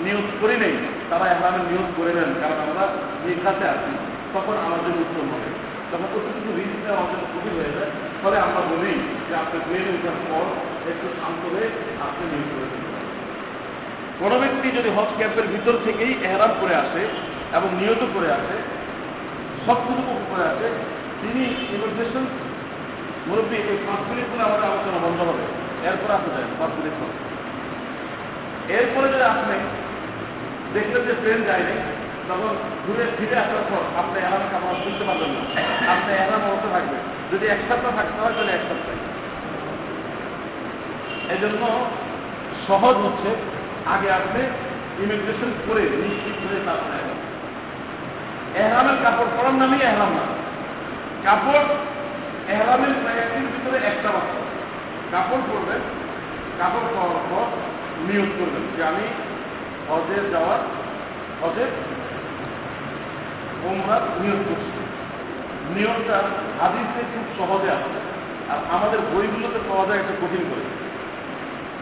নিয়োগ 0.06 0.26
করি 0.42 0.56
নেই 0.64 0.76
তারা 1.10 1.26
এহরামের 1.34 1.64
নিয়োগ 1.70 1.88
করে 1.98 2.12
নেন, 2.18 2.32
কারণ 2.42 2.58
আমরা 2.66 2.84
নির্ঘাতে 3.26 3.66
আছি। 3.74 3.92
তখন 4.36 4.56
আমার 4.66 4.80
জন্য 4.86 4.98
উত্তম 5.06 5.26
হবে। 5.34 5.50
তখন 5.92 6.10
অতিরিক্ত 6.18 6.48
রিস্ক 6.58 6.78
নেওয়া 6.84 7.00
আমাদের 7.02 7.20
ক্ষতি 7.32 7.50
হয়ে 7.58 7.72
যায়, 7.78 7.92
ফলে 8.22 8.38
আমরা 8.46 8.62
বলি 8.72 8.94
যে 9.28 9.34
আপনি 9.44 9.58
প্লেনে 9.66 9.92
ওঠার 9.98 10.20
পর 10.30 10.46
একটু 10.92 11.08
শান্ত 11.20 11.42
হয়ে 11.54 11.68
আপনি 12.08 12.24
নিয়োগ 12.32 12.50
করে 12.54 12.68
দিতে 12.74 12.90
কোনো 14.22 14.36
ব্যক্তি 14.42 14.68
যদি 14.78 14.90
হজ 14.96 15.10
ক্যাম্পের 15.20 15.48
ভিতর 15.54 15.76
থেকেই 15.86 16.12
এহরাম 16.28 16.52
করে 16.62 16.74
আসে 16.84 17.02
এবং 17.58 17.70
নিয়ত 17.80 18.02
করে 18.16 18.30
আসে 18.38 18.58
সব 19.66 19.78
কিছু 19.88 20.04
করে 20.32 20.44
আসে 20.52 20.68
তিনি 21.22 21.44
ইমিগ্রেশন 21.74 22.26
মুরব্বী, 23.28 23.58
এই 23.72 23.78
পাঁচ 23.86 24.02
মিনিট 24.10 24.26
পরে 24.32 24.44
আমাদের 24.48 24.68
আলোচনা 24.70 25.00
বন্ধ 25.06 25.20
হবে। 25.30 25.46
এরপরে 25.88 26.12
আসতে 26.18 26.30
যায় 26.36 26.48
পাঁচ 26.60 26.72
মিনিট 26.78 26.96
পরে। 27.00 27.14
এরপরে 28.78 29.08
যদি 29.14 29.26
আপনি 29.34 29.56
দেখলেন 30.74 31.04
যে 31.06 31.14
ট্রেন 31.14 31.44
যায়নি 31.44 31.76
তখন 32.30 32.56
ঘুরে 32.88 33.06
ফিরে 33.18 33.36
আসার 33.40 33.64
পর 33.70 34.00
আপনি 34.00 34.20
এলাম 34.20 34.42
কাপড় 34.52 34.76
তুলতে 34.84 35.04
পারবেন 35.06 35.30
না। 35.30 35.42
আপনি 35.92 36.14
এলাম 36.14 36.52
অবস্থা 36.52 36.70
থাকবে। 36.72 36.98
যদি 37.32 37.46
এক 37.48 37.58
সপ্তাহ 37.70 37.92
থাকতে 37.96 38.22
হয় 38.22 38.34
তাহলে 38.34 38.52
এক 38.52 38.60
সপ্তাহ। 38.60 38.96
এই 41.32 41.38
জন্য 41.42 41.86
সহজ 42.68 42.96
হচ্ছে 42.96 43.36
আগে 43.86 44.12
আপনি 44.12 44.44
ইমিগ্রেশন 45.04 45.52
করে 45.68 45.82
নিশ্চিত 45.82 46.38
হয়ে 46.48 46.66
তারপরে 46.66 47.18
এহরামের 48.60 48.96
কাপড় 49.04 49.28
পরার 49.38 49.54
নামই 49.54 49.82
এহরাম 49.82 50.10
না। 50.10 50.26
কাপড় 51.24 51.66
এহরামের 52.48 52.94
প্রায়টির 53.02 53.42
ভিতরে 53.42 53.78
একটা 53.78 54.12
মাত্র। 54.12 54.40
কাপড় 55.12 55.42
পরবেন, 55.48 55.82
কাপড় 56.60 56.88
পরার 56.96 57.26
পর 57.32 57.46
নিয়োগ 58.08 58.26
করবেন। 58.40 58.78
যে 58.78 58.84
আমি 58.84 59.08
হজে 59.88 60.18
যাওয়ার 60.34 60.62
হজে 61.42 61.66
ওমরার 63.68 64.04
নিয়োগ 64.20 64.42
করছি 64.48 64.78
নিয়োগটা 65.74 66.18
হাদিসে 66.60 67.02
খুব 67.12 67.26
সহজে 67.38 67.70
আসে 67.72 67.98
আর 68.52 68.60
আমাদের 68.76 69.00
বইগুলোতে 69.12 69.60
পাওয়া 69.70 69.86
যায় 69.88 70.00
একটা 70.00 70.16
কঠিন 70.22 70.44
করে 70.50 70.66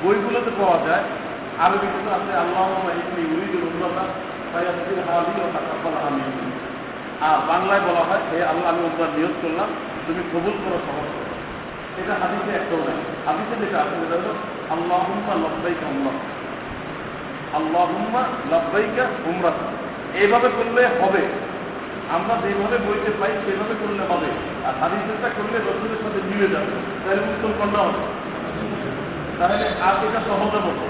বইগুলোতে 0.01 0.51
পাওয়া 0.59 0.77
যায় 0.87 1.03
আরবি 1.59 1.87
কিন্তু 1.93 2.09
আছে 2.11 2.31
আল্লাহ 2.43 2.63
আর 7.21 7.37
বাংলায় 7.47 7.83
বলা 7.87 8.03
হয় 8.09 8.23
হে 8.29 8.37
আল্লাহ 8.43 8.67
আমি 8.71 8.81
উমরার 8.83 9.11
নিয়োগ 9.17 9.33
করলাম 9.41 9.69
তুমি 10.05 10.21
কবুল 10.31 10.55
করো 10.63 10.77
সহজ 10.87 11.09
এটা 11.99 12.13
হাদিসে 12.21 12.51
একটাও 12.55 12.81
নাই 12.87 12.99
হাদিসে 13.25 13.55
যেটা 13.61 13.77
আছে 13.83 13.95
সেটা 14.01 14.15
হলো 14.17 14.33
আল্লাহুম্মা 14.69 15.33
লব্বাইকা 15.43 15.85
উমরা 15.87 16.13
আল্লাহুম্মা 17.55 18.21
লব্বাইকা 18.51 19.03
উমরা 19.25 19.51
এইভাবে 20.13 20.49
করলে 20.57 20.87
হবে। 20.87 21.21
আমরা 22.09 22.35
যেভাবে 22.35 22.77
বইতে 22.77 23.11
পাই, 23.19 23.31
সেভাবে 23.45 23.73
করলে 23.79 24.03
হবে। 24.03 24.27
আর 24.67 24.73
হাদিসেরটা 24.79 25.29
করলে 25.29 25.57
রসুলের 25.57 25.97
সাথে 26.03 26.19
মিলে 26.25 26.47
যাবে। 26.47 26.71
তাহলে 27.05 27.21
উত্তর 27.21 27.49
কন্যা 27.59 27.79
হবে। 27.79 27.99
তাহলে 29.39 29.67
আর 29.67 30.05
এটা 30.05 30.19
সহজে 30.19 30.57
মতো 30.57 30.87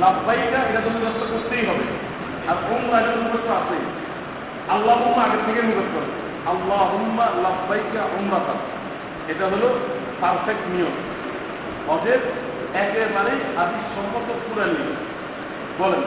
লাভবাইকা 0.00 0.58
এটা 0.58 0.80
তো 0.80 0.90
মুখস্থ 0.90 1.32
করতেই 1.32 1.66
হবে। 1.66 1.84
আর 2.48 2.56
উমরা 2.70 3.00
এটা 3.00 3.10
মুখস্থ 3.10 3.50
আছে। 3.50 3.78
আল্লাহ 4.72 5.18
আগে 5.18 5.38
থেকে 5.46 5.62
মুখস্থ 5.62 5.94
করে 5.94 6.10
আল্লাহ 6.46 6.82
হুম্মা 6.82 7.24
লাভবাইকা 7.24 8.04
উমরাতা 8.04 8.54
এটা 9.28 9.46
হলো 9.46 9.78
পারফেক্ট 10.20 10.70
নিয়ম। 10.70 10.94
হজের 11.88 12.18
একেবারে 12.74 13.30
আদি 13.56 13.78
সম্মত 13.94 14.32
পুরা 14.32 14.66
নিয়ম। 14.66 15.11
বলেন 15.78 16.02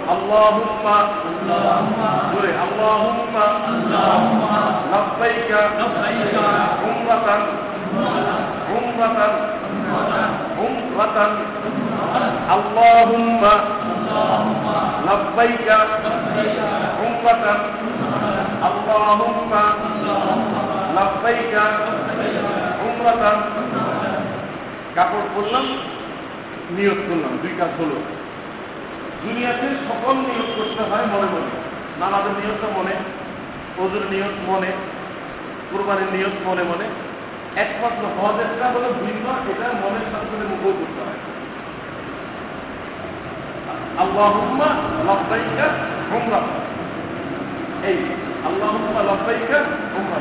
কাপড় 24.95 25.27
পরলাম 25.35 25.65
নিয়োগ 26.69 26.99
করলাম 27.09 27.33
দুই 27.41 27.53
কাজ 27.57 27.71
হলো। 27.79 28.24
দুনিয়াতে 29.23 29.67
সকল 29.87 30.15
নিয়োগ 30.27 30.49
করতে 30.57 30.81
হয় 30.89 31.05
মনে 31.13 31.27
মনে। 31.33 31.49
নামাজের 32.01 32.35
নিয়ত 32.39 32.63
মনে 32.77 32.95
ওজুর 33.81 34.05
নিয়ত 34.11 34.35
মনে, 34.49 34.71
কোরবানির 35.69 36.09
নিয়ত 36.15 36.35
মনে 36.47 36.63
মনে। 36.63 36.85
একমাত্র 37.63 38.03
হজের 38.17 38.51
কাজ 38.59 38.71
হলো 38.75 38.89
ভিন্ন, 39.03 39.25
এটা 39.51 39.67
মনের 39.83 40.05
সাথে 40.11 40.45
মুখ 40.51 40.61
করতে 40.79 41.01
হয়। 41.07 41.19
আল্লাহুম্মা 44.03 44.69
লাব্বাইকা 45.07 45.67
উমরা 46.15 46.39
এই 47.89 47.97
আল্লাহুম্মা 48.47 49.01
লাব্বাইকা 49.09 49.59
উমরা 49.97 50.19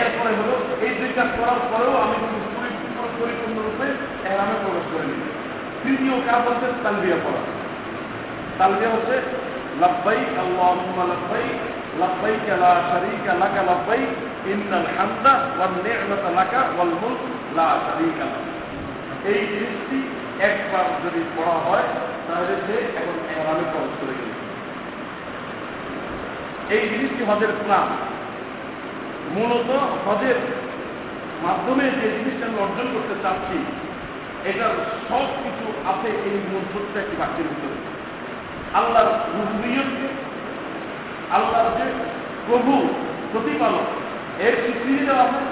এরপরে 0.00 0.30
হলো 0.38 0.54
এই 0.84 0.92
দুই 0.98 1.10
কাজ 1.16 1.28
করার 1.38 1.60
পরেও 1.70 1.94
আমি 2.04 2.16
পরিপূর্ণরূপে 3.18 3.86
এরামে 4.30 4.56
প্রবেশ 4.62 4.86
করে 4.92 5.06
নিই। 5.10 5.22
তৃতীয় 5.82 6.14
কাজ 6.28 6.42
হচ্ছে 6.48 6.66
তালবিয়া 6.84 7.18
পড়া। 7.24 7.42
তালবিয়া 8.58 8.90
হচ্ছে, 8.94 9.16
লাব্বাইক 9.82 10.30
আল্লাহুম্মা 10.44 11.04
লাব্বাইক 11.12 11.58
লাব্বাইক 12.02 12.46
লা 12.64 12.72
শারীকা 12.90 13.32
লাকা, 13.42 13.60
লাব্বাইক, 13.70 14.10
ইন্নাল 14.52 14.88
হামদা 14.96 15.34
ওয়ান 15.58 15.72
নি'মাতা 15.84 16.30
লাকা, 16.38 16.60
ওয়াল 16.74 16.92
মুলক, 17.00 17.20
লা 17.56 17.68
শারীকা 17.86 18.26
এই 19.32 19.40
জিনিসটি 19.52 19.98
একবার 20.48 20.86
যদি 21.04 21.20
পড়া 21.36 21.56
হয়, 21.66 21.86
তাহলে 22.26 22.54
সে 22.66 22.76
এখন 22.98 23.16
এরামে 23.38 23.64
প্রবেশ 23.72 23.94
করে 24.00 24.14
এই 26.76 26.84
জিনিসটি 26.92 27.22
হজের 27.30 27.52
প্ল্যান 27.60 27.88
মূলত 29.34 29.70
হজের 30.06 30.38
মাধ্যমে 31.44 31.84
যে 31.98 32.06
জিনিসটা 32.16 32.44
আমি 32.48 32.58
অর্জন 32.64 32.86
করতে 32.94 33.14
চাচ্ছি, 33.22 33.56
এটার 34.50 34.74
সব 35.08 35.26
কিছু 35.42 35.66
আছে 35.90 36.08
এই 36.28 36.36
মূল 36.50 36.64
একটি 37.02 37.14
বাক্যের 37.20 37.48
ভিতরে। 37.52 37.78
আল্লাহর 38.74 39.06
রুবিয়তকে 39.06 40.08
আল্লাহর 41.30 41.78
যে 41.78 41.92
প্রভু, 42.46 42.88
প্রতিপালক, 43.32 43.86
এর 44.40 44.52
স্বীকৃতি 44.52 45.04
দেওয়া 45.04 45.22
হয়। 45.22 45.46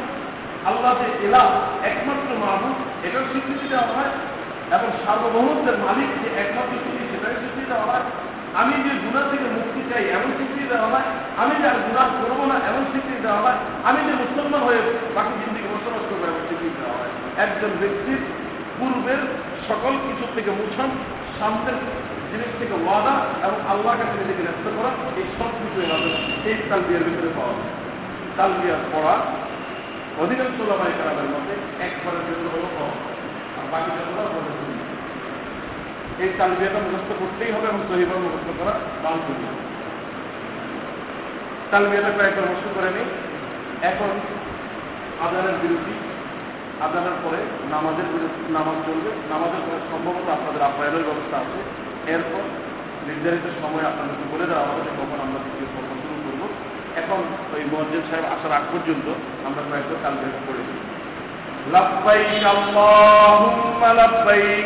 আল্লাহ 0.65 0.95
যে 0.95 1.27
এলা 1.27 1.39
একমাত্র 1.85 2.39
মাহবুব, 2.39 3.07
এটার 3.07 3.21
স্বীকৃতি 3.21 3.69
দেওয়া 3.69 3.87
হয়। 3.87 4.11
এবং 4.71 4.91
সার্বভৌমত্বের 5.05 5.79
মালিক 5.79 6.09
যে 6.23 6.41
একমাত্র 6.41 6.71
তিনি 6.71 7.09
সেটার 7.11 7.35
স্বীকৃতি 7.35 7.67
দেওয়া 7.69 7.85
হয়। 7.85 8.01
আমি 8.55 8.73
যে 8.73 8.89
গুণা 8.89 9.31
থেকে 9.31 9.45
মুক্তি 9.45 9.83
চাই, 9.93 10.09
এমন 10.09 10.33
স্বীকৃতি 10.37 10.69
দেওয়া 10.69 10.87
হয়। 10.87 11.03
আমি 11.37 11.63
যে 11.63 11.69
আর 11.69 11.75
গুণা 11.75 12.01
করব 12.01 12.45
না, 12.45 12.55
এমন 12.55 12.85
স্বীকৃতি 12.91 13.23
দেওয়া 13.23 13.41
হয়। 13.41 13.59
আমি 13.85 13.99
যে 14.07 14.13
মুসলমান 14.13 14.63
হয়ে 14.63 14.99
বাকি 15.15 15.29
জিন্দিকে 15.29 15.69
বসবাস 15.69 16.03
করব, 16.11 16.23
এমন 16.29 16.47
স্বীকৃতি 16.47 16.71
দেওয়া 16.83 16.99
হয়। 16.99 17.13
একজন 17.37 17.69
ব্যক্তির 17.81 18.19
পূর্বের 18.79 19.19
সকল 19.69 19.91
কিছু 19.91 20.27
থেকে 20.35 20.51
মুছান 20.51 20.91
সামনের 21.39 21.75
জিনিস 22.31 22.51
থেকে 22.61 22.75
ওয়াদা 22.85 23.15
এবং 23.47 23.59
আল্লাহর 23.73 23.99
কাছে 24.01 24.15
নিজেকে 24.21 24.43
ব্যস্ত 24.47 24.67
করা, 24.77 24.91
এই 25.21 25.27
সব 25.39 25.51
কিছু 25.61 25.79
এভাবে 25.85 26.11
এই 26.49 26.57
তালবিয়ার 26.71 27.05
ভিতরে 27.07 27.31
পাওয়া 27.39 27.55
যায়। 27.59 27.73
তালবিয়ার 28.39 28.83
পড়া, 28.93 29.15
অধিকাংশ 30.23 30.59
লাভাই 30.71 30.93
কারামের 30.99 31.29
মধ্যে 31.35 31.55
একবারের 31.87 32.25
জন্য 32.29 32.45
হলো 32.55 32.67
সহজ 32.75 32.99
আর 33.59 33.67
বাকি 33.73 33.91
জন্য 33.97 34.19
এই 36.23 36.31
তালবিয়াটা 36.39 36.79
মুখস্থ 36.85 37.11
করতেই 37.21 37.51
হবে 37.55 37.67
এবং 37.73 37.81
সহিভাবে 37.89 38.23
মুখস্থ 38.27 38.49
করা 38.61 38.73
বাঞ্ছনীয়। 39.05 39.55
তালবিয়াটা 41.71 42.11
কয়েকবার 42.17 42.49
মুখস্থ 42.51 42.67
করে 42.77 42.91
নিই 42.97 43.09
এখন 43.91 44.11
আদানের 45.27 45.57
বিরতি। 45.63 45.95
আদানের 46.87 47.17
পরে 47.25 47.41
নামাজের 47.75 48.09
নামাজ 48.57 48.77
চলবে। 48.87 49.11
নামাজের 49.33 49.63
পরে 49.67 49.79
সম্ভবত 49.91 50.27
আপনাদের 50.37 50.63
আপ্যায়নের 50.69 51.07
ব্যবস্থা 51.09 51.37
আছে। 51.45 51.61
এরপর 52.07 52.41
নির্ধারিত 53.07 53.63
সময় 53.63 53.85
আপনাদেরকে 53.85 54.37
বলে 54.37 54.47
দেওয়া 54.47 54.63
হবে 54.63 54.81
যে 54.85 54.91
কখন 54.97 55.21
আমরা 55.21 55.39
দ্বিতীয় 55.39 55.69
পর্ব 55.77 55.89
শুরু 55.89 56.23
করব। 56.25 56.49
এখন 56.97 57.23
ওই 57.57 57.65
মসজিদ 57.65 58.01
সাহেব 58.11 58.25
আসার 58.25 58.53
আগ 58.53 58.63
পর্যন্ত 58.73 59.09
আমরা 59.47 59.63
কয়েকটা 59.71 60.11
পড়ে 60.47 60.59
দিই। 60.59 60.81
লাব্বাইক 61.73 62.45
আল্লাহুম্মা 62.45 63.93
লাব্বাইক। 63.93 64.65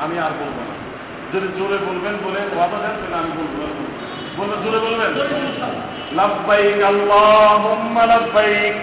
আমি 0.00 0.18
আর 0.18 0.30
বলব 0.30 0.58
না। 0.58 0.78
যদি 1.34 1.48
জোরে 1.58 1.76
বলবেন 1.76 2.12
বলে 2.24 2.56
ওয়াদা 2.56 2.78
দেন, 2.78 2.90
তাহলে 2.90 3.16
আমি 3.16 3.32
বলব 3.36 3.56
না। 3.58 3.88
বলে 4.36 4.64
জোরে 4.64 4.78
বলবেন? 4.78 5.12
লাব্বাইক 6.16 6.82
আল্লাহুম্মা 6.82 8.06
লাব্বাইক। 8.06 8.76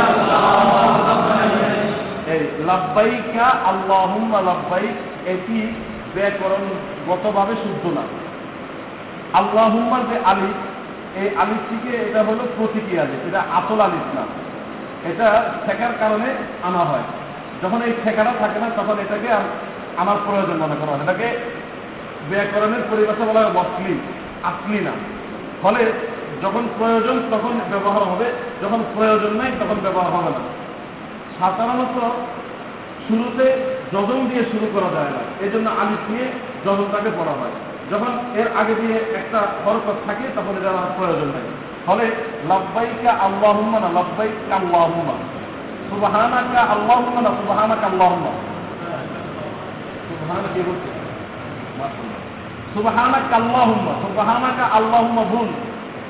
লাব্বাইকা, 2.66 3.44
আল্লাহুম্মা 3.44 4.41
লাব্বাইক। 4.41 5.28
এটি 5.28 5.74
ব্যাকরণগতভাবে 6.16 7.56
শুদ্ধ 7.56 7.98
না। 7.98 8.02
আল্লাহুম্মার 9.34 10.02
যে 10.02 10.20
আলিফ, 10.26 10.57
এই 11.18 11.36
আলিফ 11.36 11.61
থেকে 11.70 11.98
এটা 11.98 12.24
হলো 12.24 12.48
প্রতীকী 12.57 12.98
আলিফ, 12.98 13.28
এটা 13.28 13.41
আসল 13.53 13.82
আলিফ 13.82 14.16
না। 14.16 14.24
এটা 15.10 15.53
ঠেকার 15.66 15.94
কারণে 15.99 16.26
আনা 16.64 16.78
হয়। 16.78 17.03
যখন 17.64 17.82
এই 17.82 17.94
ঠেকাটা 18.03 18.34
থাকে 18.40 18.60
না, 18.60 18.70
তখন 18.70 18.99
এটাকে 18.99 19.34
আমার 19.98 20.16
প্রয়োজন 20.26 20.57
মনে 20.57 20.76
করা 20.82 20.91
হয় 20.91 21.03
এটাকে 21.03 21.38
ব্যাকরণের 22.30 22.82
পরিভাষা 22.91 23.26
বলা 23.26 23.40
হয় 23.40 23.52
বসলি, 23.53 23.99
আসলি 24.44 24.80
না। 24.80 24.91
ফলে 25.61 25.94
যখন 26.44 26.68
প্রয়োজন, 26.78 27.24
তখন 27.32 27.60
ব্যবহার 27.70 28.03
হবে, 28.03 28.26
যখন 28.61 28.84
প্রয়োজন 28.95 29.34
নাই, 29.34 29.52
তখন 29.60 29.76
ব্যবহার 29.84 30.11
হবে 30.11 30.30
না। 30.30 30.59
সাধারণত 31.40 31.98
শুরুতে 33.07 33.45
যজন 33.94 34.28
দিয়ে 34.28 34.44
শুরু 34.52 34.68
করা 34.74 34.90
যায় 34.94 35.10
না। 35.10 35.22
এই 35.40 35.52
জন্য 35.52 35.70
আলিফ 35.70 36.02
দিয়ে 36.07 36.26
যজনটাকে 36.66 37.10
পড়া 37.18 37.32
হয়। 37.32 37.52
যখন 37.91 38.40
এর 38.40 38.48
আগে 38.57 38.76
দিয়ে 38.76 38.98
একটা 38.98 39.48
হরকত 39.66 39.95
থাকে, 40.06 40.24
তখন 40.36 40.57
এটা 40.57 40.70
আর 40.70 40.91
প্রয়োজন 40.98 41.26
নাই। 41.26 41.41
ফলে 41.86 42.11
লাব্বাইকা 42.48 43.11
আল্লাহুম্মা 43.11 43.80
না, 43.80 43.90
লাব্বাইকা 43.90 44.56
আল্লাহুম্মা। 44.56 45.14
সুবহানাকা 45.90 46.61
আল্লাহুম্মা 46.61 47.22
না, 47.22 47.30
সুবহানাকা 47.30 47.88
আল্লাহুম্মা। 47.88 48.32
সুবহানাকা 50.10 50.48
কি 50.53 50.60
বলছে? 50.60 50.90
সুবহানাকা 52.74 53.36
আল্লাহুম্মা 53.36 53.94
সুবহানাকা 54.02 54.66
আল্লাহুম্মা 54.66 55.24
ভুল। 55.24 55.48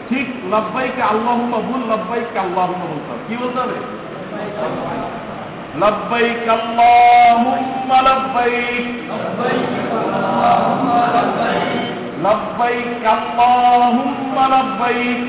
ঠিক 0.10 0.28
লাব্বাইকা 0.52 1.06
আল্লাহুম্মা 1.06 1.58
ভুল, 1.58 1.90
লাব্বাইকা 1.90 2.42
আল্লাহুম্মা 2.42 2.86
বলতে 2.86 3.14
কি 3.28 3.38
বলতে 3.44 3.60
হবে? 3.60 3.99
لبيك 5.83 6.47
اللهم 6.61 7.91
لبيك 8.09 8.89
لبيك 12.27 13.05
اللهم 13.19 14.37
لبيك 14.55 15.23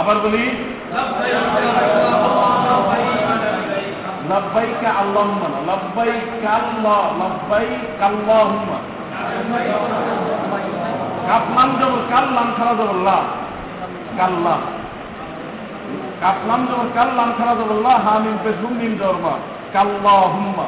আবার 0.00 0.16
বলি 0.24 0.46
لبيك 4.30 4.84
اللهم 5.02 5.42
لبيك 5.70 6.44
الله 6.60 7.04
لبيك 7.22 8.00
اللهم 8.10 8.68
কাপলাম 11.28 11.70
জবর 11.80 12.00
কাল্লাম 12.12 12.48
খারা 12.56 12.72
জবর 12.78 12.98
লা 13.06 13.18
কাটলাম 16.23 16.61
যখন 16.69 16.87
কাল্লাম 16.97 17.29
খারাজ 17.37 17.59
আল্লাহ 17.75 17.95
হামিম 18.07 18.37
পেশুম 18.43 18.73
নিম 18.81 18.93
জর্মা 19.01 19.33
কাল্লা 19.75 20.15
হুম্মা 20.33 20.67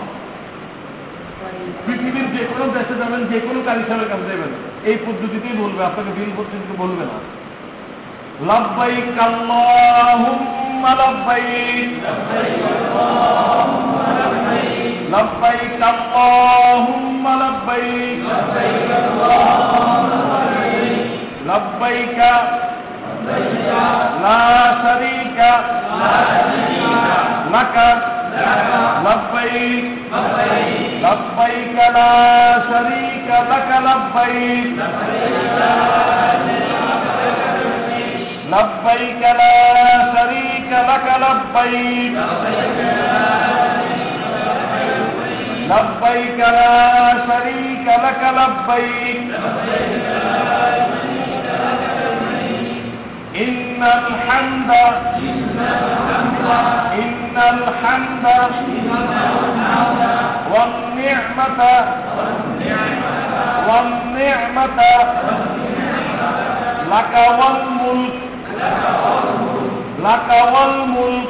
পৃথিবীর 1.86 2.28
যে 2.36 2.42
কোনো 2.52 2.66
দেশে 2.76 2.96
যাবেন, 3.02 3.22
যে 3.32 3.38
কোনো 3.46 3.60
কারি 3.68 3.84
সাহেবের 3.88 4.10
কাছে 4.12 4.26
যাবেন, 4.32 4.52
এই 4.90 4.98
পদ্ধতিতেই 5.06 5.56
বলবে, 5.64 5.82
আপনাকে 5.90 6.12
দিন 6.20 6.30
পর্যন্ত 6.38 6.70
বলবে 6.84 7.04
না। 7.12 7.18
লাভবাই 8.50 8.96
কাল্লাহুম্মা 9.18 10.92
লাভবাই 11.02 11.46
লাভবাই 15.14 15.60
কাল্লাহুম্মা 15.82 17.34
লাভবাই 17.44 17.88
লাভবাইকা 21.50 22.32
لا 24.23 24.43
شريك 24.83 25.39
لك 27.55 27.77
لبيك 29.07 29.89
لبيك 31.05 31.77
لا 31.97 32.13
شريك 32.71 33.29
لك 33.51 33.71
لبيك 33.87 34.79
لبيك 38.53 39.23
لا 39.41 39.55
شريك 40.15 40.71
لك 40.91 41.07
لبيك 41.25 42.17
لبيك 45.71 46.39
لا 46.39 47.13
شريك 47.29 47.87
لك 48.05 48.23
لبيك 48.39 49.31
إن 53.36 53.84
الحمد 53.84 54.72
إن 56.94 57.38
الحمد 57.38 58.26
والنعمة 60.52 61.62
والنعمة 63.68 64.80
لك 66.92 67.16
والملك 67.40 68.14
لك 70.00 70.30
والملك 70.54 71.28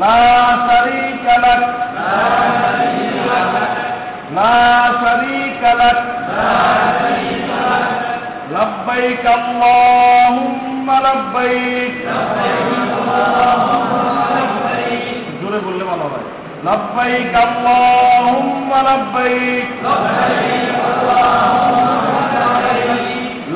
لا 0.00 0.56
شريك 0.68 1.24
لك 1.38 1.74
لا 4.34 4.82
شريك 5.02 5.62
لك 5.62 6.02
لبيك 8.55 9.25
اللهم 9.39 10.87
لبيك 11.07 11.95
জোরে 15.41 15.59
বললে 15.67 15.83
ভালো 15.91 16.05
হয় 16.13 16.25
لبيك 16.67 17.33
اللهم 17.47 18.69
لبيك 18.89 19.69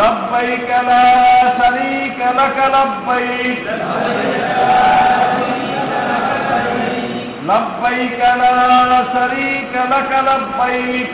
لبيك 0.01 0.69
لا 0.89 1.05
شريك 1.59 2.19
لك 2.39 2.57
لبيك 2.75 3.65
لبيك 7.49 8.19
لا 8.41 9.03
شريك 9.13 9.73
لك 9.93 10.11
لبيك 10.27 11.13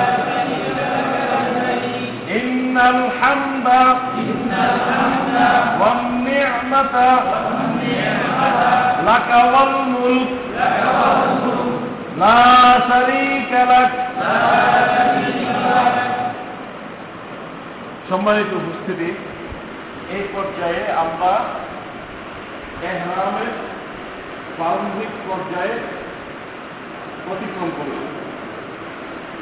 إن 2.70 2.76
الحمد 2.78 3.68
والنعمة 5.80 6.96
لك 9.02 9.30
والملك 9.52 10.32
لا 12.18 12.40
شريك 12.88 13.52
لك 13.70 13.92
সম্মানিত 18.10 18.50
উপস্থিতি 18.60 19.08
এই 20.16 20.24
পর্যায়ে 20.34 20.82
আমরা 21.02 21.32
এহরামের 22.90 23.50
প্রারম্ভিক 24.56 25.12
পর্যায়ে 25.28 25.76
অতিক্রম 27.32 27.70
করি 27.78 27.96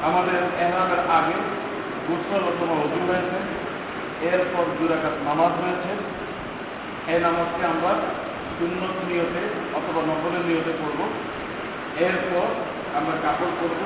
আমাদের 0.08 0.40
এহরামের 0.62 1.00
আগে 1.18 1.36
গোসল 2.09 2.41
অথবা 2.51 2.75
অজু 2.83 2.99
হয়েছে 3.07 3.37
এরপর 4.31 4.65
দুরাকাত 4.77 5.15
নামাজ 5.25 5.53
হয়েছে 5.63 5.91
এই 7.13 7.19
নামাজকে 7.21 7.63
আমরা 7.65 7.93
সুন্নত 8.55 8.97
নিয়তে 9.09 9.41
অথবা 9.77 10.01
নকলের 10.09 10.43
নিয়তে 10.45 10.71
করব 10.81 10.99
এরপর 12.07 12.47
আমরা 12.97 13.15
কাপড় 13.23 13.53
করব 13.61 13.81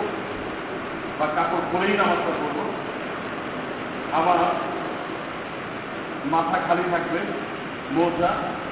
বা 1.19 1.25
কাপড় 1.35 1.65
পরেই 1.71 1.95
নামাজটা 1.97 2.33
করব 2.41 2.57
আবার 4.13 4.39
মাথা 6.25 6.57
খালি 6.67 6.83
থাকবে, 6.91 7.19
মোজা 7.91 8.31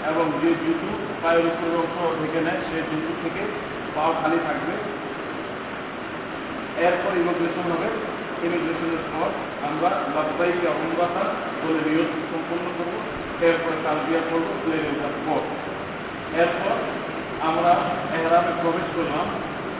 এবং 0.09 0.25
যে 0.41 0.49
জুতো 0.61 0.89
পায়ের 1.23 1.45
উপরের 1.45 1.75
অংশ 1.81 1.95
ঢেকে 2.19 2.41
নেয় 2.45 2.61
সেই 2.67 2.83
জুতো 2.91 3.13
থেকে 3.23 3.41
পাও 3.95 4.11
খালি 4.21 4.39
থাকবে। 4.47 4.73
এরপর 6.87 7.11
ইমিগ্রেশন 7.17 7.65
হবে। 7.71 7.89
ইমিগ্রেশনের 8.43 9.03
পর 9.13 9.29
আমরা 9.67 9.89
লাভবাহিকে 9.89 10.67
অহংবাতা 10.67 11.23
বলে 11.63 11.89
নিয়োগ 11.89 12.07
সম্পন্ন 12.07 12.65
করব, 12.77 12.93
এরপর 13.41 13.71
তালবিয়া 13.83 14.21
করব 14.31 14.47
পর 15.25 15.41
এরপর 16.39 16.75
আমরা 17.47 17.71
এহরামে 18.17 18.51
প্রবেশ 18.61 18.87
করলাম। 18.95 19.27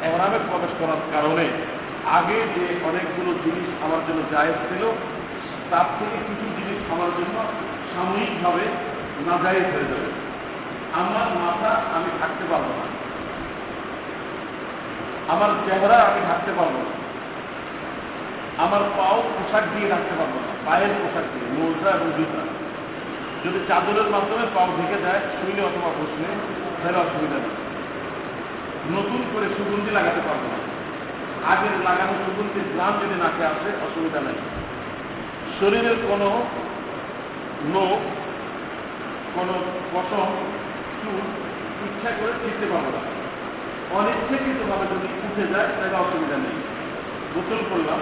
এহরামে 0.04 0.40
প্রবেশ 0.50 0.70
করার 0.80 1.02
কারণে 1.14 1.46
আগে 2.06 2.34
যে 2.34 2.80
অনেকগুলো 2.84 3.40
জিনিস 3.44 3.84
আমার 3.84 4.00
জন্য 4.08 4.22
জায়েজ 4.32 4.56
ছিল, 4.70 4.92
তার 5.72 5.86
থেকে 6.00 6.18
কিছু 6.28 6.46
জিনিস 6.58 6.92
আমার 6.92 7.08
জন্য 7.18 7.44
সাময়িকভাবে 7.96 8.66
না 9.26 9.38
নাজায়েজ 9.38 9.64
হয়ে 9.64 9.90
যাবে। 9.90 10.10
আমার 10.94 11.28
মাথা 11.40 11.82
আমি 11.96 12.12
থাকতে 12.20 12.44
পারব 12.50 12.64
না। 12.64 12.86
আমার 15.34 15.50
চেহারা 15.66 15.96
আমি 15.96 16.22
থাকতে 16.28 16.52
পারব 16.58 16.72
না। 16.72 17.01
আমার 18.58 18.82
পাও 18.98 19.24
পোশাক 19.36 19.64
দিয়ে 19.76 19.90
রাখতে 19.90 20.14
পারব 20.20 20.34
না, 20.36 20.52
পায়ের 20.66 20.90
পোশাক 20.90 21.24
দিয়ে 21.34 21.48
মোজা 21.58 21.90
এবং 21.92 22.12
জুতা 22.18 22.42
যদি 23.46 23.60
চাদরের 23.68 24.10
মাধ্যমে 24.10 24.46
পাও 24.56 24.68
ঢেকে 24.78 25.02
যায় 25.02 25.20
শুইলে 25.20 25.62
অথবা 25.62 25.90
বসলে, 25.90 26.30
তাহলে 26.82 26.98
অসুবিধা 26.98 27.38
নেই। 27.38 27.56
নতুন 28.96 29.22
করে 29.34 29.48
সুগন্ধি 29.58 29.92
লাগাতে 29.92 30.22
পারব 30.28 30.44
না। 30.54 30.58
আগের 31.52 31.76
লাগানো 31.84 32.14
সুগন্ধির 32.26 32.64
গ্রাম 32.74 32.94
যদি 33.02 33.16
নাকে 33.24 33.46
আসে, 33.46 33.70
অসুবিধা 33.88 34.20
নেই। 34.20 34.38
শরীরের 35.60 35.98
কোনো 36.10 36.44
লোক 37.74 38.00
কোনো 39.36 39.54
পশম, 39.94 40.30
চুল 41.02 41.18
ইচ্ছা 41.86 42.12
করে 42.12 42.32
ছিটতে 42.42 42.66
পারব 42.66 42.88
না। 42.96 43.02
অনিচ্ছাকৃতভাবে 43.98 44.86
যদি 44.92 45.08
উঠে 45.26 45.54
যায়, 45.54 45.68
তাহলে 45.68 45.98
অসুবিধা 45.98 46.38
নেই। 46.38 46.58
গোসল 47.34 47.64
করলাম 47.70 48.00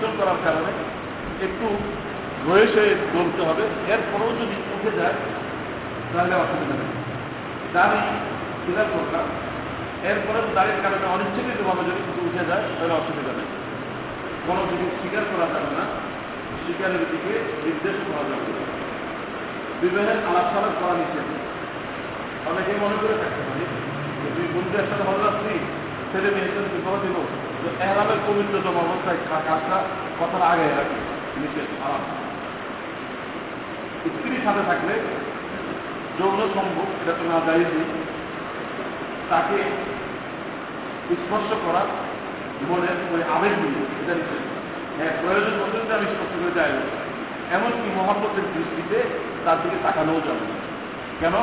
গোসল 0.00 0.12
করার 0.18 0.34
কারণে 0.44 0.72
একটু 1.44 1.66
রয়ে 2.50 2.66
সয়ে 2.66 2.94
চলতে 3.12 3.42
হবে। 3.42 3.62
এরপরেও 3.92 4.28
যদি 4.28 4.56
উঠে 4.74 4.96
যায়, 4.96 5.12
তাহলে 6.12 6.34
অসুবিধা 6.34 6.74
নেই। 6.74 6.92
দাড়ি 7.72 8.00
ক্লিয়ার 8.64 8.84
করলাম। 8.92 9.26
এরপরে 10.10 10.54
দাড়ির 10.54 10.74
কারণে 10.82 11.06
অনিচ্ছাকৃতভাবে 11.06 11.84
যদি 11.84 12.02
কিছু 12.06 12.26
উঠে 12.26 12.44
যায়, 12.44 12.62
তাহলে 12.62 12.94
অসুবিধা 12.94 13.32
নেই। 13.32 13.46
কোনো 14.46 14.60
কিছু 14.70 14.90
স্বীকার 15.00 15.22
করা 15.36 15.46
যাবে 15.46 15.70
না। 15.76 15.84
শিকারের 16.66 16.98
দিকে 16.98 17.32
নির্দেশ 17.64 17.96
করা 18.08 18.22
যাবে 18.28 18.52
বিবাহের 19.80 20.18
আলাপ 20.30 20.46
সালাপ 20.52 20.72
করা 20.80 20.94
নিষেধ। 20.94 21.28
অনেকে 22.48 22.72
মনে 22.80 22.96
করে 23.00 23.14
থাকতে 23.14 23.42
পারি 23.48 23.64
যে 24.22 24.28
তুই 24.36 24.46
বন্ধুদের 24.54 24.86
সাথে 24.90 25.02
ভালো 25.02 25.18
লাগছি। 25.24 25.83
ছেলে 26.14 26.30
মেয়েদের 26.30 26.66
বিবাহ 26.74 26.94
দিব 27.02 27.16
তো 27.62 27.68
এহরামের 27.84 28.20
পবিত্রতম 28.26 28.76
অবস্থায় 28.84 29.20
কাজটা 29.48 29.76
কথার 30.18 30.42
আগে 30.52 30.66
রাখি। 30.78 30.98
নিষেধ 31.40 31.68
আলাপ 31.84 32.02
স্ত্রীর 34.14 34.42
সাথে 34.44 34.62
থাকলে 34.66 34.94
যৌন 36.18 36.40
সম্ভব 36.56 36.86
এটা 37.02 37.14
তো 37.18 37.24
না 37.30 37.38
তাকে 39.30 39.58
স্পর্শ 41.22 41.50
করা 41.64 41.82
মনের 42.68 42.98
ওই 43.14 43.22
আবেগ 43.34 43.54
নিয়ে 43.62 43.82
এটা 44.00 44.14
নিষেধ। 44.20 44.42
হ্যাঁ 44.98 45.12
প্রয়োজন 45.20 45.54
পর্যন্ত 45.60 45.88
আমি 45.98 46.06
স্পর্শ 46.12 46.32
করে 46.40 46.52
যাই 46.58 46.72
এমনকি 47.56 47.86
মহাব্বতের 47.98 48.46
দৃষ্টিতে 48.54 48.98
তার 49.44 49.58
দিকে 49.62 49.78
তাকানোও 49.82 50.20
যাবে 50.26 50.46
কেন? 51.20 51.34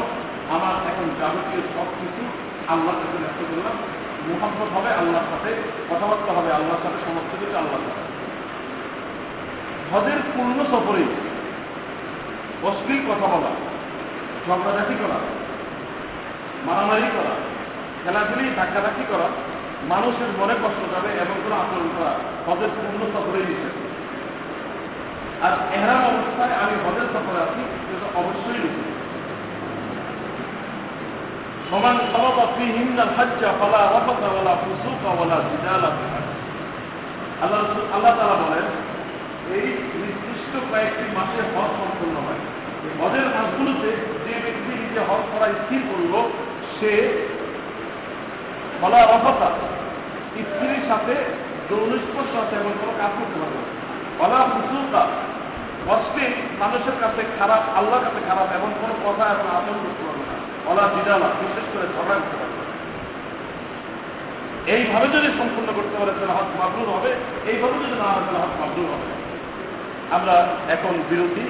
আমার 0.55 0.73
এখন 0.89 1.07
যাবতীয় 1.19 1.61
সব 1.75 1.87
কিছু 1.99 2.23
আল্লাহর 2.73 3.19
ব্যক্ত 3.23 3.41
করলাম। 3.51 3.77
মোহাম্মত 4.27 4.69
হবে 4.75 4.89
আল্লাহর 4.99 5.27
সাথে, 5.31 5.51
কথাবার্তা 5.89 6.31
হবে 6.33 6.51
আল্লাহর 6.51 6.81
সাথে, 6.83 6.97
সমস্ত 7.07 7.31
কিছু 7.39 7.57
আল্লাহর 7.57 7.85
সাথে। 7.87 8.03
হজের 9.91 10.19
পূর্ণ 10.35 10.57
সফরে 10.71 11.03
অশ্লীল 12.63 13.01
কথা 13.09 13.27
বলা 13.33 13.51
ঝগড়াঝাটি 14.47 14.95
করা, 15.01 15.17
মারামারি 16.65 17.09
করা, 17.17 17.33
খেলাধুলি, 18.03 18.45
ধাক্কাধাক্কি 18.55 19.05
করা, 19.11 19.27
মানুষের 19.89 20.31
মনে 20.39 20.53
কষ্ট 20.53 20.81
যাবে 20.93 21.09
এবং 21.23 21.35
কোনো 21.43 21.55
আচরণ 21.55 21.89
করা 21.97 22.13
হজের 22.47 22.69
পূর্ণ 22.69 23.01
ধরে 23.13 23.41
নিচ্ছে 23.45 23.69
আর 25.45 25.53
এহরাম 25.75 26.01
অবস্থায় 26.11 26.53
আমি 26.63 26.75
হজের 26.85 27.07
সফরে 27.13 27.39
আছি 27.41 27.61
সেটা 27.87 28.07
অবশ্যই 28.21 28.59
নিচ্ছি 28.63 28.83
সমাবা 31.71 32.45
ফি 32.55 32.65
হিন্দাল 32.77 33.11
হজ্জা 33.17 33.49
ফালা 33.59 33.81
ওয়াফাতা 33.91 34.27
ওয়ালা 34.33 34.53
ফুসুকা 34.63 35.09
ওয়ালা 35.17 35.37
জিদালা 35.49 35.89
ফিল 35.97 36.11
হজ্জ। 36.15 36.29
আল্লাহ 37.95 38.11
তাআলা 38.17 38.35
বলেন, 38.43 38.67
এই 39.55 39.67
নির্দিষ্ট 40.01 40.53
কয়েকটি 40.69 41.03
মাসে 41.17 41.39
হজ 41.53 41.69
সম্পূর্ণ 41.79 42.15
হয় 42.25 42.41
এই 42.85 42.91
হজের 42.99 43.27
মাসগুলোতে 43.35 43.89
যে 44.25 44.33
ব্যক্তি 44.43 44.71
নিজে 44.81 45.01
হজ 45.09 45.23
করা 45.31 45.47
স্থির 45.61 45.81
করল, 45.89 46.13
সে 46.77 46.91
বলা 48.81 48.99
রফতা, 49.11 49.49
স্ত্রীর 50.45 50.81
সাথে 50.89 51.15
যৌনস্পর্শ 51.69 52.31
আছে 52.43 52.53
এমন 52.61 52.73
কোনো 52.81 52.93
কাজ 53.01 53.11
করতে 53.17 53.37
পারবে। 53.41 53.61
বলা 54.19 54.37
মানুষের 56.61 56.97
কাছে 57.03 57.21
খারাপ, 57.39 57.63
আল্লাহর 57.79 58.03
কাছে 58.05 58.19
খারাপ 58.29 58.47
এমন 58.57 58.71
কোনো 58.81 58.95
কথা 59.05 59.23
এবং 59.33 59.45
আচরণ 59.57 59.81
করতে 59.85 60.03
পারবে 60.07 60.20
না 60.65 60.67
বলা 60.67 60.83
বিদালা 60.95 61.29
বিশেষ 61.39 61.65
করে 61.73 61.85
ঝগড়া 61.95 62.15
করতে 62.21 62.35
পারবে 62.39 62.55
না। 62.57 62.65
এইভাবে 64.73 65.07
যদি 65.15 65.29
সম্পূর্ণ 65.39 65.69
করতে 65.77 65.95
পারে, 65.99 66.11
তাহলে 66.17 66.33
হজ 66.37 66.49
মাবরুর 66.59 66.89
হবে। 66.95 67.11
এইভাবে 67.51 67.75
যদি 67.83 67.95
না 68.01 68.07
হয়, 68.13 68.23
তাহলে 68.25 68.39
হজ 68.43 68.53
মাবরুর 68.61 68.89
হবে। 68.93 69.07
আমরা 70.15 70.35
এখন 70.75 70.93
বিরতি, 71.09 71.45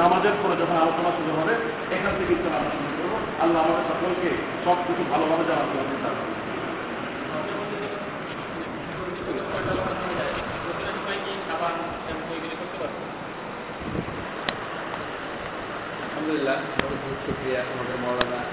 নামাজের 0.00 0.36
পরে 0.42 0.54
যখন 0.62 0.76
আলোচনা 0.84 1.10
শুরু 1.18 1.32
হবে, 1.40 1.54
এখান 1.96 2.12
থেকে 2.18 2.32
ইচ্ছা 2.32 2.48
আমরা 2.58 2.70
শুরু 2.76 2.90
করব। 2.98 3.14
আল্লাহ 3.42 3.58
আমাদের 3.64 3.84
সকলকে 3.90 4.30
সব 4.64 4.76
কিছু 4.86 5.02
ভালোভাবে 5.12 5.44
জানার 5.48 5.68
জন্য 5.70 5.84
চিন্তা 5.90 6.10
করব 6.16 6.32
আলহামদুলিল্লাহ 16.02 16.56
শুক্রিয়া 17.26 17.60
আমাদের 17.72 17.98
মৌলানা 18.04 18.46